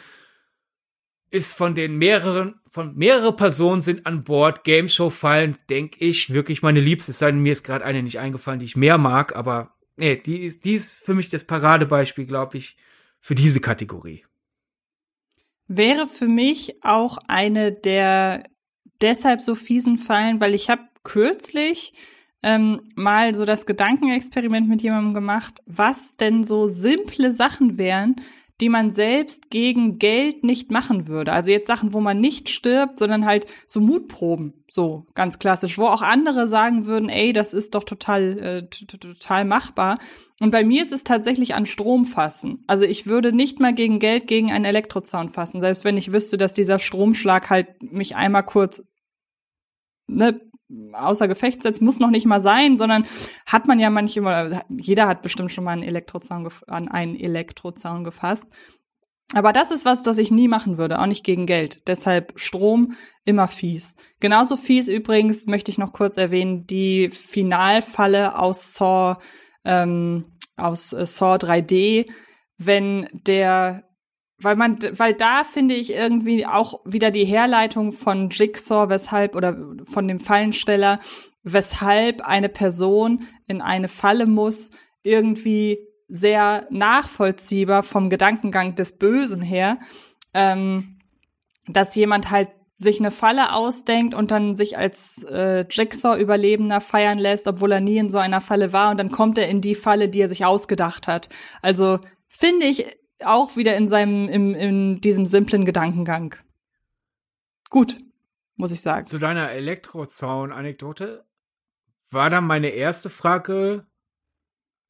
[1.30, 4.64] ist von den mehreren, von mehrere Personen sind an Bord.
[4.64, 7.12] Game Show-Fallen, denke ich, wirklich meine Liebste.
[7.12, 10.16] Es sei denn, mir ist gerade eine nicht eingefallen, die ich mehr mag, aber nee,
[10.16, 12.78] die ist, die ist für mich das Paradebeispiel, glaube ich,
[13.20, 14.26] für diese Kategorie.
[15.68, 18.44] Wäre für mich auch eine der
[19.02, 21.94] deshalb so fiesen Fallen, weil ich habe kürzlich
[22.44, 28.18] ähm, mal so das Gedankenexperiment mit jemandem gemacht, was denn so simple Sachen wären,
[28.62, 31.34] die man selbst gegen Geld nicht machen würde.
[31.34, 35.86] Also jetzt Sachen, wo man nicht stirbt, sondern halt so Mutproben, so ganz klassisch, wo
[35.86, 39.98] auch andere sagen würden, ey, das ist doch total äh, total machbar.
[40.40, 42.64] Und bei mir ist es tatsächlich an Strom fassen.
[42.68, 46.38] Also ich würde nicht mal gegen Geld gegen einen Elektrozaun fassen, selbst wenn ich wüsste,
[46.38, 48.84] dass dieser Stromschlag halt mich einmal kurz
[50.08, 50.40] ne,
[50.94, 53.06] außer Gefecht setzt, muss noch nicht mal sein, sondern
[53.46, 58.48] hat man ja manchmal, jeder hat bestimmt schon mal einen Elektrozaun an einen Elektrozaun gefasst.
[59.34, 61.88] Aber das ist was, das ich nie machen würde, auch nicht gegen Geld.
[61.88, 62.94] Deshalb Strom
[63.26, 63.96] immer fies.
[64.20, 69.18] Genauso fies übrigens möchte ich noch kurz erwähnen, die Finalfalle aus Saw,
[69.66, 70.26] ähm,
[70.56, 72.08] aus äh, Saw 3D,
[72.58, 73.84] wenn der
[74.44, 79.58] weil man, weil da finde ich irgendwie auch wieder die Herleitung von Jigsaw, weshalb, oder
[79.86, 81.00] von dem Fallensteller,
[81.44, 84.72] weshalb eine Person in eine Falle muss,
[85.04, 89.80] irgendwie sehr nachvollziehbar vom Gedankengang des Bösen her,
[90.34, 91.00] ähm,
[91.68, 97.48] dass jemand halt sich eine Falle ausdenkt und dann sich als äh, Jigsaw-Überlebender feiern lässt,
[97.48, 100.10] obwohl er nie in so einer Falle war und dann kommt er in die Falle,
[100.10, 101.30] die er sich ausgedacht hat.
[101.62, 102.86] Also finde ich
[103.26, 106.36] auch wieder in seinem, im, in diesem simplen Gedankengang.
[107.70, 107.98] Gut,
[108.56, 109.06] muss ich sagen.
[109.06, 111.26] Zu deiner Elektrozaun-Anekdote
[112.12, 113.86] war dann meine erste Frage.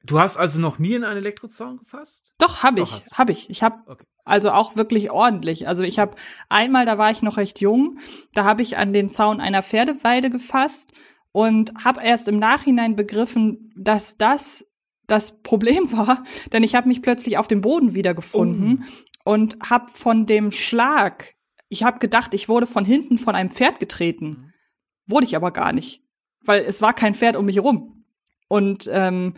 [0.04, 2.32] Du hast also noch nie in einen Elektrozaun gefasst?
[2.40, 3.50] Doch, habe ich, habe ich.
[3.50, 4.06] Ich habe okay.
[4.26, 5.68] also auch wirklich ordentlich.
[5.68, 6.16] Also ich habe
[6.50, 8.00] einmal, da war ich noch recht jung,
[8.34, 10.92] da habe ich an den Zaun einer Pferdeweide gefasst
[11.32, 14.66] und habe erst im Nachhinein begriffen, dass das
[15.14, 18.86] das Problem war, denn ich habe mich plötzlich auf dem Boden wiedergefunden
[19.26, 19.32] oh.
[19.32, 21.34] und habe von dem Schlag,
[21.70, 24.28] ich habe gedacht, ich wurde von hinten von einem Pferd getreten.
[24.28, 24.54] Mhm.
[25.06, 26.04] Wurde ich aber gar nicht,
[26.42, 28.06] weil es war kein Pferd um mich herum.
[28.48, 29.36] Und ähm,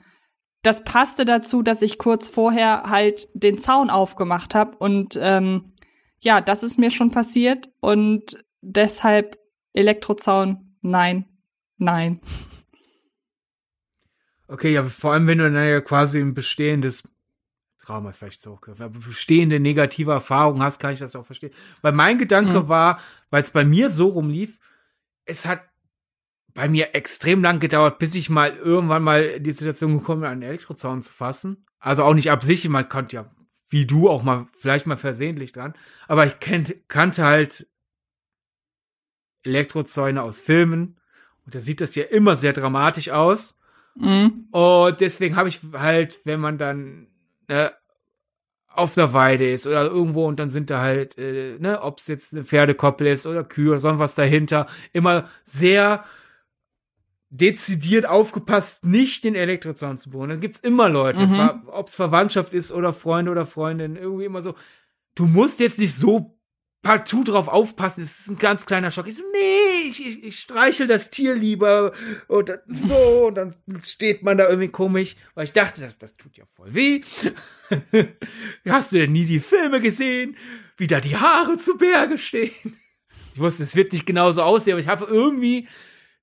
[0.61, 5.73] das passte dazu, dass ich kurz vorher halt den Zaun aufgemacht habe und ähm,
[6.19, 9.37] ja, das ist mir schon passiert und deshalb
[9.73, 11.25] Elektrozaun, nein,
[11.77, 12.19] nein.
[14.47, 17.03] Okay, ja, vor allem wenn du dann ja quasi ein bestehendes
[17.85, 18.59] Trauma ist vielleicht so,
[19.05, 21.53] bestehende negative Erfahrungen hast, kann ich das auch verstehen.
[21.81, 22.67] Weil mein Gedanke mhm.
[22.67, 22.99] war,
[23.29, 24.59] weil es bei mir so rumlief,
[25.25, 25.61] es hat
[26.53, 30.29] bei mir extrem lang gedauert, bis ich mal irgendwann mal in die Situation gekommen bin,
[30.29, 31.65] einen Elektrozaun zu fassen.
[31.79, 33.31] Also auch nicht absichtlich, man konnte ja,
[33.69, 35.73] wie du auch mal, vielleicht mal versehentlich dran.
[36.07, 37.67] Aber ich kennt, kannte halt
[39.43, 40.99] Elektrozäune aus Filmen.
[41.45, 43.59] Und da sieht das ja immer sehr dramatisch aus.
[43.95, 44.47] Mhm.
[44.51, 47.07] Und deswegen habe ich halt, wenn man dann
[47.47, 47.71] ne,
[48.67, 52.07] auf der Weide ist oder irgendwo und dann sind da halt, äh, ne, ob es
[52.07, 56.03] jetzt eine Pferdekoppel ist oder Kühe oder sonst was dahinter, immer sehr
[57.29, 60.29] dezidiert aufgepasst, nicht den Elektrozaun zu bohren.
[60.29, 61.63] Da gibt's immer Leute, mhm.
[61.67, 64.55] ob es Verwandtschaft ist oder Freunde oder Freundinnen, irgendwie immer so.
[65.15, 66.37] Du musst jetzt nicht so
[66.85, 69.07] partout drauf aufpassen, es ist ein ganz kleiner Schock.
[69.07, 71.93] Ich so, nee, ich, ich, ich streichel das Tier lieber
[72.27, 76.37] und so, und dann steht man da irgendwie komisch, weil ich dachte, das, das tut
[76.37, 77.01] ja voll weh.
[78.69, 80.37] Hast du denn nie die Filme gesehen,
[80.77, 82.77] wie da die Haare zu Berge stehen?
[83.33, 85.67] Ich wusste, es wird nicht genauso aussehen, aber ich habe irgendwie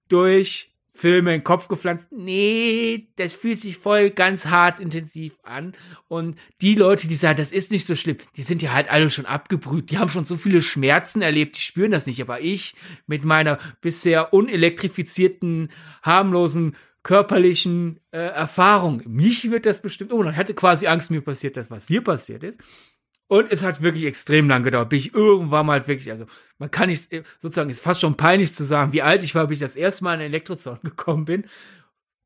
[0.09, 0.72] durch
[1.03, 2.13] Filme in den Kopf gepflanzt.
[2.13, 5.73] Nee, das fühlt sich voll ganz hart intensiv an.
[6.07, 9.11] Und die Leute, die sagen, das ist nicht so schlimm, die sind ja halt alle
[9.11, 9.91] schon abgebrüht.
[9.91, 12.23] Die haben schon so viele Schmerzen erlebt, die spüren das nicht.
[12.23, 12.77] Aber ich
[13.09, 15.71] mit meiner bisher unelektrifizierten,
[16.05, 21.57] harmlosen, körperlichen äh, Erfahrung, mich wird das bestimmt, oh, ich hatte quasi Angst, mir passiert
[21.57, 22.61] das, was hier passiert ist.
[23.33, 26.27] Und es hat wirklich extrem lang gedauert, bis ich irgendwann mal wirklich, also
[26.59, 29.57] man kann nicht, sozusagen, ist fast schon peinlich zu sagen, wie alt ich war, bis
[29.57, 31.47] ich das erste Mal in den Elektrozaun gekommen bin.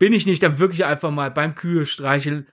[0.00, 2.48] Bin ich nicht dann wirklich einfach mal beim Kühe streicheln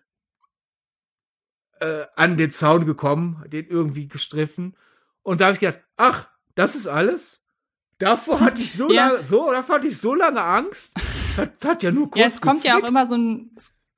[1.79, 4.77] äh, an den Zaun gekommen, den irgendwie gestriffen.
[5.23, 7.47] Und da habe ich gedacht, ach, das ist alles?
[7.97, 9.07] Davor hatte ich so ja.
[9.07, 10.95] lange, so, davor hatte ich so lange Angst.
[11.37, 12.75] Das, hat ja nur kurz Ja, es kommt gezickt.
[12.75, 13.49] ja auch immer so ein,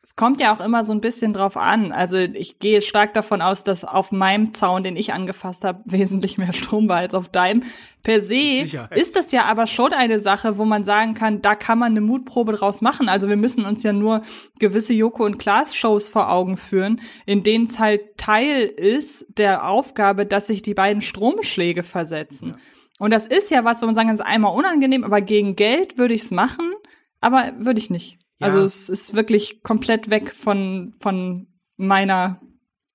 [0.05, 1.91] es kommt ja auch immer so ein bisschen drauf an.
[1.91, 6.37] Also ich gehe stark davon aus, dass auf meinem Zaun, den ich angefasst habe, wesentlich
[6.37, 7.63] mehr Strom war als auf deinem.
[8.03, 11.79] Per se ist das ja aber schon eine Sache, wo man sagen kann, da kann
[11.79, 13.09] man eine Mutprobe draus machen.
[13.09, 14.21] Also wir müssen uns ja nur
[14.59, 19.67] gewisse Joko und Klaas Shows vor Augen führen, in denen es halt Teil ist der
[19.67, 22.49] Aufgabe, dass sich die beiden Stromschläge versetzen.
[22.49, 22.59] Ja.
[22.99, 25.55] Und das ist ja was, wo man sagen kann, es ist einmal unangenehm, aber gegen
[25.55, 26.73] Geld würde ich es machen,
[27.21, 28.19] aber würde ich nicht.
[28.39, 31.47] Also es ist wirklich komplett weg von, von
[31.77, 32.41] meiner,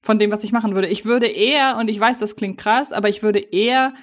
[0.02, 0.88] von dem, was ich machen würde.
[0.88, 3.94] Ich würde eher, und ich weiß, das klingt krass, aber ich würde eher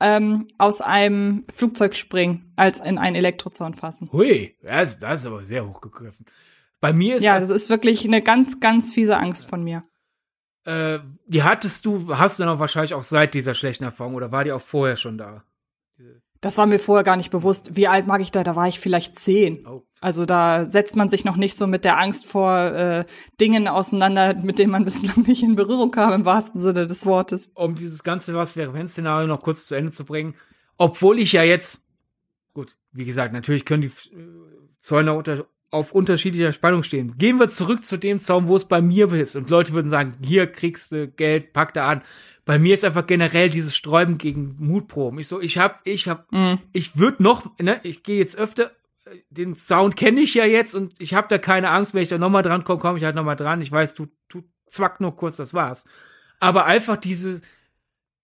[0.00, 4.10] ähm, aus einem Flugzeug springen, als in einen Elektrozaun fassen.
[4.12, 6.26] Hui, das, das ist aber sehr hochgegriffen.
[6.80, 9.84] Bei mir ist ja, das ist wirklich eine ganz, ganz fiese Angst von mir.
[10.64, 14.44] Äh, die hattest du, hast du noch wahrscheinlich auch seit dieser schlechten Erfahrung oder war
[14.44, 15.44] die auch vorher schon da?
[16.40, 17.74] Das war mir vorher gar nicht bewusst.
[17.76, 18.44] Wie alt mag ich da?
[18.44, 19.66] Da war ich vielleicht zehn.
[19.66, 19.82] Oh.
[20.00, 23.04] Also da setzt man sich noch nicht so mit der Angst vor äh,
[23.40, 27.50] Dingen auseinander, mit denen man bislang nicht in Berührung kam, im wahrsten Sinne des Wortes.
[27.54, 30.34] Um dieses ganze Was wäre wenn Szenario noch kurz zu Ende zu bringen,
[30.76, 31.84] obwohl ich ja jetzt,
[32.54, 34.20] gut, wie gesagt, natürlich können die äh,
[34.78, 37.18] Zäune unter, auf unterschiedlicher Spannung stehen.
[37.18, 40.14] Gehen wir zurück zu dem Zaun, wo es bei mir ist und Leute würden sagen,
[40.22, 42.02] hier kriegst du Geld, pack da an
[42.48, 45.18] bei mir ist einfach generell dieses Sträuben gegen Mutproben.
[45.18, 46.58] Ich so, ich hab, ich hab, mhm.
[46.72, 48.70] ich würde noch, ne, ich gehe jetzt öfter,
[49.28, 52.16] den Sound kenne ich ja jetzt und ich habe da keine Angst, wenn ich da
[52.16, 53.60] nochmal dran komme, komme ich halt nochmal dran.
[53.60, 55.84] Ich weiß, du, du zwack nur kurz, das war's.
[56.40, 57.42] Aber einfach diese,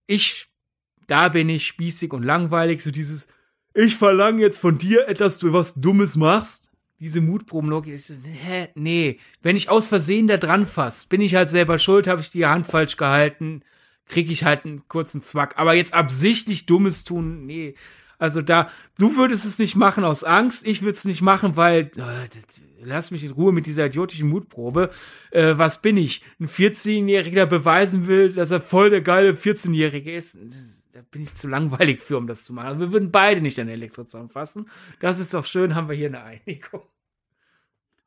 [0.06, 0.46] ich,
[1.06, 3.28] da bin ich spießig und langweilig, so dieses,
[3.74, 6.70] ich verlange jetzt von dir etwas, du was Dummes machst.
[6.98, 9.20] Diese Mutprobenlogik ist so, hä, nee.
[9.42, 12.46] Wenn ich aus Versehen da dran fass, bin ich halt selber schuld, habe ich die
[12.46, 13.60] Hand falsch gehalten
[14.06, 15.54] kriege ich halt einen kurzen Zwack.
[15.56, 17.74] Aber jetzt absichtlich Dummes tun, nee.
[18.18, 21.90] Also da, du würdest es nicht machen aus Angst, ich würde es nicht machen, weil,
[21.96, 22.28] äh,
[22.82, 24.90] lass mich in Ruhe mit dieser idiotischen Mutprobe.
[25.30, 26.22] Äh, was bin ich?
[26.40, 30.38] Ein 14-Jähriger, der beweisen will, dass er voll der geile 14-Jährige ist.
[30.92, 32.68] Da bin ich zu langweilig für, um das zu machen.
[32.68, 34.70] Also wir würden beide nicht an Elektrozaun fassen.
[35.00, 36.82] Das ist doch schön, haben wir hier eine Einigung.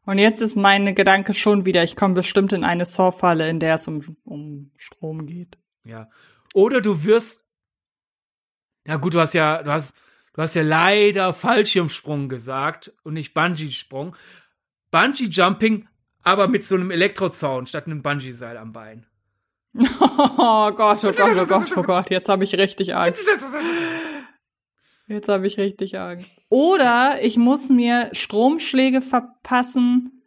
[0.06, 3.76] Und jetzt ist mein Gedanke schon wieder, ich komme bestimmt in eine Surfhalle, in der
[3.76, 5.58] es um, um Strom geht.
[5.88, 6.10] Ja.
[6.54, 7.48] Oder du wirst.
[8.86, 9.94] Ja, gut, du hast ja, du hast,
[10.34, 14.16] du hast ja leider Fallschirmsprung gesagt und nicht Bungee-Sprung.
[14.92, 15.88] Bungee-Jumping,
[16.24, 19.06] aber mit so einem Elektrozaun statt einem Bungee-Seil am Bein.
[20.40, 23.24] Oh Gott, oh Gott, oh Gott, oh Gott, jetzt habe ich richtig Angst.
[25.08, 26.38] Jetzt habe ich richtig Angst.
[26.50, 30.24] Oder ich muss mir Stromschläge verpassen,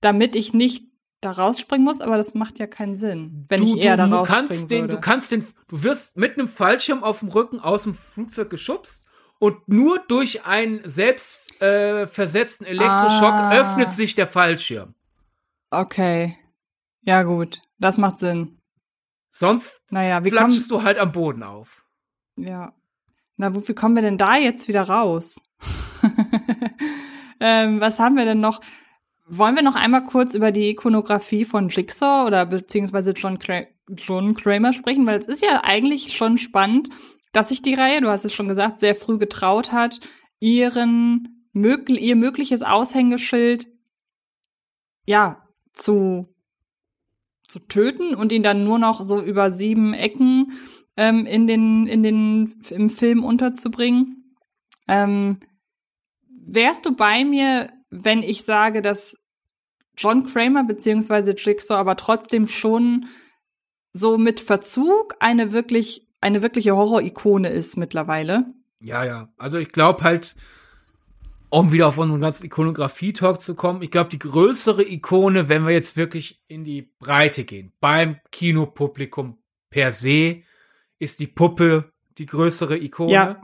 [0.00, 0.89] damit ich nicht
[1.20, 4.16] da rausspringen muss, aber das macht ja keinen Sinn, wenn du, ich eher du, da
[4.16, 4.94] rausspringen kannst den, würde.
[4.94, 9.04] Du kannst den, du wirst mit einem Fallschirm auf dem Rücken aus dem Flugzeug geschubst
[9.38, 13.52] und nur durch einen selbst äh, versetzten Elektroschock ah.
[13.52, 14.94] öffnet sich der Fallschirm.
[15.70, 16.36] Okay.
[17.02, 17.62] Ja, gut.
[17.78, 18.58] Das macht Sinn.
[19.30, 21.84] Sonst naja, wie flatschst du halt am Boden auf.
[22.36, 22.74] Ja.
[23.36, 25.42] Na, wofür kommen wir denn da jetzt wieder raus?
[27.40, 28.60] ähm, was haben wir denn noch?
[29.32, 34.34] Wollen wir noch einmal kurz über die Ikonografie von Jigsaw oder beziehungsweise John, Cra John
[34.34, 35.06] Kramer sprechen?
[35.06, 36.88] Weil es ist ja eigentlich schon spannend,
[37.32, 40.00] dass sich die Reihe, du hast es schon gesagt, sehr früh getraut hat,
[40.40, 43.68] ihren mögl ihr mögliches Aushängeschild
[45.06, 45.42] ja
[45.74, 46.28] zu
[47.46, 50.52] zu töten und ihn dann nur noch so über sieben Ecken
[50.96, 54.34] ähm, in den in den im Film unterzubringen.
[54.88, 55.38] Ähm,
[56.28, 59.19] wärst du bei mir, wenn ich sage, dass
[59.96, 63.06] John Kramer beziehungsweise Jigsaw aber trotzdem schon
[63.92, 68.44] so mit Verzug eine wirklich eine wirkliche Horror-Ikone ist mittlerweile.
[68.80, 69.32] Ja, ja.
[69.38, 70.36] Also ich glaube halt,
[71.48, 75.72] um wieder auf unseren ganzen Ikonografie-Talk zu kommen, ich glaube, die größere Ikone, wenn wir
[75.72, 79.38] jetzt wirklich in die Breite gehen, beim Kinopublikum
[79.70, 80.42] per se,
[80.98, 83.12] ist die Puppe die größere Ikone.
[83.12, 83.42] Ja.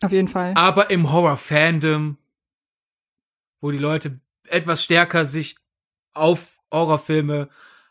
[0.00, 0.54] Auf jeden Fall.
[0.54, 2.18] Aber im Horror-Fandom
[3.62, 5.56] wo die Leute etwas stärker sich
[6.12, 7.48] auf Horrorfilme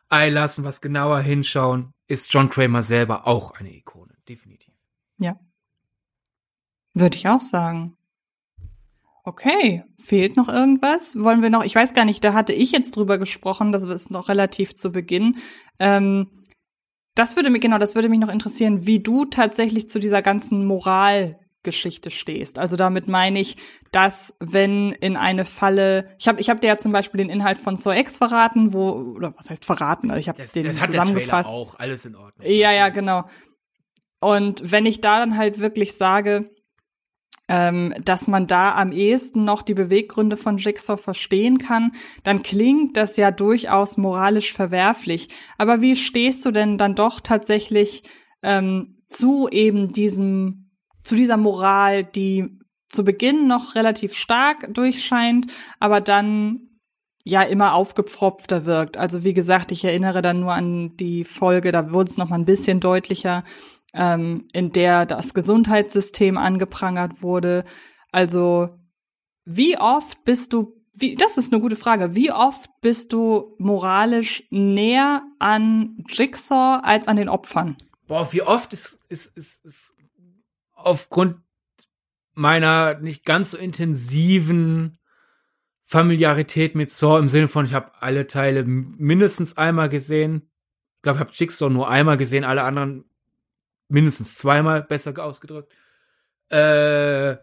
[0.10, 4.74] einlassen, was genauer hinschauen, ist John Kramer selber auch eine Ikone, definitiv.
[5.18, 5.40] Ja.
[6.94, 7.96] Würde ich auch sagen.
[9.24, 11.18] Okay, fehlt noch irgendwas?
[11.20, 14.10] Wollen wir noch, ich weiß gar nicht, da hatte ich jetzt drüber gesprochen, das ist
[14.10, 15.38] noch relativ zu Beginn.
[15.80, 16.44] Ähm,
[17.14, 20.66] das würde mich, genau, das würde mich noch interessieren, wie du tatsächlich zu dieser ganzen
[21.62, 22.60] Moralgeschichte stehst.
[22.60, 23.58] Also damit meine ich,
[23.92, 27.58] dass wenn in eine Falle, ich habe ich hab dir ja zum Beispiel den Inhalt
[27.58, 31.50] von So X verraten, wo, oder was heißt verraten, also ich habe den das zusammengefasst.
[31.50, 32.48] Hat der auch, alles in Ordnung.
[32.48, 33.26] Ja, ja, genau.
[34.20, 36.52] Und wenn ich da dann halt wirklich sage,
[37.48, 41.92] ähm, dass man da am ehesten noch die Beweggründe von Jigsaw verstehen kann,
[42.24, 45.30] dann klingt das ja durchaus moralisch verwerflich.
[45.58, 48.04] Aber wie stehst du denn dann doch tatsächlich
[48.42, 50.61] ähm, zu eben diesem,
[51.04, 52.60] zu dieser Moral, die
[52.90, 55.48] zu Beginn noch relativ stark durchscheint,
[55.80, 56.68] aber dann
[57.24, 58.98] ja immer aufgepfropfter wirkt.
[58.98, 62.40] Also wie gesagt, ich erinnere dann nur an die Folge, da wurde es noch mal
[62.40, 63.44] ein bisschen deutlicher,
[63.94, 67.64] ähm, in der das Gesundheitssystem angeprangert wurde.
[68.12, 68.70] Also
[69.46, 74.44] wie oft bist du, wie, das ist eine gute Frage, wie oft bist du moralisch
[74.50, 77.78] näher an Jigsaw als an den Opfern?
[78.08, 79.91] Boah, wie oft ist, ist, ist, ist
[80.86, 81.38] aufgrund
[82.34, 85.00] meiner nicht ganz so intensiven
[85.84, 90.50] Familiarität mit Saw im Sinne von, ich habe alle Teile mindestens einmal gesehen.
[90.98, 93.06] Ich glaube, ich habe Jigsaw nur einmal gesehen, alle anderen
[93.90, 95.74] mindestens zweimal, besser ausgedrückt.
[96.48, 97.38] Äh,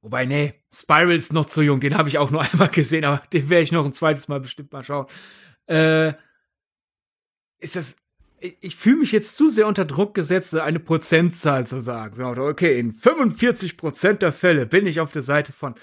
[0.00, 3.26] wobei, nee, Spiral ist noch zu jung, den habe ich auch nur einmal gesehen, aber
[3.32, 5.06] den werde ich noch ein zweites Mal bestimmt mal schauen.
[5.66, 6.12] Äh,
[7.58, 7.96] ist das,
[8.40, 12.14] ich, fühle mich jetzt zu sehr unter Druck gesetzt, eine Prozentzahl zu sagen.
[12.14, 15.74] So, okay, in 45 Prozent der Fälle bin ich auf der Seite von.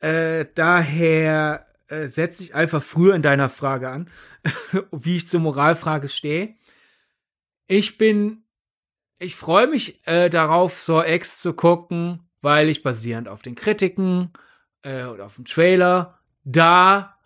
[0.00, 4.10] Äh, daher äh, setze ich einfach früher in deiner Frage an,
[4.92, 6.54] wie ich zur Moralfrage stehe.
[7.66, 8.44] Ich bin
[9.18, 14.32] ich freue mich äh, darauf, Saw X zu gucken, weil ich basierend auf den Kritiken
[14.82, 17.16] äh, oder auf dem Trailer da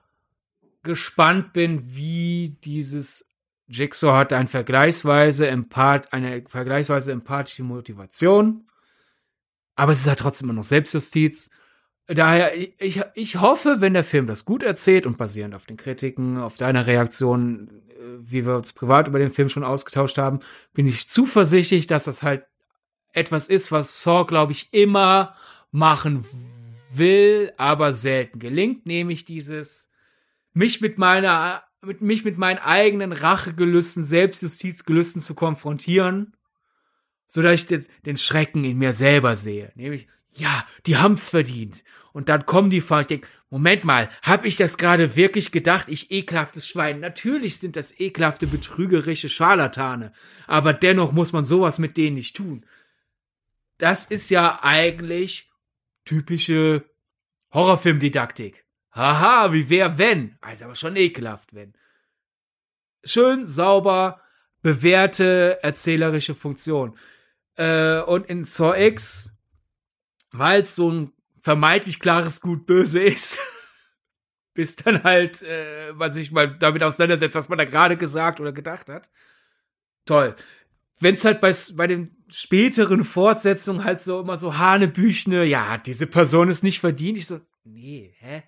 [0.82, 3.29] gespannt bin, wie dieses
[3.70, 8.66] Jigsaw hat ein vergleichsweise empath eine vergleichsweise empathische Motivation,
[9.76, 11.50] aber es ist halt trotzdem immer noch Selbstjustiz.
[12.06, 16.38] Daher, ich, ich hoffe, wenn der Film das gut erzählt und basierend auf den Kritiken,
[16.38, 17.80] auf deiner Reaktion
[18.18, 20.40] wie wir uns privat über den Film schon ausgetauscht haben,
[20.72, 22.44] bin ich zuversichtlich, dass das halt
[23.12, 25.34] etwas ist, was Saw, glaube ich, immer
[25.70, 26.24] machen
[26.92, 29.90] will, aber selten gelingt, nämlich dieses
[30.52, 36.36] mich mit meiner mit mich mit meinen eigenen Rachegelüsten, Selbstjustizgelüsten zu konfrontieren,
[37.26, 41.82] so dass ich den, den Schrecken in mir selber sehe, nämlich ja, die haben's verdient.
[42.12, 45.88] Und dann kommen die vor, ich denke, Moment mal, hab ich das gerade wirklich gedacht,
[45.88, 47.00] ich ekelhaftes Schwein?
[47.00, 50.12] Natürlich sind das ekelhafte, betrügerische Scharlatane,
[50.46, 52.64] aber dennoch muss man sowas mit denen nicht tun.
[53.78, 55.50] Das ist ja eigentlich
[56.04, 56.84] typische
[57.52, 58.64] Horrorfilmdidaktik.
[58.92, 60.36] Haha, wie wär wenn?
[60.40, 61.74] Also aber schon ekelhaft wenn.
[63.04, 64.20] Schön, sauber,
[64.62, 66.96] bewährte erzählerische Funktion.
[67.56, 69.32] Äh, und in Saw X,
[70.32, 73.38] weil es so ein vermeintlich klares Gut-Böse ist.
[74.52, 78.52] Bis dann halt, äh, man sich mal damit auseinandersetzt, was man da gerade gesagt oder
[78.52, 79.10] gedacht hat.
[80.04, 80.34] Toll.
[80.98, 86.06] Wenn es halt bei, bei den späteren Fortsetzungen halt so immer so Hanebüchne, ja, diese
[86.06, 87.16] Person ist nicht verdient.
[87.16, 88.42] Ich so, nee, hä?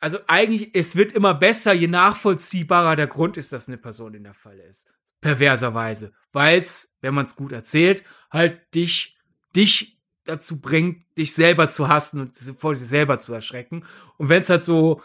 [0.00, 4.24] Also eigentlich, es wird immer besser, je nachvollziehbarer der Grund ist, dass eine Person in
[4.24, 4.88] der Falle ist.
[5.20, 6.12] Perverserweise.
[6.32, 9.18] Weil's, wenn man es gut erzählt, halt dich,
[9.54, 13.84] dich dazu bringt, dich selber zu hassen und vor sich selber zu erschrecken.
[14.16, 15.02] Und wenn es halt so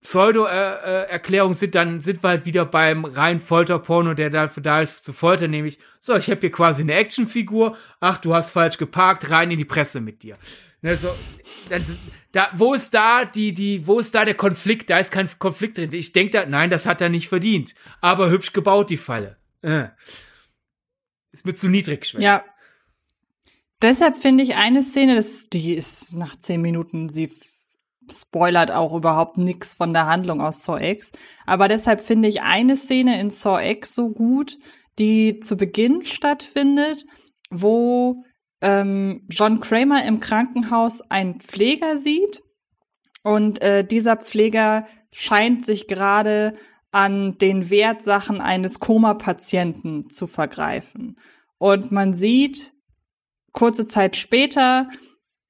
[0.00, 5.12] Pseudo-Erklärungen sind, dann sind wir halt wieder beim reinen Folterporno, der dafür da ist zu
[5.12, 9.50] foltern, nämlich, so, ich habe hier quasi eine Actionfigur, ach, du hast falsch geparkt, rein
[9.50, 10.38] in die Presse mit dir.
[10.86, 11.08] Ne, so,
[12.30, 14.88] da, wo ist da die, die, wo ist da der Konflikt?
[14.88, 15.92] Da ist kein Konflikt drin.
[15.92, 17.74] Ich denke da, nein, das hat er nicht verdient.
[18.00, 19.36] Aber hübsch gebaut, die Falle.
[19.62, 19.88] Äh.
[21.32, 22.24] Ist mir zu niedrig, Schwester.
[22.24, 22.44] Ja,
[23.82, 27.32] Deshalb finde ich eine Szene, das, die ist nach zehn Minuten, sie
[28.08, 31.10] spoilert auch überhaupt nichts von der Handlung aus Saw X.
[31.46, 34.56] Aber deshalb finde ich eine Szene in Saw X so gut,
[35.00, 37.06] die zu Beginn stattfindet,
[37.50, 38.24] wo
[38.60, 42.42] ähm, John Kramer im Krankenhaus einen Pfleger sieht
[43.22, 46.54] und äh, dieser Pfleger scheint sich gerade
[46.92, 51.18] an den Wertsachen eines Koma-Patienten zu vergreifen.
[51.58, 52.72] Und man sieht,
[53.52, 54.88] kurze Zeit später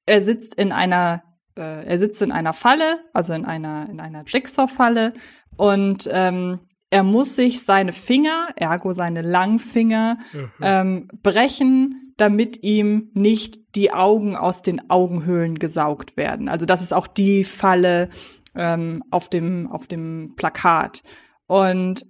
[0.05, 1.23] er sitzt in einer
[1.55, 5.13] äh, er sitzt in einer Falle, also in einer in einer Jigsaw-Falle
[5.57, 10.51] und ähm, er muss sich seine Finger, ergo seine Langfinger, mhm.
[10.61, 16.49] ähm, brechen, damit ihm nicht die Augen aus den Augenhöhlen gesaugt werden.
[16.49, 18.09] Also das ist auch die Falle
[18.55, 21.03] ähm, auf dem auf dem Plakat.
[21.45, 22.05] Und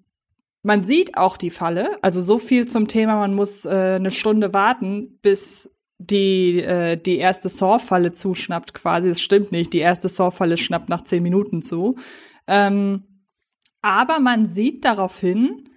[0.64, 4.54] man sieht auch die Falle, also so viel zum Thema, man muss äh, eine Stunde
[4.54, 5.70] warten, bis
[6.00, 9.10] die äh, die erste Saw-Falle zuschnappt quasi.
[9.10, 11.96] Das stimmt nicht, die erste Saw-Falle schnappt nach zehn Minuten zu.
[12.48, 13.04] Ähm,
[13.82, 15.70] aber man sieht darauf hin,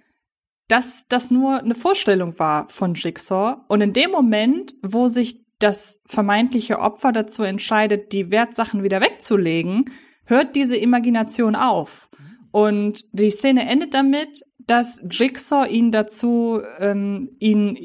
[0.71, 3.57] dass das nur eine Vorstellung war von Jigsaw.
[3.67, 9.85] Und in dem Moment, wo sich das vermeintliche Opfer dazu entscheidet, die Wertsachen wieder wegzulegen,
[10.23, 12.09] hört diese Imagination auf.
[12.51, 17.77] Und die Szene endet damit, dass Jigsaw ihn dazu, ähm, ihn,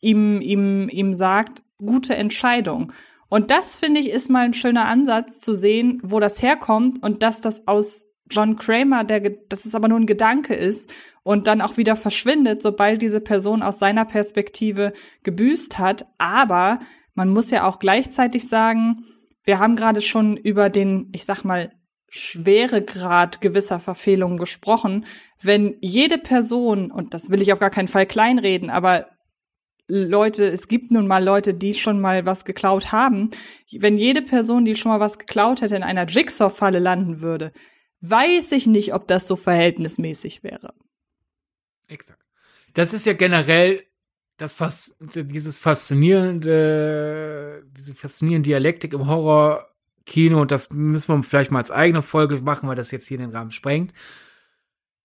[0.00, 2.92] ihm, ihm, ihm sagt, gute Entscheidung.
[3.30, 7.22] Und das finde ich ist mal ein schöner Ansatz zu sehen, wo das herkommt und
[7.22, 10.90] dass das aus John Kramer, der, dass es aber nur ein Gedanke ist
[11.28, 14.94] und dann auch wieder verschwindet, sobald diese Person aus seiner Perspektive
[15.24, 16.06] gebüßt hat.
[16.16, 16.80] Aber
[17.12, 19.04] man muss ja auch gleichzeitig sagen,
[19.44, 21.70] wir haben gerade schon über den, ich sag mal,
[22.08, 25.04] Schweregrad gewisser Verfehlungen gesprochen.
[25.42, 29.08] Wenn jede Person, und das will ich auf gar keinen Fall kleinreden, aber
[29.86, 33.28] Leute, es gibt nun mal Leute, die schon mal was geklaut haben.
[33.70, 37.52] Wenn jede Person, die schon mal was geklaut hätte, in einer Jigsaw-Falle landen würde,
[38.00, 40.72] weiß ich nicht, ob das so verhältnismäßig wäre.
[41.88, 42.22] Exakt.
[42.74, 43.82] Das ist ja generell
[44.36, 51.58] das Fas dieses faszinierende, diese faszinierende Dialektik im Horrorkino und das müssen wir vielleicht mal
[51.58, 53.92] als eigene Folge machen, weil das jetzt hier den Rahmen sprengt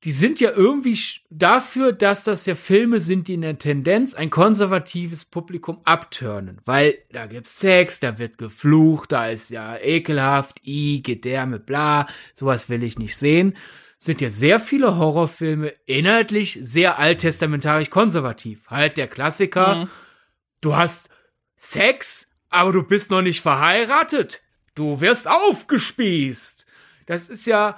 [0.03, 0.99] die sind ja irgendwie
[1.30, 6.60] dafür, dass das ja Filme sind, die in der Tendenz ein konservatives Publikum abturnen.
[6.65, 12.69] Weil da gibt's Sex, da wird geflucht, da ist ja ekelhaft, i, Gedärme, bla, sowas
[12.69, 13.55] will ich nicht sehen.
[14.03, 18.69] Sind ja sehr viele Horrorfilme inhaltlich sehr alttestamentarisch konservativ.
[18.69, 19.89] Halt der Klassiker, mhm.
[20.59, 21.09] du hast
[21.55, 24.41] Sex, aber du bist noch nicht verheiratet.
[24.75, 26.65] Du wirst aufgespießt.
[27.05, 27.77] Das ist ja,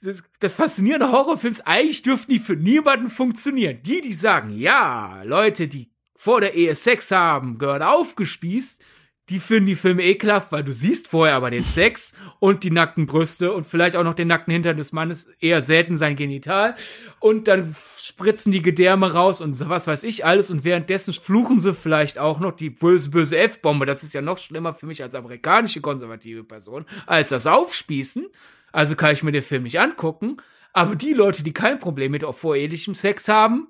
[0.00, 3.80] das, das faszinierende Horrorfilms, eigentlich dürften die für niemanden funktionieren.
[3.84, 8.82] Die, die sagen, ja, Leute, die vor der Ehe Sex haben, gehören aufgespießt,
[9.28, 13.06] die finden die Filme ekelhaft, weil du siehst vorher aber den Sex und die nackten
[13.06, 16.74] Brüste und vielleicht auch noch den nackten Hintern des Mannes, eher selten sein Genital.
[17.20, 20.50] Und dann spritzen die Gedärme raus und was weiß ich alles.
[20.50, 23.86] Und währenddessen fluchen sie vielleicht auch noch die böse, böse F-Bombe.
[23.86, 28.26] Das ist ja noch schlimmer für mich als amerikanische konservative Person, als das Aufspießen.
[28.72, 30.38] Also kann ich mir den Film nicht angucken.
[30.72, 33.68] Aber die Leute, die kein Problem mit vorehelichem Sex haben,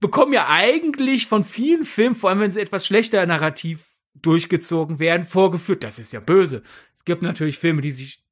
[0.00, 5.24] bekommen ja eigentlich von vielen Filmen, vor allem wenn sie etwas schlechter narrativ durchgezogen werden,
[5.24, 6.62] vorgeführt, das ist ja böse.
[6.94, 8.24] Es gibt natürlich Filme, die sich,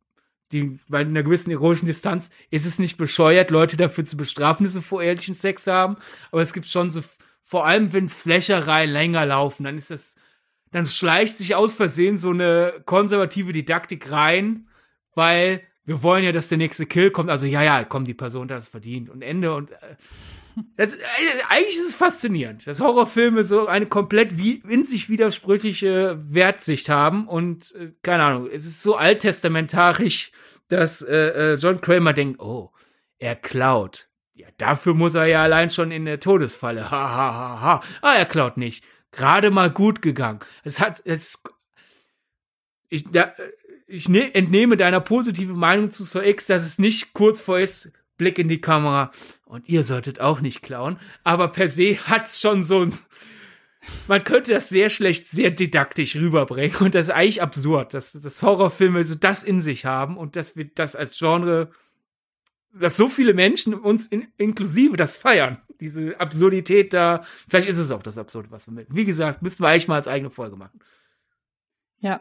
[0.53, 4.75] die bei einer gewissen ironischen Distanz ist es nicht bescheuert, Leute dafür zu bestrafen, dass
[4.75, 5.97] sie vorehelichen Sex haben.
[6.31, 7.03] Aber es gibt schon so,
[7.43, 10.17] vor allem wenn Slashereien länger laufen, dann ist das,
[10.73, 14.69] dann schleicht sich aus Versehen so eine konservative Didaktik rein,
[15.15, 17.31] weil wir wollen ja, dass der nächste Kill kommt.
[17.31, 19.97] Also ja, ja, komm, die Person das verdient und Ende und äh,
[20.77, 20.99] das, äh,
[21.49, 27.29] eigentlich ist es faszinierend, dass Horrorfilme so eine komplett wie, in sich widersprüchliche Wertsicht haben
[27.29, 30.33] und äh, keine Ahnung, es ist so alttestamentarisch,
[30.69, 32.73] dass äh, äh, John Kramer denkt, oh,
[33.19, 34.09] er klaut.
[34.35, 36.91] Ja, dafür muss er ja allein schon in der Todesfalle.
[36.91, 37.83] Ha, ha, ha, ha.
[38.03, 38.85] Ah, er klaut nicht.
[39.11, 40.41] Gerade mal gut gegangen.
[40.63, 41.43] Es hat, es,
[42.91, 43.33] ich, da,
[43.87, 47.93] ich ne entnehme deiner positiven Meinung zu Sir X, dass es nicht kurz vor ist,
[48.17, 49.11] Blick in die Kamera
[49.45, 52.93] und ihr solltet auch nicht klauen, aber per se hat's schon so ein
[54.09, 58.43] man könnte das sehr schlecht, sehr didaktisch rüberbringen und das ist eigentlich absurd, dass, dass
[58.43, 61.71] Horrorfilme so das in sich haben und dass wir das als Genre,
[62.73, 65.61] dass so viele Menschen uns in, inklusive das feiern.
[65.79, 68.89] Diese Absurdität da, vielleicht ist es auch das Absurde, was wir mit.
[68.91, 70.81] Wie gesagt, müssten wir eigentlich mal als eigene Folge machen.
[72.01, 72.21] Ja,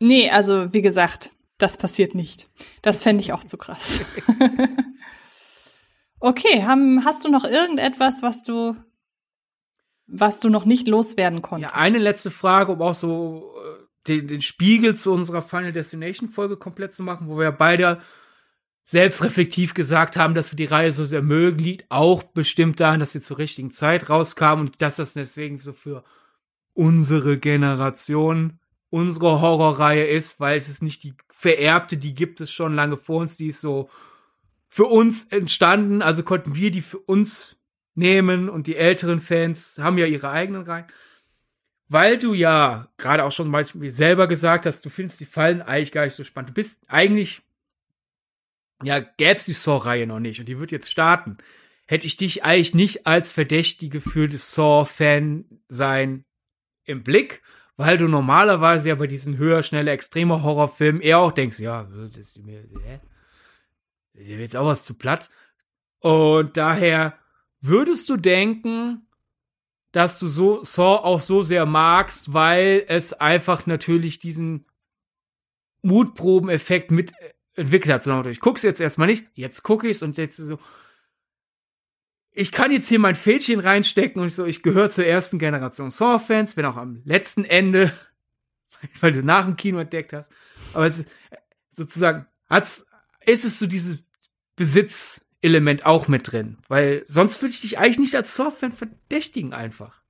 [0.00, 2.48] Nee, also wie gesagt, das passiert nicht.
[2.80, 4.02] Das fände ich auch zu krass.
[6.20, 8.76] okay, haben, hast du noch irgendetwas, was du,
[10.06, 11.74] was du noch nicht loswerden konntest?
[11.74, 16.28] Ja, eine letzte Frage, um auch so äh, den, den Spiegel zu unserer Final Destination
[16.28, 18.00] Folge komplett zu machen, wo wir beide
[18.82, 23.12] selbstreflektiv gesagt haben, dass wir die Reihe so sehr mögen, liegt auch bestimmt daran, dass
[23.12, 26.04] sie zur richtigen Zeit rauskam und dass das deswegen so für
[26.72, 28.60] unsere Generation
[28.90, 33.20] unsere Horrorreihe ist, weil es ist nicht die vererbte, die gibt es schon lange vor
[33.20, 33.88] uns, die ist so
[34.72, 37.56] für uns entstanden, also konnten wir die für uns
[37.94, 40.86] nehmen und die älteren Fans haben ja ihre eigenen Reihen.
[41.90, 45.90] weil du ja gerade auch schon mal selber gesagt hast, du findest die Fallen eigentlich
[45.90, 46.50] gar nicht so spannend.
[46.50, 47.42] Du bist eigentlich,
[48.84, 51.38] ja, gäb's die Saw-Reihe noch nicht und die wird jetzt starten.
[51.88, 56.24] Hätte ich dich eigentlich nicht als Verdächtige für das Saw-Fan sein
[56.84, 57.42] im Blick,
[57.76, 62.16] weil du normalerweise ja bei diesen höher, schneller, extremer Horrorfilmen eher auch denkst, ja, das
[62.16, 63.00] ist mir, hä?
[64.20, 65.30] Jetzt auch was zu platt.
[66.00, 67.18] Und daher
[67.60, 69.06] würdest du denken,
[69.92, 74.66] dass du so Saw auch so sehr magst, weil es einfach natürlich diesen
[75.82, 77.12] Mutprobeneffekt mit
[77.54, 78.26] entwickelt hat.
[78.26, 80.58] Ich guck's jetzt erstmal nicht, jetzt gucke ich's und jetzt so.
[82.32, 86.56] Ich kann jetzt hier mein Fädchen reinstecken und so, ich gehöre zur ersten Generation Saw-Fans,
[86.56, 87.92] wenn auch am letzten Ende,
[89.00, 90.32] weil du nach dem Kino entdeckt hast.
[90.72, 91.08] Aber es ist
[91.70, 92.86] sozusagen, hat's,
[93.26, 94.04] ist es so dieses
[94.60, 96.58] Besitz, Element auch mit drin.
[96.68, 100.02] Weil sonst würde ich dich eigentlich nicht als Saw-Fan verdächtigen einfach.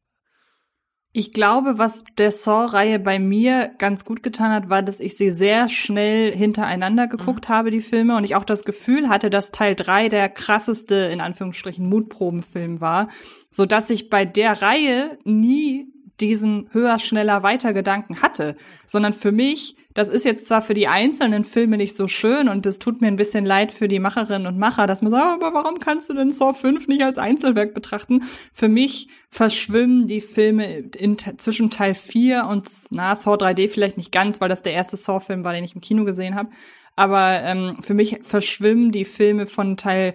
[1.12, 5.31] Ich glaube, was der Saw-Reihe bei mir ganz gut getan hat, war, dass ich sie
[5.31, 7.52] sehr schnell hintereinander geguckt mhm.
[7.52, 11.20] habe, die Filme, und ich auch das Gefühl hatte, dass Teil drei der krasseste, in
[11.20, 13.06] Anführungsstrichen, Mutprobenfilm war,
[13.52, 18.56] so dass ich bei der Reihe nie diesen höher, schneller, weiter Gedanken hatte,
[18.89, 22.64] sondern für mich, das ist jetzt zwar für die einzelnen Filme nicht so schön und
[22.66, 25.44] es tut mir ein bisschen leid für die Macherinnen und Macher, dass man sagt, oh,
[25.44, 28.22] aber warum kannst du denn Saw 5 nicht als Einzelwerk betrachten?
[28.52, 34.12] Für mich verschwimmen die Filme in, zwischen Teil 4 und na, Saw 3D vielleicht nicht
[34.12, 36.50] ganz, weil das der erste Saw-Film war, den ich im Kino gesehen habe.
[36.94, 40.14] Aber ähm, für mich verschwimmen die Filme von Teil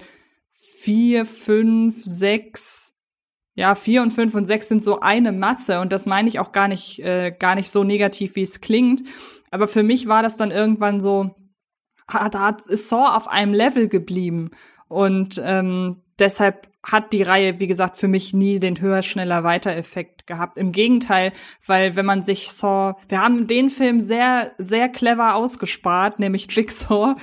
[0.79, 2.95] 4, 5, 6,
[3.55, 6.51] ja, vier und fünf und sechs sind so eine Masse und das meine ich auch
[6.51, 9.03] gar nicht, äh, gar nicht so negativ, wie es klingt.
[9.55, 11.33] Aber für mich war das dann irgendwann so,
[12.09, 14.51] hat, hat, ist Saw auf einem Level geblieben
[14.89, 19.73] und ähm, deshalb hat die Reihe, wie gesagt, für mich nie den höher, schneller, weiter
[19.73, 20.57] Effekt gehabt.
[20.57, 21.31] Im Gegenteil,
[21.65, 27.15] weil wenn man sich Saw, wir haben den Film sehr, sehr clever ausgespart, nämlich Jigsaw.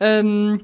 [0.00, 0.62] Ähm,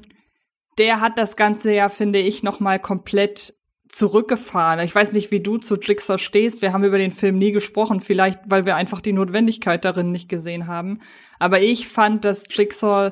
[0.79, 3.53] der hat das Ganze ja, finde ich, noch mal komplett
[3.91, 4.79] zurückgefahren.
[4.79, 6.61] Ich weiß nicht, wie du zu Jigsaw stehst.
[6.61, 10.29] Wir haben über den Film nie gesprochen, vielleicht weil wir einfach die Notwendigkeit darin nicht
[10.29, 10.99] gesehen haben.
[11.39, 13.11] Aber ich fand, dass Jigsaw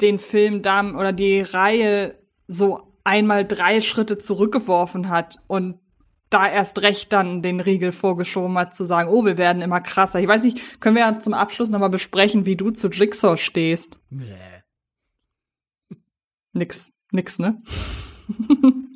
[0.00, 2.18] den Film da oder die Reihe
[2.48, 5.78] so einmal drei Schritte zurückgeworfen hat und
[6.28, 10.20] da erst recht dann den Riegel vorgeschoben hat, zu sagen, oh, wir werden immer krasser.
[10.20, 14.00] Ich weiß nicht, können wir ja zum Abschluss nochmal besprechen, wie du zu Jigsaw stehst?
[14.10, 14.34] Nee.
[16.52, 17.62] Nix, nix, ne?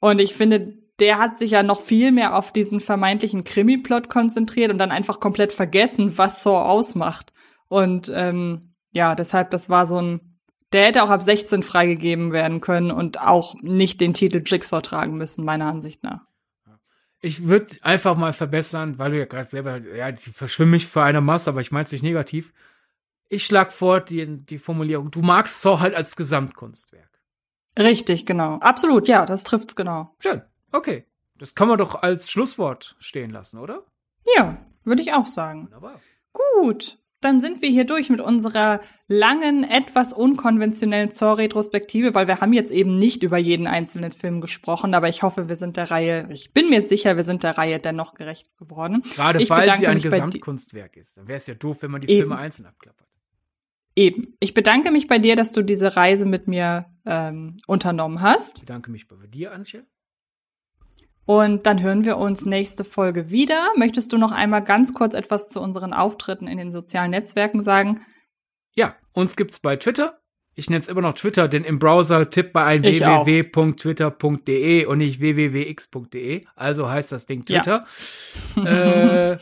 [0.00, 4.70] Und ich finde, der hat sich ja noch viel mehr auf diesen vermeintlichen Krimi-Plot konzentriert
[4.70, 7.32] und dann einfach komplett vergessen, was Saw ausmacht.
[7.68, 10.40] Und ähm, ja, deshalb, das war so ein,
[10.72, 15.16] der hätte auch ab 16 freigegeben werden können und auch nicht den Titel Jigsaw tragen
[15.16, 16.26] müssen, meiner Ansicht nach.
[17.20, 21.02] Ich würde einfach mal verbessern, weil du ja gerade selber, ja, die verschwimme ich für
[21.02, 22.52] eine Masse, aber ich meine es nicht negativ.
[23.28, 27.17] Ich schlag vor die, die Formulierung, du magst Saw halt als Gesamtkunstwerk.
[27.78, 28.54] Richtig, genau.
[28.56, 30.14] Absolut, ja, das trifft's genau.
[30.18, 30.42] Schön.
[30.72, 31.04] Okay.
[31.38, 33.84] Das kann man doch als Schlusswort stehen lassen, oder?
[34.36, 35.66] Ja, würde ich auch sagen.
[35.66, 36.00] Wunderbar.
[36.32, 36.98] Gut.
[37.20, 42.70] Dann sind wir hier durch mit unserer langen, etwas unkonventionellen Saw-Retrospektive, weil wir haben jetzt
[42.70, 46.52] eben nicht über jeden einzelnen Film gesprochen, aber ich hoffe, wir sind der Reihe, ich
[46.52, 49.02] bin mir sicher, wir sind der Reihe dennoch gerecht geworden.
[49.14, 51.16] Gerade ich weil sie ein Gesamtkunstwerk ist.
[51.16, 52.22] Dann wäre es ja doof, wenn man die eben.
[52.22, 53.07] Filme einzeln abklappert.
[53.98, 54.34] Eben.
[54.38, 58.58] Ich bedanke mich bei dir, dass du diese Reise mit mir ähm, unternommen hast.
[58.58, 59.84] Ich bedanke mich bei dir, Antje.
[61.24, 63.72] Und dann hören wir uns nächste Folge wieder.
[63.76, 68.06] Möchtest du noch einmal ganz kurz etwas zu unseren Auftritten in den sozialen Netzwerken sagen?
[68.72, 70.20] Ja, uns gibt's bei Twitter.
[70.54, 75.18] Ich nenne es immer noch Twitter, denn im Browser tippt bei ein www.twitter.de und nicht
[75.18, 76.44] www.x.de.
[76.54, 77.84] Also heißt das Ding Twitter.
[78.54, 78.64] Ja.
[79.32, 79.38] äh,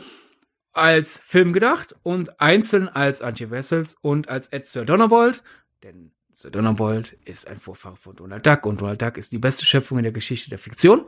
[0.76, 5.42] als Film gedacht und einzeln als Antje Wessels und als Ed Sir Donnerbold.
[5.82, 9.64] Denn Sir Donnerbold ist ein Vorfahre von Donald Duck und Donald Duck ist die beste
[9.64, 11.04] Schöpfung in der Geschichte der Fiktion.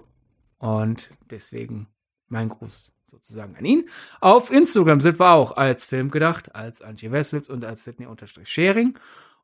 [0.58, 1.88] Und deswegen
[2.28, 3.88] mein Gruß sozusagen an ihn.
[4.20, 8.98] Auf Instagram sind wir auch als Film gedacht, als Antje Wessels und als Sydney-Sharing.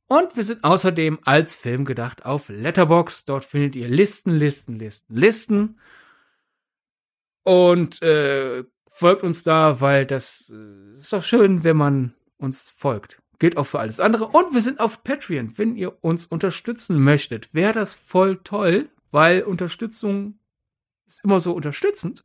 [0.06, 3.24] Und wir sind außerdem als Film gedacht auf Letterbox.
[3.24, 5.80] Dort findet ihr Listen, Listen, Listen, Listen.
[7.42, 8.64] Und äh,
[8.94, 13.20] folgt uns da, weil das äh, ist doch schön, wenn man uns folgt.
[13.40, 14.28] Gilt auch für alles andere.
[14.28, 15.58] Und wir sind auf Patreon.
[15.58, 20.38] Wenn ihr uns unterstützen möchtet, wäre das voll toll, weil Unterstützung
[21.06, 22.24] ist immer so unterstützend.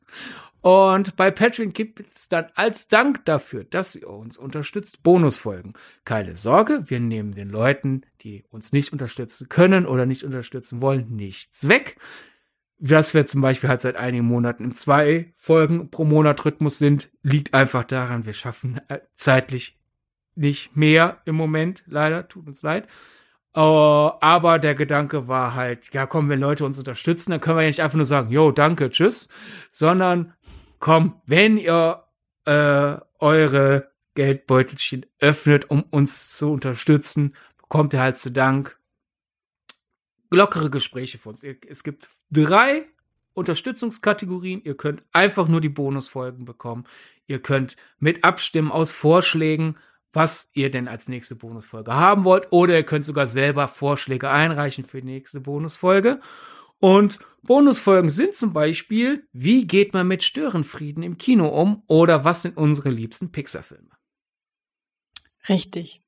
[0.61, 5.73] Und bei Patreon gibt es dann als Dank dafür, dass ihr uns unterstützt, Bonusfolgen.
[6.05, 11.15] Keine Sorge, wir nehmen den Leuten, die uns nicht unterstützen können oder nicht unterstützen wollen,
[11.15, 11.97] nichts weg.
[12.79, 17.09] Dass wir zum Beispiel halt seit einigen Monaten im zwei Folgen pro Monat Rhythmus sind,
[17.21, 19.77] liegt einfach daran, wir schaffen äh, zeitlich
[20.35, 22.87] nicht mehr im Moment, leider, tut uns leid.
[23.57, 27.63] Uh, aber der Gedanke war halt, ja komm, wenn Leute uns unterstützen, dann können wir
[27.63, 29.27] ja nicht einfach nur sagen, yo, danke, tschüss,
[29.71, 30.33] sondern
[30.77, 32.03] komm, wenn ihr
[32.45, 38.78] äh, eure Geldbeutelchen öffnet, um uns zu unterstützen, bekommt ihr halt zu Dank
[40.29, 41.43] lockere Gespräche von uns.
[41.43, 42.85] Es gibt drei
[43.33, 44.61] Unterstützungskategorien.
[44.63, 46.85] Ihr könnt einfach nur die Bonusfolgen bekommen.
[47.27, 49.77] Ihr könnt mit abstimmen aus Vorschlägen,
[50.11, 52.51] was ihr denn als nächste Bonusfolge haben wollt.
[52.51, 56.19] Oder ihr könnt sogar selber Vorschläge einreichen für die nächste Bonusfolge.
[56.79, 61.83] Und Bonusfolgen sind zum Beispiel, wie geht man mit Störenfrieden im Kino um?
[61.87, 63.91] Oder was sind unsere liebsten Pixar-Filme?
[65.47, 66.03] Richtig.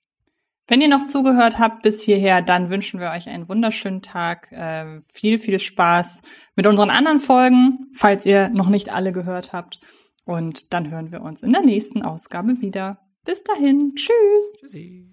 [0.71, 5.01] Wenn ihr noch zugehört habt bis hierher, dann wünschen wir euch einen wunderschönen Tag, äh,
[5.11, 6.21] viel, viel Spaß
[6.55, 9.81] mit unseren anderen Folgen, falls ihr noch nicht alle gehört habt.
[10.23, 12.99] Und dann hören wir uns in der nächsten Ausgabe wieder.
[13.25, 14.53] Bis dahin, tschüss.
[14.61, 15.09] Tschüssi.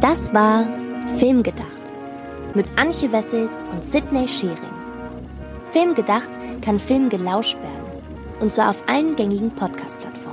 [0.00, 0.66] Das war
[1.16, 1.92] Filmgedacht
[2.56, 4.56] mit Antje Wessels und Sidney Schering.
[5.70, 6.30] Filmgedacht
[6.62, 8.02] kann Film gelauscht werden
[8.40, 10.23] und zwar auf allen gängigen Podcast-Plattformen.